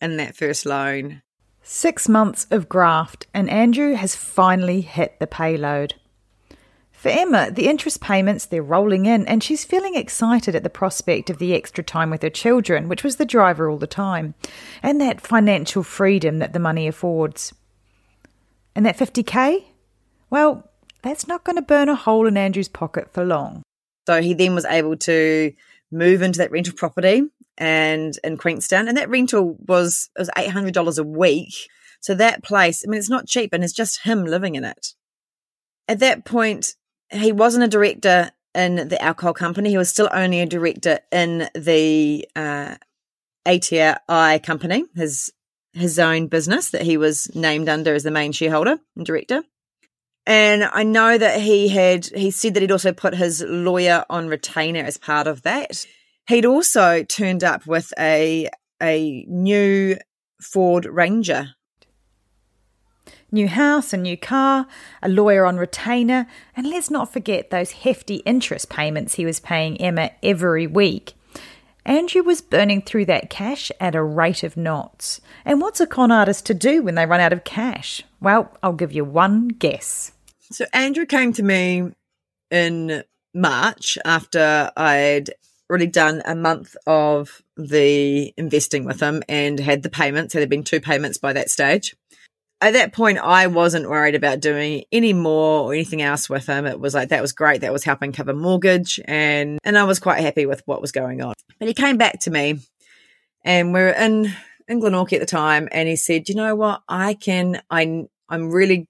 in 0.00 0.16
that 0.16 0.36
first 0.36 0.66
loan. 0.66 1.22
Six 1.62 2.08
months 2.08 2.46
of 2.50 2.68
graft, 2.68 3.26
and 3.32 3.48
Andrew 3.48 3.94
has 3.94 4.16
finally 4.16 4.80
hit 4.80 5.18
the 5.20 5.26
payload. 5.26 5.94
For 6.90 7.08
Emma, 7.08 7.50
the 7.50 7.68
interest 7.68 8.00
payments, 8.00 8.46
they're 8.46 8.62
rolling 8.62 9.06
in, 9.06 9.26
and 9.26 9.42
she's 9.42 9.64
feeling 9.64 9.94
excited 9.94 10.54
at 10.54 10.62
the 10.62 10.70
prospect 10.70 11.30
of 11.30 11.38
the 11.38 11.54
extra 11.54 11.82
time 11.82 12.10
with 12.10 12.22
her 12.22 12.30
children, 12.30 12.88
which 12.88 13.02
was 13.02 13.16
the 13.16 13.24
driver 13.24 13.68
all 13.68 13.78
the 13.78 13.86
time, 13.86 14.34
and 14.82 15.00
that 15.00 15.20
financial 15.20 15.82
freedom 15.82 16.38
that 16.38 16.52
the 16.52 16.58
money 16.58 16.86
affords. 16.86 17.52
And 18.74 18.86
that 18.86 18.96
50k? 18.96 19.64
Well, 20.30 20.68
that's 21.02 21.26
not 21.26 21.44
going 21.44 21.56
to 21.56 21.62
burn 21.62 21.88
a 21.88 21.94
hole 21.94 22.26
in 22.26 22.36
Andrew's 22.36 22.68
pocket 22.68 23.12
for 23.12 23.24
long. 23.24 23.62
So 24.06 24.22
he 24.22 24.34
then 24.34 24.54
was 24.54 24.64
able 24.64 24.96
to 24.98 25.52
move 25.90 26.22
into 26.22 26.38
that 26.38 26.50
rental 26.50 26.74
property 26.74 27.24
and 27.58 28.18
in 28.24 28.36
Queenstown, 28.36 28.88
and 28.88 28.96
that 28.96 29.10
rental 29.10 29.56
was 29.66 30.10
it 30.16 30.20
was 30.20 30.30
eight 30.36 30.50
hundred 30.50 30.74
dollars 30.74 30.98
a 30.98 31.04
week. 31.04 31.54
So 32.00 32.14
that 32.14 32.42
place, 32.42 32.82
I 32.84 32.90
mean, 32.90 32.98
it's 32.98 33.10
not 33.10 33.28
cheap, 33.28 33.52
and 33.52 33.62
it's 33.62 33.72
just 33.72 34.02
him 34.02 34.24
living 34.24 34.54
in 34.54 34.64
it. 34.64 34.94
At 35.88 36.00
that 36.00 36.24
point, 36.24 36.74
he 37.10 37.32
wasn't 37.32 37.64
a 37.64 37.68
director 37.68 38.32
in 38.54 38.88
the 38.88 39.02
alcohol 39.02 39.34
company. 39.34 39.70
He 39.70 39.78
was 39.78 39.90
still 39.90 40.08
only 40.12 40.40
a 40.40 40.46
director 40.46 41.00
in 41.10 41.48
the 41.54 42.26
uh, 42.34 42.76
ATI 43.46 44.38
company, 44.40 44.84
his 44.94 45.32
his 45.72 45.98
own 45.98 46.26
business 46.26 46.70
that 46.70 46.82
he 46.82 46.96
was 46.96 47.34
named 47.34 47.68
under 47.68 47.94
as 47.94 48.02
the 48.02 48.10
main 48.10 48.32
shareholder 48.32 48.78
and 48.96 49.06
director. 49.06 49.42
And 50.26 50.64
I 50.64 50.82
know 50.82 51.18
that 51.18 51.40
he 51.40 51.68
had 51.68 52.06
he 52.06 52.30
said 52.30 52.54
that 52.54 52.60
he'd 52.60 52.70
also 52.70 52.92
put 52.92 53.14
his 53.14 53.42
lawyer 53.46 54.04
on 54.08 54.28
retainer 54.28 54.84
as 54.84 54.96
part 54.96 55.26
of 55.26 55.42
that. 55.42 55.84
He'd 56.28 56.46
also 56.46 57.02
turned 57.02 57.42
up 57.42 57.66
with 57.66 57.92
a 57.98 58.48
a 58.80 59.24
new 59.28 59.96
Ford 60.40 60.86
Ranger. 60.86 61.54
New 63.30 63.48
house, 63.48 63.92
a 63.92 63.96
new 63.96 64.16
car, 64.16 64.66
a 65.02 65.08
lawyer 65.08 65.46
on 65.46 65.56
retainer, 65.56 66.26
and 66.54 66.68
let's 66.68 66.90
not 66.90 67.12
forget 67.12 67.50
those 67.50 67.72
hefty 67.72 68.16
interest 68.26 68.68
payments 68.68 69.14
he 69.14 69.24
was 69.24 69.40
paying 69.40 69.80
Emma 69.80 70.10
every 70.22 70.66
week. 70.66 71.14
Andrew 71.84 72.22
was 72.22 72.40
burning 72.40 72.82
through 72.82 73.06
that 73.06 73.30
cash 73.30 73.72
at 73.80 73.94
a 73.94 74.02
rate 74.02 74.42
of 74.42 74.56
knots. 74.56 75.20
And 75.44 75.60
what's 75.60 75.80
a 75.80 75.86
con 75.86 76.12
artist 76.12 76.46
to 76.46 76.54
do 76.54 76.82
when 76.82 76.94
they 76.94 77.06
run 77.06 77.20
out 77.20 77.32
of 77.32 77.44
cash? 77.44 78.02
Well, 78.20 78.54
I'll 78.62 78.72
give 78.74 78.92
you 78.92 79.04
one 79.04 79.48
guess. 79.48 80.12
So 80.50 80.66
Andrew 80.72 81.06
came 81.06 81.32
to 81.32 81.42
me 81.42 81.90
in 82.50 83.02
March 83.34 83.98
after 84.04 84.70
I'd 84.76 85.30
already 85.72 85.86
done 85.86 86.20
a 86.26 86.34
month 86.34 86.76
of 86.86 87.40
the 87.56 88.34
investing 88.36 88.84
with 88.84 89.00
him 89.00 89.22
and 89.26 89.58
had 89.58 89.82
the 89.82 89.88
payments. 89.88 90.34
There 90.34 90.42
had 90.42 90.50
been 90.50 90.64
two 90.64 90.80
payments 90.82 91.16
by 91.16 91.32
that 91.32 91.48
stage. 91.48 91.96
At 92.60 92.74
that 92.74 92.92
point, 92.92 93.18
I 93.18 93.46
wasn't 93.46 93.88
worried 93.88 94.14
about 94.14 94.40
doing 94.40 94.84
any 94.92 95.14
more 95.14 95.62
or 95.62 95.72
anything 95.72 96.02
else 96.02 96.28
with 96.28 96.46
him. 96.46 96.66
It 96.66 96.78
was 96.78 96.92
like 96.92 97.08
that 97.08 97.22
was 97.22 97.32
great. 97.32 97.62
That 97.62 97.72
was 97.72 97.84
helping 97.84 98.12
cover 98.12 98.34
mortgage, 98.34 99.00
and 99.06 99.58
and 99.64 99.78
I 99.78 99.84
was 99.84 99.98
quite 99.98 100.20
happy 100.20 100.44
with 100.44 100.62
what 100.66 100.82
was 100.82 100.92
going 100.92 101.22
on. 101.22 101.32
But 101.58 101.68
he 101.68 101.74
came 101.74 101.96
back 101.96 102.20
to 102.20 102.30
me, 102.30 102.60
and 103.42 103.72
we 103.72 103.80
are 103.80 103.88
in 103.88 104.30
in 104.68 104.80
Glenorchy 104.80 105.14
at 105.14 105.20
the 105.20 105.26
time, 105.26 105.70
and 105.72 105.88
he 105.88 105.96
said, 105.96 106.28
"You 106.28 106.34
know 106.34 106.54
what? 106.54 106.82
I 106.86 107.14
can. 107.14 107.62
I 107.70 108.04
I'm 108.28 108.50
really 108.50 108.88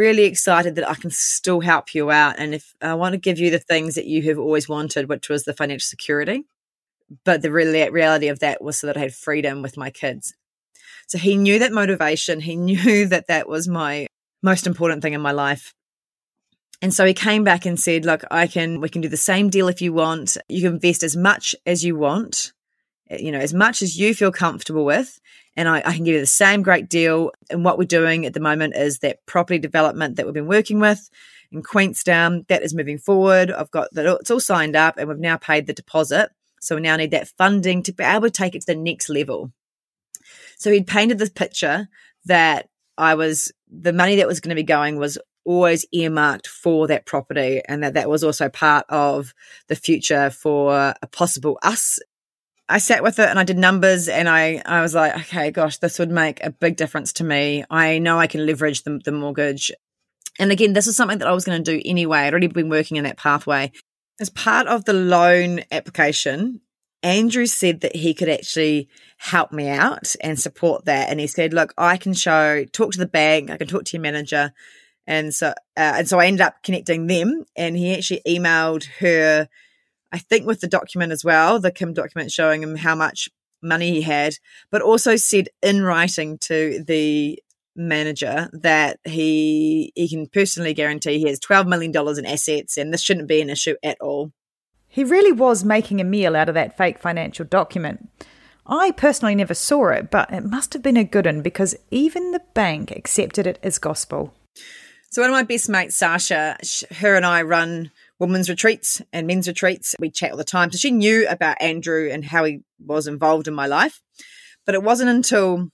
really 0.00 0.24
excited 0.24 0.76
that 0.76 0.88
I 0.88 0.94
can 0.94 1.10
still 1.10 1.60
help 1.60 1.94
you 1.94 2.10
out. 2.10 2.36
And 2.38 2.54
if 2.54 2.74
I 2.80 2.94
want 2.94 3.12
to 3.12 3.18
give 3.18 3.38
you 3.38 3.50
the 3.50 3.58
things 3.58 3.96
that 3.96 4.06
you 4.06 4.22
have 4.22 4.38
always 4.38 4.66
wanted, 4.66 5.10
which 5.10 5.28
was 5.28 5.44
the 5.44 5.52
financial 5.52 5.86
security. 5.86 6.44
But 7.24 7.42
the 7.42 7.52
real 7.52 7.90
reality 7.90 8.28
of 8.28 8.38
that 8.38 8.62
was 8.62 8.78
so 8.78 8.86
that 8.86 8.96
I 8.96 9.00
had 9.00 9.14
freedom 9.14 9.60
with 9.60 9.76
my 9.76 9.90
kids. 9.90 10.32
So 11.06 11.18
he 11.18 11.36
knew 11.36 11.58
that 11.58 11.72
motivation. 11.72 12.40
He 12.40 12.56
knew 12.68 13.06
that 13.08 13.26
that 13.26 13.46
was 13.46 13.68
my 13.68 14.06
most 14.42 14.66
important 14.66 15.02
thing 15.02 15.12
in 15.12 15.20
my 15.20 15.32
life. 15.32 15.74
And 16.80 16.94
so 16.94 17.04
he 17.04 17.12
came 17.12 17.44
back 17.44 17.66
and 17.66 17.78
said, 17.78 18.06
look, 18.06 18.24
I 18.30 18.46
can, 18.46 18.80
we 18.80 18.88
can 18.88 19.02
do 19.02 19.08
the 19.08 19.18
same 19.18 19.50
deal 19.50 19.68
if 19.68 19.82
you 19.82 19.92
want. 19.92 20.38
You 20.48 20.62
can 20.62 20.74
invest 20.74 21.02
as 21.02 21.14
much 21.14 21.54
as 21.66 21.84
you 21.84 21.94
want, 21.98 22.52
you 23.10 23.32
know, 23.32 23.38
as 23.38 23.52
much 23.52 23.82
as 23.82 23.98
you 23.98 24.14
feel 24.14 24.32
comfortable 24.32 24.84
with 24.84 25.20
and 25.56 25.68
I, 25.68 25.78
I, 25.84 25.94
can 25.94 26.04
give 26.04 26.14
you 26.14 26.20
the 26.20 26.26
same 26.26 26.62
great 26.62 26.88
deal. 26.88 27.32
And 27.50 27.64
what 27.64 27.78
we're 27.78 27.84
doing 27.84 28.24
at 28.24 28.34
the 28.34 28.40
moment 28.40 28.76
is 28.76 29.00
that 29.00 29.24
property 29.26 29.58
development 29.58 30.16
that 30.16 30.26
we've 30.26 30.34
been 30.34 30.46
working 30.46 30.80
with 30.80 31.10
in 31.50 31.62
Queenstown 31.62 32.44
that 32.48 32.62
is 32.62 32.74
moving 32.74 32.98
forward. 32.98 33.50
I've 33.50 33.70
got 33.70 33.88
that 33.92 34.06
it's 34.20 34.30
all 34.30 34.40
signed 34.40 34.76
up, 34.76 34.96
and 34.96 35.08
we've 35.08 35.18
now 35.18 35.36
paid 35.36 35.66
the 35.66 35.72
deposit. 35.72 36.30
So 36.60 36.76
we 36.76 36.82
now 36.82 36.96
need 36.96 37.10
that 37.10 37.28
funding 37.28 37.82
to 37.84 37.92
be 37.92 38.04
able 38.04 38.22
to 38.22 38.30
take 38.30 38.54
it 38.54 38.60
to 38.60 38.66
the 38.66 38.76
next 38.76 39.08
level. 39.08 39.52
So 40.58 40.70
he'd 40.70 40.86
painted 40.86 41.18
this 41.18 41.30
picture 41.30 41.88
that 42.26 42.68
I 42.98 43.14
was 43.14 43.50
the 43.68 43.92
money 43.92 44.16
that 44.16 44.26
was 44.26 44.40
going 44.40 44.50
to 44.50 44.54
be 44.54 44.62
going 44.62 44.98
was 44.98 45.18
always 45.44 45.86
earmarked 45.92 46.46
for 46.46 46.86
that 46.86 47.06
property 47.06 47.62
and 47.66 47.82
that 47.82 47.94
that 47.94 48.10
was 48.10 48.22
also 48.22 48.48
part 48.48 48.84
of 48.90 49.32
the 49.68 49.74
future 49.74 50.28
for 50.28 50.94
a 51.02 51.06
possible 51.06 51.58
us 51.62 51.98
I 52.70 52.78
sat 52.78 53.02
with 53.02 53.18
it 53.18 53.28
and 53.28 53.38
I 53.38 53.44
did 53.44 53.58
numbers 53.58 54.08
and 54.08 54.28
I, 54.28 54.62
I 54.64 54.80
was 54.80 54.94
like, 54.94 55.16
okay, 55.16 55.50
gosh, 55.50 55.78
this 55.78 55.98
would 55.98 56.10
make 56.10 56.42
a 56.44 56.50
big 56.50 56.76
difference 56.76 57.12
to 57.14 57.24
me. 57.24 57.64
I 57.68 57.98
know 57.98 58.18
I 58.18 58.28
can 58.28 58.46
leverage 58.46 58.84
the, 58.84 59.00
the 59.04 59.12
mortgage. 59.12 59.72
And 60.38 60.52
again, 60.52 60.72
this 60.72 60.86
is 60.86 60.96
something 60.96 61.18
that 61.18 61.28
I 61.28 61.32
was 61.32 61.44
going 61.44 61.62
to 61.62 61.72
do 61.72 61.82
anyway. 61.84 62.20
I'd 62.20 62.32
already 62.32 62.46
been 62.46 62.68
working 62.68 62.96
in 62.96 63.04
that 63.04 63.16
pathway. 63.16 63.72
As 64.20 64.30
part 64.30 64.68
of 64.68 64.84
the 64.84 64.92
loan 64.92 65.62
application, 65.72 66.60
Andrew 67.02 67.46
said 67.46 67.80
that 67.80 67.96
he 67.96 68.14
could 68.14 68.28
actually 68.28 68.88
help 69.18 69.50
me 69.52 69.68
out 69.68 70.14
and 70.22 70.38
support 70.38 70.84
that. 70.84 71.10
And 71.10 71.18
he 71.18 71.26
said, 71.26 71.52
look, 71.52 71.74
I 71.76 71.96
can 71.96 72.14
show, 72.14 72.64
talk 72.66 72.92
to 72.92 72.98
the 72.98 73.06
bank, 73.06 73.50
I 73.50 73.56
can 73.56 73.66
talk 73.66 73.84
to 73.84 73.96
your 73.96 74.02
manager. 74.02 74.52
And 75.06 75.34
so, 75.34 75.48
uh, 75.48 75.52
and 75.76 76.08
so 76.08 76.20
I 76.20 76.26
ended 76.26 76.42
up 76.42 76.62
connecting 76.62 77.06
them 77.06 77.44
and 77.56 77.76
he 77.76 77.94
actually 77.94 78.22
emailed 78.28 78.84
her, 79.00 79.48
I 80.12 80.18
think 80.18 80.46
with 80.46 80.60
the 80.60 80.66
document 80.66 81.12
as 81.12 81.24
well, 81.24 81.60
the 81.60 81.70
Kim 81.70 81.92
document 81.92 82.32
showing 82.32 82.62
him 82.62 82.76
how 82.76 82.94
much 82.94 83.28
money 83.62 83.90
he 83.92 84.02
had, 84.02 84.34
but 84.70 84.82
also 84.82 85.16
said 85.16 85.48
in 85.62 85.82
writing 85.82 86.38
to 86.38 86.82
the 86.86 87.40
manager 87.76 88.50
that 88.52 88.98
he 89.04 89.92
he 89.94 90.08
can 90.08 90.26
personally 90.26 90.74
guarantee 90.74 91.18
he 91.18 91.28
has 91.28 91.38
twelve 91.38 91.66
million 91.66 91.92
dollars 91.92 92.18
in 92.18 92.26
assets 92.26 92.76
and 92.76 92.92
this 92.92 93.00
shouldn't 93.00 93.28
be 93.28 93.40
an 93.40 93.48
issue 93.48 93.76
at 93.82 94.00
all. 94.00 94.32
He 94.88 95.04
really 95.04 95.32
was 95.32 95.64
making 95.64 96.00
a 96.00 96.04
meal 96.04 96.34
out 96.34 96.48
of 96.48 96.54
that 96.56 96.76
fake 96.76 96.98
financial 96.98 97.44
document. 97.44 98.08
I 98.66 98.90
personally 98.90 99.36
never 99.36 99.54
saw 99.54 99.90
it, 99.90 100.10
but 100.10 100.32
it 100.32 100.44
must 100.44 100.72
have 100.72 100.82
been 100.82 100.96
a 100.96 101.04
good 101.04 101.26
one 101.26 101.42
because 101.42 101.76
even 101.90 102.32
the 102.32 102.42
bank 102.54 102.90
accepted 102.90 103.46
it 103.46 103.58
as 103.62 103.78
gospel. 103.78 104.34
So 105.10 105.22
one 105.22 105.30
of 105.30 105.34
my 105.34 105.42
best 105.42 105.68
mates, 105.68 105.96
Sasha, 105.96 106.56
her 106.98 107.14
and 107.16 107.26
I 107.26 107.42
run 107.42 107.90
women's 108.20 108.50
retreats 108.50 109.02
and 109.12 109.26
men's 109.26 109.48
retreats. 109.48 109.96
We 109.98 110.10
chat 110.10 110.30
all 110.30 110.36
the 110.36 110.44
time. 110.44 110.70
So 110.70 110.78
she 110.78 110.90
knew 110.90 111.26
about 111.28 111.60
Andrew 111.60 112.08
and 112.12 112.24
how 112.24 112.44
he 112.44 112.60
was 112.78 113.06
involved 113.06 113.48
in 113.48 113.54
my 113.54 113.66
life. 113.66 114.00
But 114.66 114.74
it 114.74 114.82
wasn't 114.82 115.10
until 115.10 115.70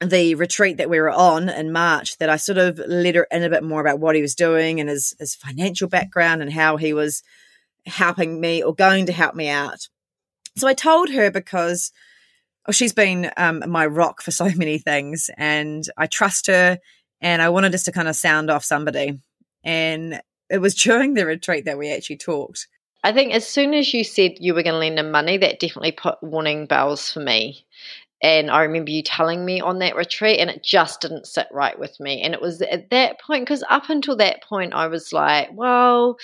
the 0.00 0.34
retreat 0.34 0.78
that 0.78 0.90
we 0.90 0.98
were 0.98 1.10
on 1.10 1.48
in 1.48 1.70
March 1.70 2.16
that 2.18 2.30
I 2.30 2.36
sort 2.36 2.58
of 2.58 2.78
let 2.78 3.14
her 3.14 3.26
in 3.30 3.44
a 3.44 3.50
bit 3.50 3.62
more 3.62 3.80
about 3.80 4.00
what 4.00 4.16
he 4.16 4.22
was 4.22 4.34
doing 4.34 4.80
and 4.80 4.88
his, 4.88 5.14
his 5.20 5.34
financial 5.34 5.88
background 5.88 6.42
and 6.42 6.52
how 6.52 6.76
he 6.76 6.92
was 6.92 7.22
helping 7.86 8.40
me 8.40 8.62
or 8.62 8.74
going 8.74 9.06
to 9.06 9.12
help 9.12 9.34
me 9.34 9.48
out. 9.48 9.88
So 10.56 10.66
I 10.66 10.74
told 10.74 11.10
her 11.10 11.30
because 11.30 11.92
oh, 12.66 12.72
she's 12.72 12.94
been 12.94 13.30
um, 13.36 13.62
my 13.68 13.86
rock 13.86 14.22
for 14.22 14.30
so 14.30 14.44
many 14.56 14.78
things 14.78 15.30
and 15.36 15.84
I 15.96 16.06
trust 16.06 16.46
her 16.46 16.78
and 17.20 17.42
I 17.42 17.50
wanted 17.50 17.72
just 17.72 17.84
to 17.84 17.92
kind 17.92 18.08
of 18.08 18.16
sound 18.16 18.50
off 18.50 18.64
somebody. 18.64 19.20
And 19.62 20.20
it 20.54 20.60
was 20.60 20.76
during 20.76 21.14
the 21.14 21.26
retreat 21.26 21.64
that 21.64 21.78
we 21.78 21.92
actually 21.92 22.16
talked. 22.16 22.68
I 23.02 23.12
think 23.12 23.34
as 23.34 23.46
soon 23.46 23.74
as 23.74 23.92
you 23.92 24.04
said 24.04 24.36
you 24.38 24.54
were 24.54 24.62
going 24.62 24.74
to 24.74 24.78
lend 24.78 25.00
him 25.00 25.10
money, 25.10 25.36
that 25.36 25.58
definitely 25.58 25.92
put 25.92 26.22
warning 26.22 26.66
bells 26.66 27.12
for 27.12 27.18
me. 27.18 27.66
And 28.22 28.50
I 28.50 28.62
remember 28.62 28.92
you 28.92 29.02
telling 29.02 29.44
me 29.44 29.60
on 29.60 29.80
that 29.80 29.96
retreat, 29.96 30.38
and 30.38 30.48
it 30.48 30.62
just 30.62 31.00
didn't 31.00 31.26
sit 31.26 31.48
right 31.50 31.76
with 31.76 31.98
me. 31.98 32.22
And 32.22 32.32
it 32.32 32.40
was 32.40 32.62
at 32.62 32.88
that 32.90 33.20
point, 33.20 33.44
because 33.44 33.64
up 33.68 33.90
until 33.90 34.16
that 34.16 34.44
point, 34.44 34.72
I 34.72 34.86
was 34.86 35.12
like, 35.12 35.50
well, 35.52 36.16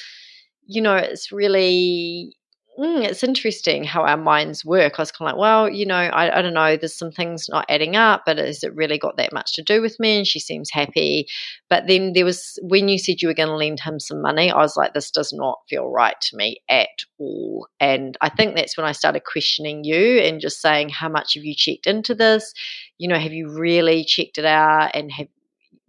you 0.67 0.81
know, 0.81 0.95
it's 0.95 1.33
really 1.33 2.37
mm, 2.81 3.05
it's 3.05 3.23
interesting 3.23 3.85
how 3.85 4.03
our 4.03 4.17
minds 4.17 4.65
work. 4.65 4.95
I 4.99 5.03
was 5.03 5.13
kind 5.13 5.31
of 5.31 5.37
like, 5.37 5.41
well, 5.41 5.69
you 5.69 5.85
know, 5.85 5.95
I, 5.95 6.39
I 6.39 6.43
don't 6.43 6.55
know, 6.55 6.77
there's 6.77 6.97
some 6.97 7.13
things 7.13 7.47
not 7.49 7.67
adding 7.69 7.95
up, 7.95 8.23
but 8.25 8.39
has 8.39 8.65
it 8.65 8.75
really 8.75 8.99
got 8.99 9.19
that 9.19 9.33
much 9.33 9.53
to 9.55 9.63
do 9.63 9.83
with 9.83 10.01
me? 10.01 10.19
And 10.19 10.27
she 10.27 10.41
seems 10.41 10.71
happy. 10.71 11.29
But 11.69 11.87
then 11.87 12.15
there 12.15 12.25
was, 12.25 12.59
when 12.63 12.89
you 12.89 12.99
said 12.99 13.21
you 13.21 13.29
were 13.29 13.35
going 13.35 13.51
to 13.51 13.57
lend 13.57 13.81
him 13.81 14.01
some 14.01 14.23
money, 14.23 14.51
I 14.51 14.57
was 14.57 14.77
like, 14.77 14.95
this 14.95 15.11
does 15.11 15.33
not 15.33 15.59
feel 15.69 15.91
right 15.91 16.19
to 16.21 16.37
me 16.37 16.63
at 16.69 16.89
all. 17.19 17.69
And 17.79 18.17
I 18.21 18.31
think 18.31 18.57
that's 18.57 18.77
when 18.77 18.87
I 18.87 18.93
started 18.93 19.25
questioning 19.25 19.85
you 19.85 20.19
and 20.21 20.41
just 20.41 20.63
saying, 20.63 20.89
how 20.89 21.11
much 21.11 21.35
have 21.35 21.45
you 21.45 21.55
checked 21.55 21.87
into 21.87 22.15
this? 22.15 22.55
You 22.97 23.09
know, 23.09 23.19
have 23.19 23.33
you 23.33 23.51
really 23.53 24.05
checked 24.05 24.39
it 24.39 24.47
out? 24.47 24.93
And 24.95 25.13
have, 25.13 25.29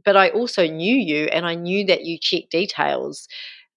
but 0.03 0.17
I 0.17 0.29
also 0.29 0.67
knew 0.67 0.95
you 0.95 1.25
and 1.25 1.45
I 1.45 1.55
knew 1.55 1.85
that 1.85 2.05
you 2.05 2.17
check 2.19 2.49
details 2.49 3.27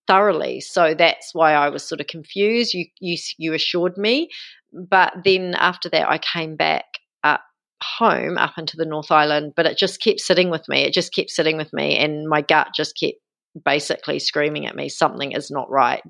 thoroughly. 0.07 0.61
So 0.61 0.95
that's 0.95 1.35
why 1.35 1.55
I 1.55 1.69
was 1.69 1.87
sort 1.87 2.01
of 2.01 2.07
confused. 2.07 2.75
You 2.75 2.87
you 3.01 3.17
you 3.39 3.55
assured 3.55 3.97
me, 3.97 4.29
but 4.73 5.13
then 5.25 5.55
after 5.55 5.89
that 5.91 6.09
I 6.09 6.19
came 6.19 6.57
back 6.57 6.85
up 7.23 7.43
home 7.83 8.39
up 8.39 8.59
into 8.59 8.77
the 8.77 8.87
North 8.87 9.11
Island, 9.11 9.53
but 9.57 9.67
it 9.67 9.79
just 9.79 10.01
kept 10.01 10.21
sitting 10.21 10.51
with 10.51 10.69
me. 10.69 10.83
It 10.83 10.93
just 10.93 11.15
kept 11.15 11.31
sitting 11.31 11.57
with 11.57 11.73
me 11.73 11.97
and 11.97 12.29
my 12.29 12.41
gut 12.41 12.69
just 12.75 12.99
kept 12.99 13.19
basically 13.65 14.19
screaming 14.19 14.67
at 14.67 14.75
me 14.75 14.89
something 14.89 15.33
is 15.33 15.51
not 15.51 15.71
right. 15.71 16.03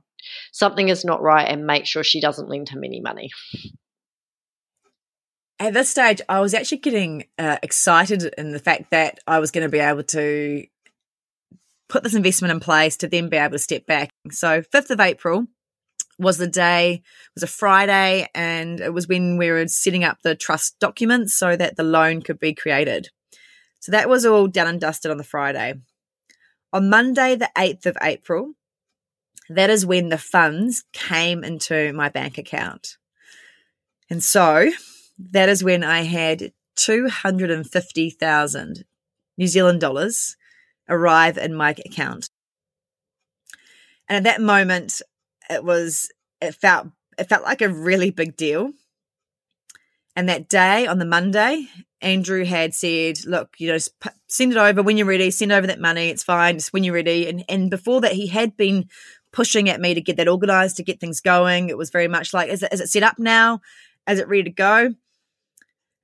Something 0.52 0.88
is 0.88 1.04
not 1.04 1.20
right 1.22 1.46
and 1.46 1.66
make 1.66 1.86
sure 1.86 2.02
she 2.02 2.20
doesn't 2.20 2.48
lend 2.48 2.70
him 2.70 2.84
any 2.84 3.00
money. 3.00 3.30
At 5.60 5.72
this 5.72 5.88
stage, 5.88 6.20
I 6.28 6.40
was 6.40 6.52
actually 6.52 6.78
getting 6.78 7.24
uh, 7.38 7.58
excited 7.62 8.34
in 8.36 8.52
the 8.52 8.58
fact 8.58 8.90
that 8.90 9.20
I 9.26 9.38
was 9.38 9.50
going 9.50 9.62
to 9.62 9.70
be 9.70 9.78
able 9.78 10.02
to 10.02 10.66
put 11.94 12.02
this 12.02 12.14
investment 12.14 12.50
in 12.50 12.58
place 12.58 12.96
to 12.96 13.06
then 13.06 13.28
be 13.28 13.36
able 13.36 13.52
to 13.52 13.58
step 13.58 13.86
back. 13.86 14.10
So 14.32 14.62
5th 14.62 14.90
of 14.90 14.98
April 14.98 15.46
was 16.18 16.38
the 16.38 16.48
day, 16.48 16.94
it 16.94 17.02
was 17.36 17.44
a 17.44 17.46
Friday, 17.46 18.28
and 18.34 18.80
it 18.80 18.92
was 18.92 19.06
when 19.06 19.36
we 19.36 19.48
were 19.48 19.68
setting 19.68 20.02
up 20.02 20.18
the 20.24 20.34
trust 20.34 20.76
documents 20.80 21.34
so 21.34 21.54
that 21.54 21.76
the 21.76 21.84
loan 21.84 22.20
could 22.20 22.40
be 22.40 22.52
created. 22.52 23.10
So 23.78 23.92
that 23.92 24.08
was 24.08 24.26
all 24.26 24.48
done 24.48 24.66
and 24.66 24.80
dusted 24.80 25.12
on 25.12 25.18
the 25.18 25.22
Friday. 25.22 25.74
On 26.72 26.90
Monday, 26.90 27.36
the 27.36 27.50
8th 27.56 27.86
of 27.86 27.96
April, 28.02 28.54
that 29.48 29.70
is 29.70 29.86
when 29.86 30.08
the 30.08 30.18
funds 30.18 30.82
came 30.92 31.44
into 31.44 31.92
my 31.92 32.08
bank 32.08 32.38
account. 32.38 32.96
And 34.10 34.20
so 34.20 34.72
that 35.30 35.48
is 35.48 35.62
when 35.62 35.84
I 35.84 36.02
had 36.02 36.52
250,000 36.74 38.84
New 39.38 39.46
Zealand 39.46 39.80
dollars 39.80 40.36
arrive 40.88 41.38
in 41.38 41.54
my 41.54 41.70
account. 41.70 42.28
And 44.08 44.16
at 44.16 44.24
that 44.24 44.42
moment, 44.42 45.00
it 45.48 45.64
was, 45.64 46.10
it 46.40 46.54
felt, 46.54 46.88
it 47.18 47.28
felt 47.28 47.44
like 47.44 47.62
a 47.62 47.68
really 47.68 48.10
big 48.10 48.36
deal. 48.36 48.72
And 50.16 50.28
that 50.28 50.48
day 50.48 50.86
on 50.86 50.98
the 50.98 51.04
Monday, 51.04 51.66
Andrew 52.00 52.44
had 52.44 52.74
said, 52.74 53.24
look, 53.24 53.54
you 53.58 53.72
know, 53.72 53.78
send 54.28 54.52
it 54.52 54.58
over 54.58 54.82
when 54.82 54.96
you're 54.96 55.06
ready, 55.06 55.30
send 55.30 55.52
over 55.52 55.66
that 55.66 55.80
money. 55.80 56.08
It's 56.08 56.22
fine. 56.22 56.56
Just 56.56 56.72
when 56.72 56.84
you're 56.84 56.94
ready. 56.94 57.28
And, 57.28 57.44
and 57.48 57.70
before 57.70 58.00
that, 58.02 58.12
he 58.12 58.28
had 58.28 58.56
been 58.56 58.88
pushing 59.32 59.68
at 59.68 59.80
me 59.80 59.94
to 59.94 60.00
get 60.00 60.16
that 60.18 60.28
organized, 60.28 60.76
to 60.76 60.84
get 60.84 61.00
things 61.00 61.20
going. 61.20 61.68
It 61.68 61.78
was 61.78 61.90
very 61.90 62.06
much 62.06 62.32
like, 62.32 62.50
is 62.50 62.62
it, 62.62 62.72
is 62.72 62.80
it 62.80 62.90
set 62.90 63.02
up 63.02 63.18
now? 63.18 63.60
Is 64.08 64.18
it 64.18 64.28
ready 64.28 64.44
to 64.44 64.50
go? 64.50 64.94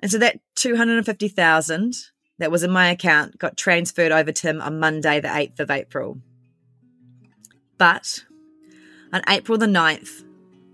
And 0.00 0.10
so 0.10 0.18
that 0.18 0.40
250,000 0.56 1.94
that 2.40 2.50
was 2.50 2.62
in 2.62 2.70
my 2.70 2.90
account 2.90 3.38
got 3.38 3.56
transferred 3.56 4.10
over 4.12 4.32
to 4.32 4.48
him 4.48 4.60
on 4.60 4.80
Monday, 4.80 5.20
the 5.20 5.28
8th 5.28 5.60
of 5.60 5.70
April. 5.70 6.18
But 7.78 8.24
on 9.12 9.22
April 9.28 9.56
the 9.56 9.66
9th, 9.66 10.24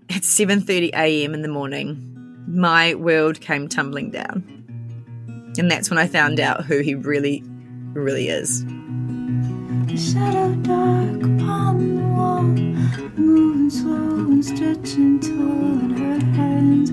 at 0.09 0.23
7:30 0.23 0.93
a.m. 0.93 1.33
in 1.33 1.41
the 1.41 1.49
morning, 1.49 2.13
my 2.47 2.95
world 2.95 3.41
came 3.41 3.67
tumbling 3.67 4.11
down. 4.11 4.43
And 5.59 5.69
that's 5.69 5.89
when 5.89 5.99
I 5.99 6.07
found 6.07 6.39
out 6.39 6.65
who 6.65 6.79
he 6.79 6.95
really 6.95 7.43
really 7.93 8.29
is. 8.29 8.63
A 9.91 9.97
shadow 9.97 10.55
dark 10.61 11.23
upon 11.23 11.95
the 11.95 12.03
wall, 12.15 12.43
moving 13.17 13.69
slow 13.69 14.31
and 14.31 14.45
stretching 14.45 15.21
her 15.97 16.19
hands. 16.35 16.91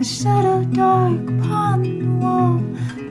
A 0.00 0.02
shadow 0.02 0.64
dark 0.64 1.28
upon 1.28 1.82
the 1.82 2.06
wall, 2.24 2.58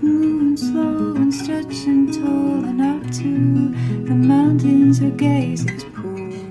moving 0.02 0.58
slow 0.58 1.14
and 1.18 1.32
stretching 1.32 2.12
tall, 2.12 2.66
and 2.66 2.82
out 2.82 3.14
to 3.14 3.70
the 4.08 4.16
mountains 4.16 4.98
her 4.98 5.12
gaze 5.12 5.66
is 5.66 5.84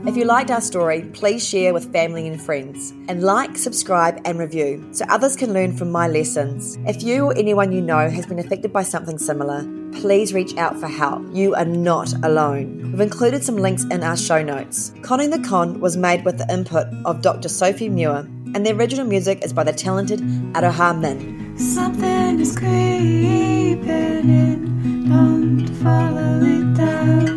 If 0.09 0.17
you 0.17 0.25
liked 0.25 0.51
our 0.51 0.63
story, 0.63 1.03
please 1.03 1.47
share 1.47 1.75
with 1.75 1.93
family 1.93 2.27
and 2.27 2.41
friends, 2.41 2.93
and 3.09 3.23
like, 3.23 3.59
subscribe, 3.59 4.19
and 4.25 4.39
review 4.39 4.89
so 4.91 5.05
others 5.11 5.37
can 5.37 5.53
learn 5.53 5.77
from 5.77 5.93
my 5.93 6.09
lessons. 6.09 6.79
If 6.87 7.03
you 7.03 7.27
or 7.27 7.37
anyone 7.37 7.73
you 7.73 7.83
know 7.83 8.09
has 8.09 8.25
been 8.25 8.39
affected 8.39 8.73
by 8.73 8.85
something 8.85 9.19
similar, 9.19 9.65
please 9.93 10.33
reach 10.33 10.57
out 10.57 10.81
for 10.81 10.89
help. 10.89 11.23
You 11.35 11.55
are 11.57 11.67
not 11.67 12.15
alone. 12.25 12.93
We've 12.93 13.03
included 13.03 13.45
some 13.45 13.59
links 13.59 13.85
in 13.85 14.03
our 14.03 14.17
show 14.17 14.43
notes. 14.43 14.95
Conning 15.03 15.29
the 15.29 15.47
Con 15.47 15.79
was 15.79 15.99
made 15.99 16.25
with 16.25 16.39
the 16.39 16.51
input 16.51 16.87
of 17.05 17.21
Dr. 17.21 17.51
Sophie 17.51 17.91
Muir 17.91 18.21
and 18.55 18.65
the 18.65 18.73
original 18.73 19.05
music 19.05 19.45
is 19.45 19.53
by 19.53 19.65
the 19.65 19.75
talented 19.75 20.21
Aroha 20.55 20.99
Min. 20.99 21.59
Something 21.59 22.41
is 22.41 22.57
creeping 22.57 23.85
in, 23.85 25.11
don't 25.11 25.69
follow 25.83 26.41
it 26.41 26.75
down. 26.79 27.28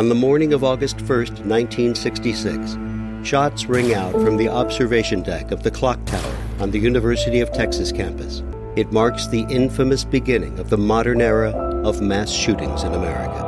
On 0.00 0.08
the 0.08 0.14
morning 0.14 0.54
of 0.54 0.64
August 0.64 0.96
1st, 0.96 1.44
1966, 1.44 3.28
shots 3.28 3.66
ring 3.66 3.92
out 3.92 4.12
from 4.12 4.38
the 4.38 4.48
observation 4.48 5.22
deck 5.22 5.50
of 5.50 5.62
the 5.62 5.70
clock 5.70 6.02
tower 6.06 6.36
on 6.58 6.70
the 6.70 6.78
University 6.78 7.40
of 7.40 7.52
Texas 7.52 7.92
campus. 7.92 8.42
It 8.76 8.92
marks 8.92 9.26
the 9.26 9.42
infamous 9.50 10.04
beginning 10.04 10.58
of 10.58 10.70
the 10.70 10.78
modern 10.78 11.20
era 11.20 11.50
of 11.84 12.00
mass 12.00 12.30
shootings 12.32 12.82
in 12.82 12.94
America. 12.94 13.40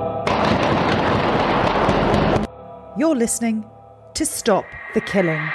You're 2.99 3.17
listening 3.17 3.65
to 4.13 4.27
Stop 4.27 4.67
the 4.93 5.01
Killing. 5.01 5.49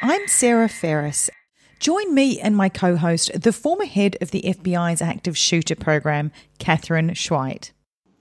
I'm 0.00 0.28
Sarah 0.28 0.68
Ferris. 0.68 1.28
Join 1.80 2.14
me 2.14 2.38
and 2.38 2.56
my 2.56 2.68
co 2.68 2.94
host, 2.94 3.32
the 3.34 3.52
former 3.52 3.86
head 3.86 4.16
of 4.20 4.30
the 4.30 4.42
FBI's 4.42 5.02
active 5.02 5.36
shooter 5.36 5.74
program, 5.74 6.30
Katherine 6.60 7.10
Schweit. 7.14 7.72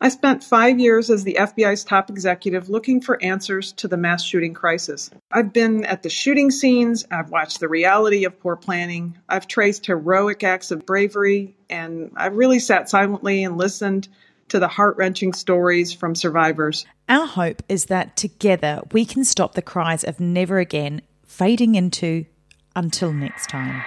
I 0.03 0.09
spent 0.09 0.43
five 0.43 0.79
years 0.79 1.11
as 1.11 1.23
the 1.23 1.37
FBI's 1.39 1.83
top 1.83 2.09
executive 2.09 2.69
looking 2.69 3.01
for 3.01 3.23
answers 3.23 3.71
to 3.73 3.87
the 3.87 3.97
mass 3.97 4.23
shooting 4.23 4.55
crisis. 4.55 5.11
I've 5.31 5.53
been 5.53 5.85
at 5.85 6.01
the 6.01 6.09
shooting 6.09 6.49
scenes, 6.49 7.05
I've 7.11 7.29
watched 7.29 7.59
the 7.59 7.69
reality 7.69 8.25
of 8.25 8.39
poor 8.39 8.55
planning, 8.55 9.19
I've 9.29 9.47
traced 9.47 9.85
heroic 9.85 10.43
acts 10.43 10.71
of 10.71 10.87
bravery, 10.87 11.55
and 11.69 12.13
I've 12.17 12.35
really 12.35 12.57
sat 12.57 12.89
silently 12.89 13.43
and 13.43 13.57
listened 13.57 14.07
to 14.49 14.57
the 14.57 14.67
heart 14.67 14.97
wrenching 14.97 15.33
stories 15.33 15.93
from 15.93 16.15
survivors. 16.15 16.87
Our 17.07 17.27
hope 17.27 17.61
is 17.69 17.85
that 17.85 18.17
together 18.17 18.81
we 18.91 19.05
can 19.05 19.23
stop 19.23 19.53
the 19.53 19.61
cries 19.61 20.03
of 20.03 20.19
never 20.19 20.57
again 20.57 21.03
fading 21.23 21.75
into 21.75 22.25
until 22.75 23.13
next 23.13 23.49
time. 23.49 23.83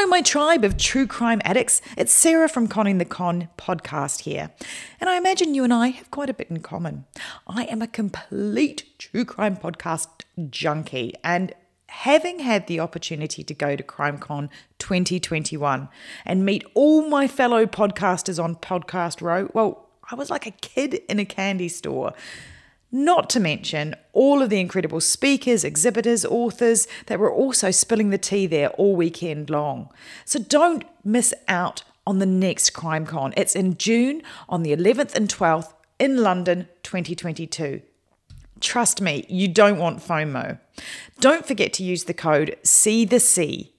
Hello, 0.00 0.08
my 0.08 0.22
tribe 0.22 0.64
of 0.64 0.78
true 0.78 1.06
crime 1.06 1.42
addicts. 1.44 1.82
It's 1.94 2.10
Sarah 2.10 2.48
from 2.48 2.68
Conning 2.68 2.96
the 2.96 3.04
Con 3.04 3.50
podcast 3.58 4.20
here. 4.20 4.50
And 4.98 5.10
I 5.10 5.18
imagine 5.18 5.52
you 5.54 5.62
and 5.62 5.74
I 5.74 5.88
have 5.88 6.10
quite 6.10 6.30
a 6.30 6.32
bit 6.32 6.48
in 6.48 6.60
common. 6.60 7.04
I 7.46 7.64
am 7.64 7.82
a 7.82 7.86
complete 7.86 8.84
true 8.96 9.26
crime 9.26 9.58
podcast 9.58 10.08
junkie. 10.48 11.12
And 11.22 11.52
having 11.88 12.38
had 12.38 12.66
the 12.66 12.80
opportunity 12.80 13.44
to 13.44 13.52
go 13.52 13.76
to 13.76 13.82
CrimeCon 13.82 14.48
2021 14.78 15.90
and 16.24 16.46
meet 16.46 16.64
all 16.72 17.06
my 17.06 17.28
fellow 17.28 17.66
podcasters 17.66 18.42
on 18.42 18.56
Podcast 18.56 19.20
Row, 19.20 19.50
well, 19.52 19.86
I 20.10 20.14
was 20.14 20.30
like 20.30 20.46
a 20.46 20.52
kid 20.52 20.94
in 21.10 21.18
a 21.18 21.26
candy 21.26 21.68
store. 21.68 22.14
Not 22.92 23.30
to 23.30 23.40
mention 23.40 23.94
all 24.12 24.42
of 24.42 24.50
the 24.50 24.58
incredible 24.58 25.00
speakers, 25.00 25.62
exhibitors, 25.62 26.24
authors 26.24 26.88
that 27.06 27.20
were 27.20 27.32
also 27.32 27.70
spilling 27.70 28.10
the 28.10 28.18
tea 28.18 28.46
there 28.46 28.70
all 28.70 28.96
weekend 28.96 29.48
long. 29.48 29.90
So 30.24 30.40
don't 30.40 30.84
miss 31.04 31.32
out 31.46 31.84
on 32.06 32.18
the 32.18 32.26
next 32.26 32.72
CrimeCon. 32.72 33.32
It's 33.36 33.54
in 33.54 33.76
June 33.76 34.22
on 34.48 34.64
the 34.64 34.74
11th 34.74 35.14
and 35.14 35.28
12th 35.28 35.72
in 36.00 36.16
London 36.16 36.68
2022. 36.82 37.82
Trust 38.58 39.00
me, 39.00 39.24
you 39.28 39.48
don't 39.48 39.78
want 39.78 40.00
FOMO. 40.00 40.58
Don't 41.20 41.46
forget 41.46 41.72
to 41.74 41.84
use 41.84 42.04
the 42.04 42.14
code 42.14 42.56
C 42.64 43.04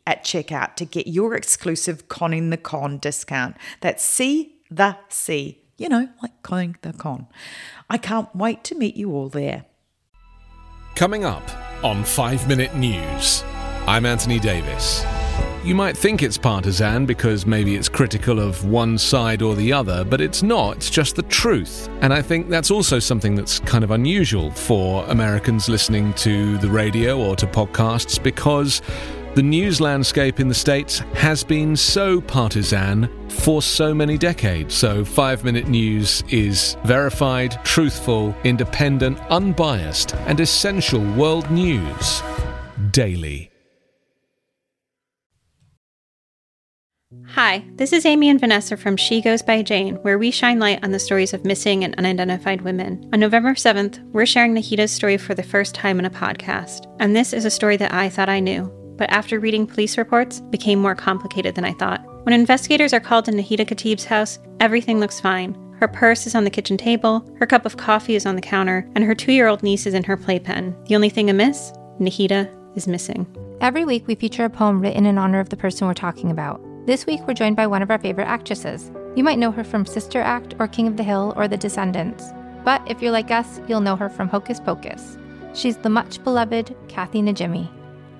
at 0.08 0.24
checkout 0.24 0.76
to 0.76 0.86
get 0.86 1.08
your 1.08 1.36
exclusive 1.36 2.08
Conning 2.08 2.50
the 2.50 2.58
Con 2.58 2.98
discount. 2.98 3.58
That's 3.82 4.04
C 4.04 4.56
the 4.72 4.98
C 5.10 5.61
you 5.82 5.90
know, 5.90 6.08
like 6.22 6.44
conning 6.44 6.78
the 6.84 6.94
con. 6.94 7.26
I 7.90 7.98
can't 7.98 8.34
wait 8.36 8.64
to 8.66 8.76
meet 8.76 8.96
you 8.96 9.12
all 9.14 9.30
there. 9.30 9.66
Coming 10.94 11.26
up 11.26 11.44
on 11.84 12.04
5 12.04 12.48
Minute 12.48 12.76
News, 12.76 13.44
I'm 13.88 14.06
Anthony 14.06 14.40
Davis. 14.40 15.04
You 15.64 15.74
might 15.74 15.98
think 15.98 16.22
it's 16.22 16.38
partisan 16.38 17.06
because 17.06 17.48
maybe 17.48 17.76
it's 17.76 17.90
critical 17.90 18.40
of 18.40 18.66
one 18.66 18.98
side 18.98 19.42
or 19.42 19.56
the 19.56 19.74
other, 19.74 20.04
but 20.04 20.22
it's 20.22 20.44
not. 20.44 20.78
It's 20.78 20.90
just 20.90 21.16
the 21.16 21.24
truth. 21.24 21.90
And 22.02 22.14
I 22.14 22.22
think 22.22 22.50
that's 22.50 22.70
also 22.70 23.00
something 23.00 23.36
that's 23.36 23.60
kind 23.60 23.84
of 23.84 23.92
unusual 23.92 24.52
for 24.52 25.04
Americans 25.06 25.68
listening 25.68 26.14
to 26.14 26.58
the 26.60 26.70
radio 26.70 27.20
or 27.20 27.36
to 27.38 27.48
podcasts 27.48 28.22
because 28.22 28.82
the 29.36 29.44
news 29.44 29.80
landscape 29.80 30.40
in 30.40 30.50
the 30.50 30.54
States 30.54 31.00
has 31.14 31.44
been 31.44 31.76
so 31.76 32.20
partisan 32.20 33.10
for 33.30 33.62
so 33.62 33.94
many 33.94 34.18
decades. 34.18 34.74
So, 34.74 35.06
five 35.06 35.44
minute 35.46 35.68
news 35.68 36.24
is 36.30 36.76
verified, 36.84 37.58
truthful, 37.64 38.36
independent, 38.44 39.20
unbiased, 39.30 40.16
and 40.28 40.40
essential 40.40 41.02
world 41.14 41.50
news 41.50 42.22
daily. 42.92 43.50
Hi, 47.28 47.64
this 47.76 47.94
is 47.94 48.06
Amy 48.06 48.30
and 48.30 48.40
Vanessa 48.40 48.76
from 48.76 48.98
She 48.98 49.22
Goes 49.22 49.42
by 49.42 49.62
Jane, 49.62 49.96
where 49.98 50.18
we 50.18 50.32
shine 50.32 50.60
light 50.60 50.84
on 50.84 50.92
the 50.92 51.00
stories 51.00 51.34
of 51.34 51.46
missing 51.46 51.84
and 51.86 51.96
unidentified 51.96 52.62
women. 52.62 53.10
On 53.14 53.20
November 53.20 53.54
7th, 53.54 54.02
we're 54.12 54.26
sharing 54.26 54.54
Nahida's 54.54 54.92
story 54.92 55.18
for 55.18 55.34
the 55.34 55.44
first 55.44 55.74
time 55.74 56.00
in 56.00 56.06
a 56.06 56.10
podcast, 56.10 56.94
and 57.00 57.16
this 57.16 57.32
is 57.32 57.46
a 57.46 57.50
story 57.50 57.78
that 57.78 57.94
I 57.94 58.10
thought 58.10 58.30
I 58.30 58.42
knew 58.42 58.81
but 58.98 59.10
after 59.10 59.40
reading 59.40 59.68
police 59.68 59.98
reports, 59.98 60.40
became 60.40 60.80
more 60.80 60.96
complicated 60.96 61.56
than 61.56 61.66
I 61.66 61.74
thought. 61.74 62.04
When 62.26 62.34
investigators 62.34 62.94
are 62.94 63.00
called 63.00 63.26
to 63.26 63.32
Nahida 63.32 63.68
Khatib's 63.68 64.06
house, 64.06 64.40
everything 64.60 65.00
looks 65.00 65.20
fine. 65.20 65.58
Her 65.80 65.88
purse 65.88 66.28
is 66.28 66.36
on 66.36 66.44
the 66.44 66.52
kitchen 66.52 66.78
table, 66.78 67.26
her 67.40 67.48
cup 67.48 67.66
of 67.66 67.78
coffee 67.78 68.16
is 68.16 68.28
on 68.28 68.36
the 68.36 68.42
counter, 68.42 68.88
and 68.94 69.04
her 69.04 69.16
two 69.16 69.32
year 69.32 69.48
old 69.48 69.64
niece 69.64 69.88
is 69.88 69.96
in 69.96 70.04
her 70.04 70.16
playpen. 70.16 70.76
The 70.86 70.96
only 70.96 71.10
thing 71.10 71.30
amiss? 71.30 71.74
Nahida 72.00 72.50
is 72.76 72.88
missing. 72.88 73.26
Every 73.62 73.86
week, 73.86 74.08
we 74.08 74.16
feature 74.16 74.46
a 74.46 74.50
poem 74.50 74.82
written 74.82 75.06
in 75.06 75.18
honor 75.18 75.40
of 75.40 75.50
the 75.50 75.58
person 75.58 75.88
we're 75.88 75.94
talking 75.94 76.32
about. 76.32 76.62
This 76.86 77.06
week, 77.06 77.22
we're 77.28 77.34
joined 77.34 77.56
by 77.56 77.68
one 77.68 77.82
of 77.82 77.92
our 77.92 78.00
favorite 78.00 78.28
actresses. 78.28 78.92
You 79.16 79.24
might 79.24 79.40
know 79.40 79.52
her 79.52 79.64
from 79.64 79.86
Sister 79.86 80.22
Act 80.22 80.56
or 80.60 80.68
King 80.68 80.88
of 80.88 80.98
the 80.98 81.04
Hill 81.04 81.34
or 81.36 81.48
The 81.48 81.58
Descendants. 81.58 82.26
But 82.64 82.82
if 82.90 83.02
you're 83.02 83.12
like 83.12 83.32
us, 83.32 83.60
you'll 83.68 83.82
know 83.82 83.96
her 83.96 84.10
from 84.10 84.30
Hocus 84.30 84.60
Pocus. 84.60 85.18
She's 85.54 85.78
the 85.78 85.90
much 85.90 86.24
beloved 86.24 86.76
Kathy 86.88 87.22
Najimy. 87.22 87.70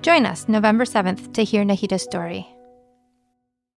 Join 0.02 0.26
us 0.26 0.48
November 0.48 0.84
7th 0.84 1.32
to 1.34 1.44
hear 1.44 1.64
Nahida's 1.64 2.02
story. 2.02 2.44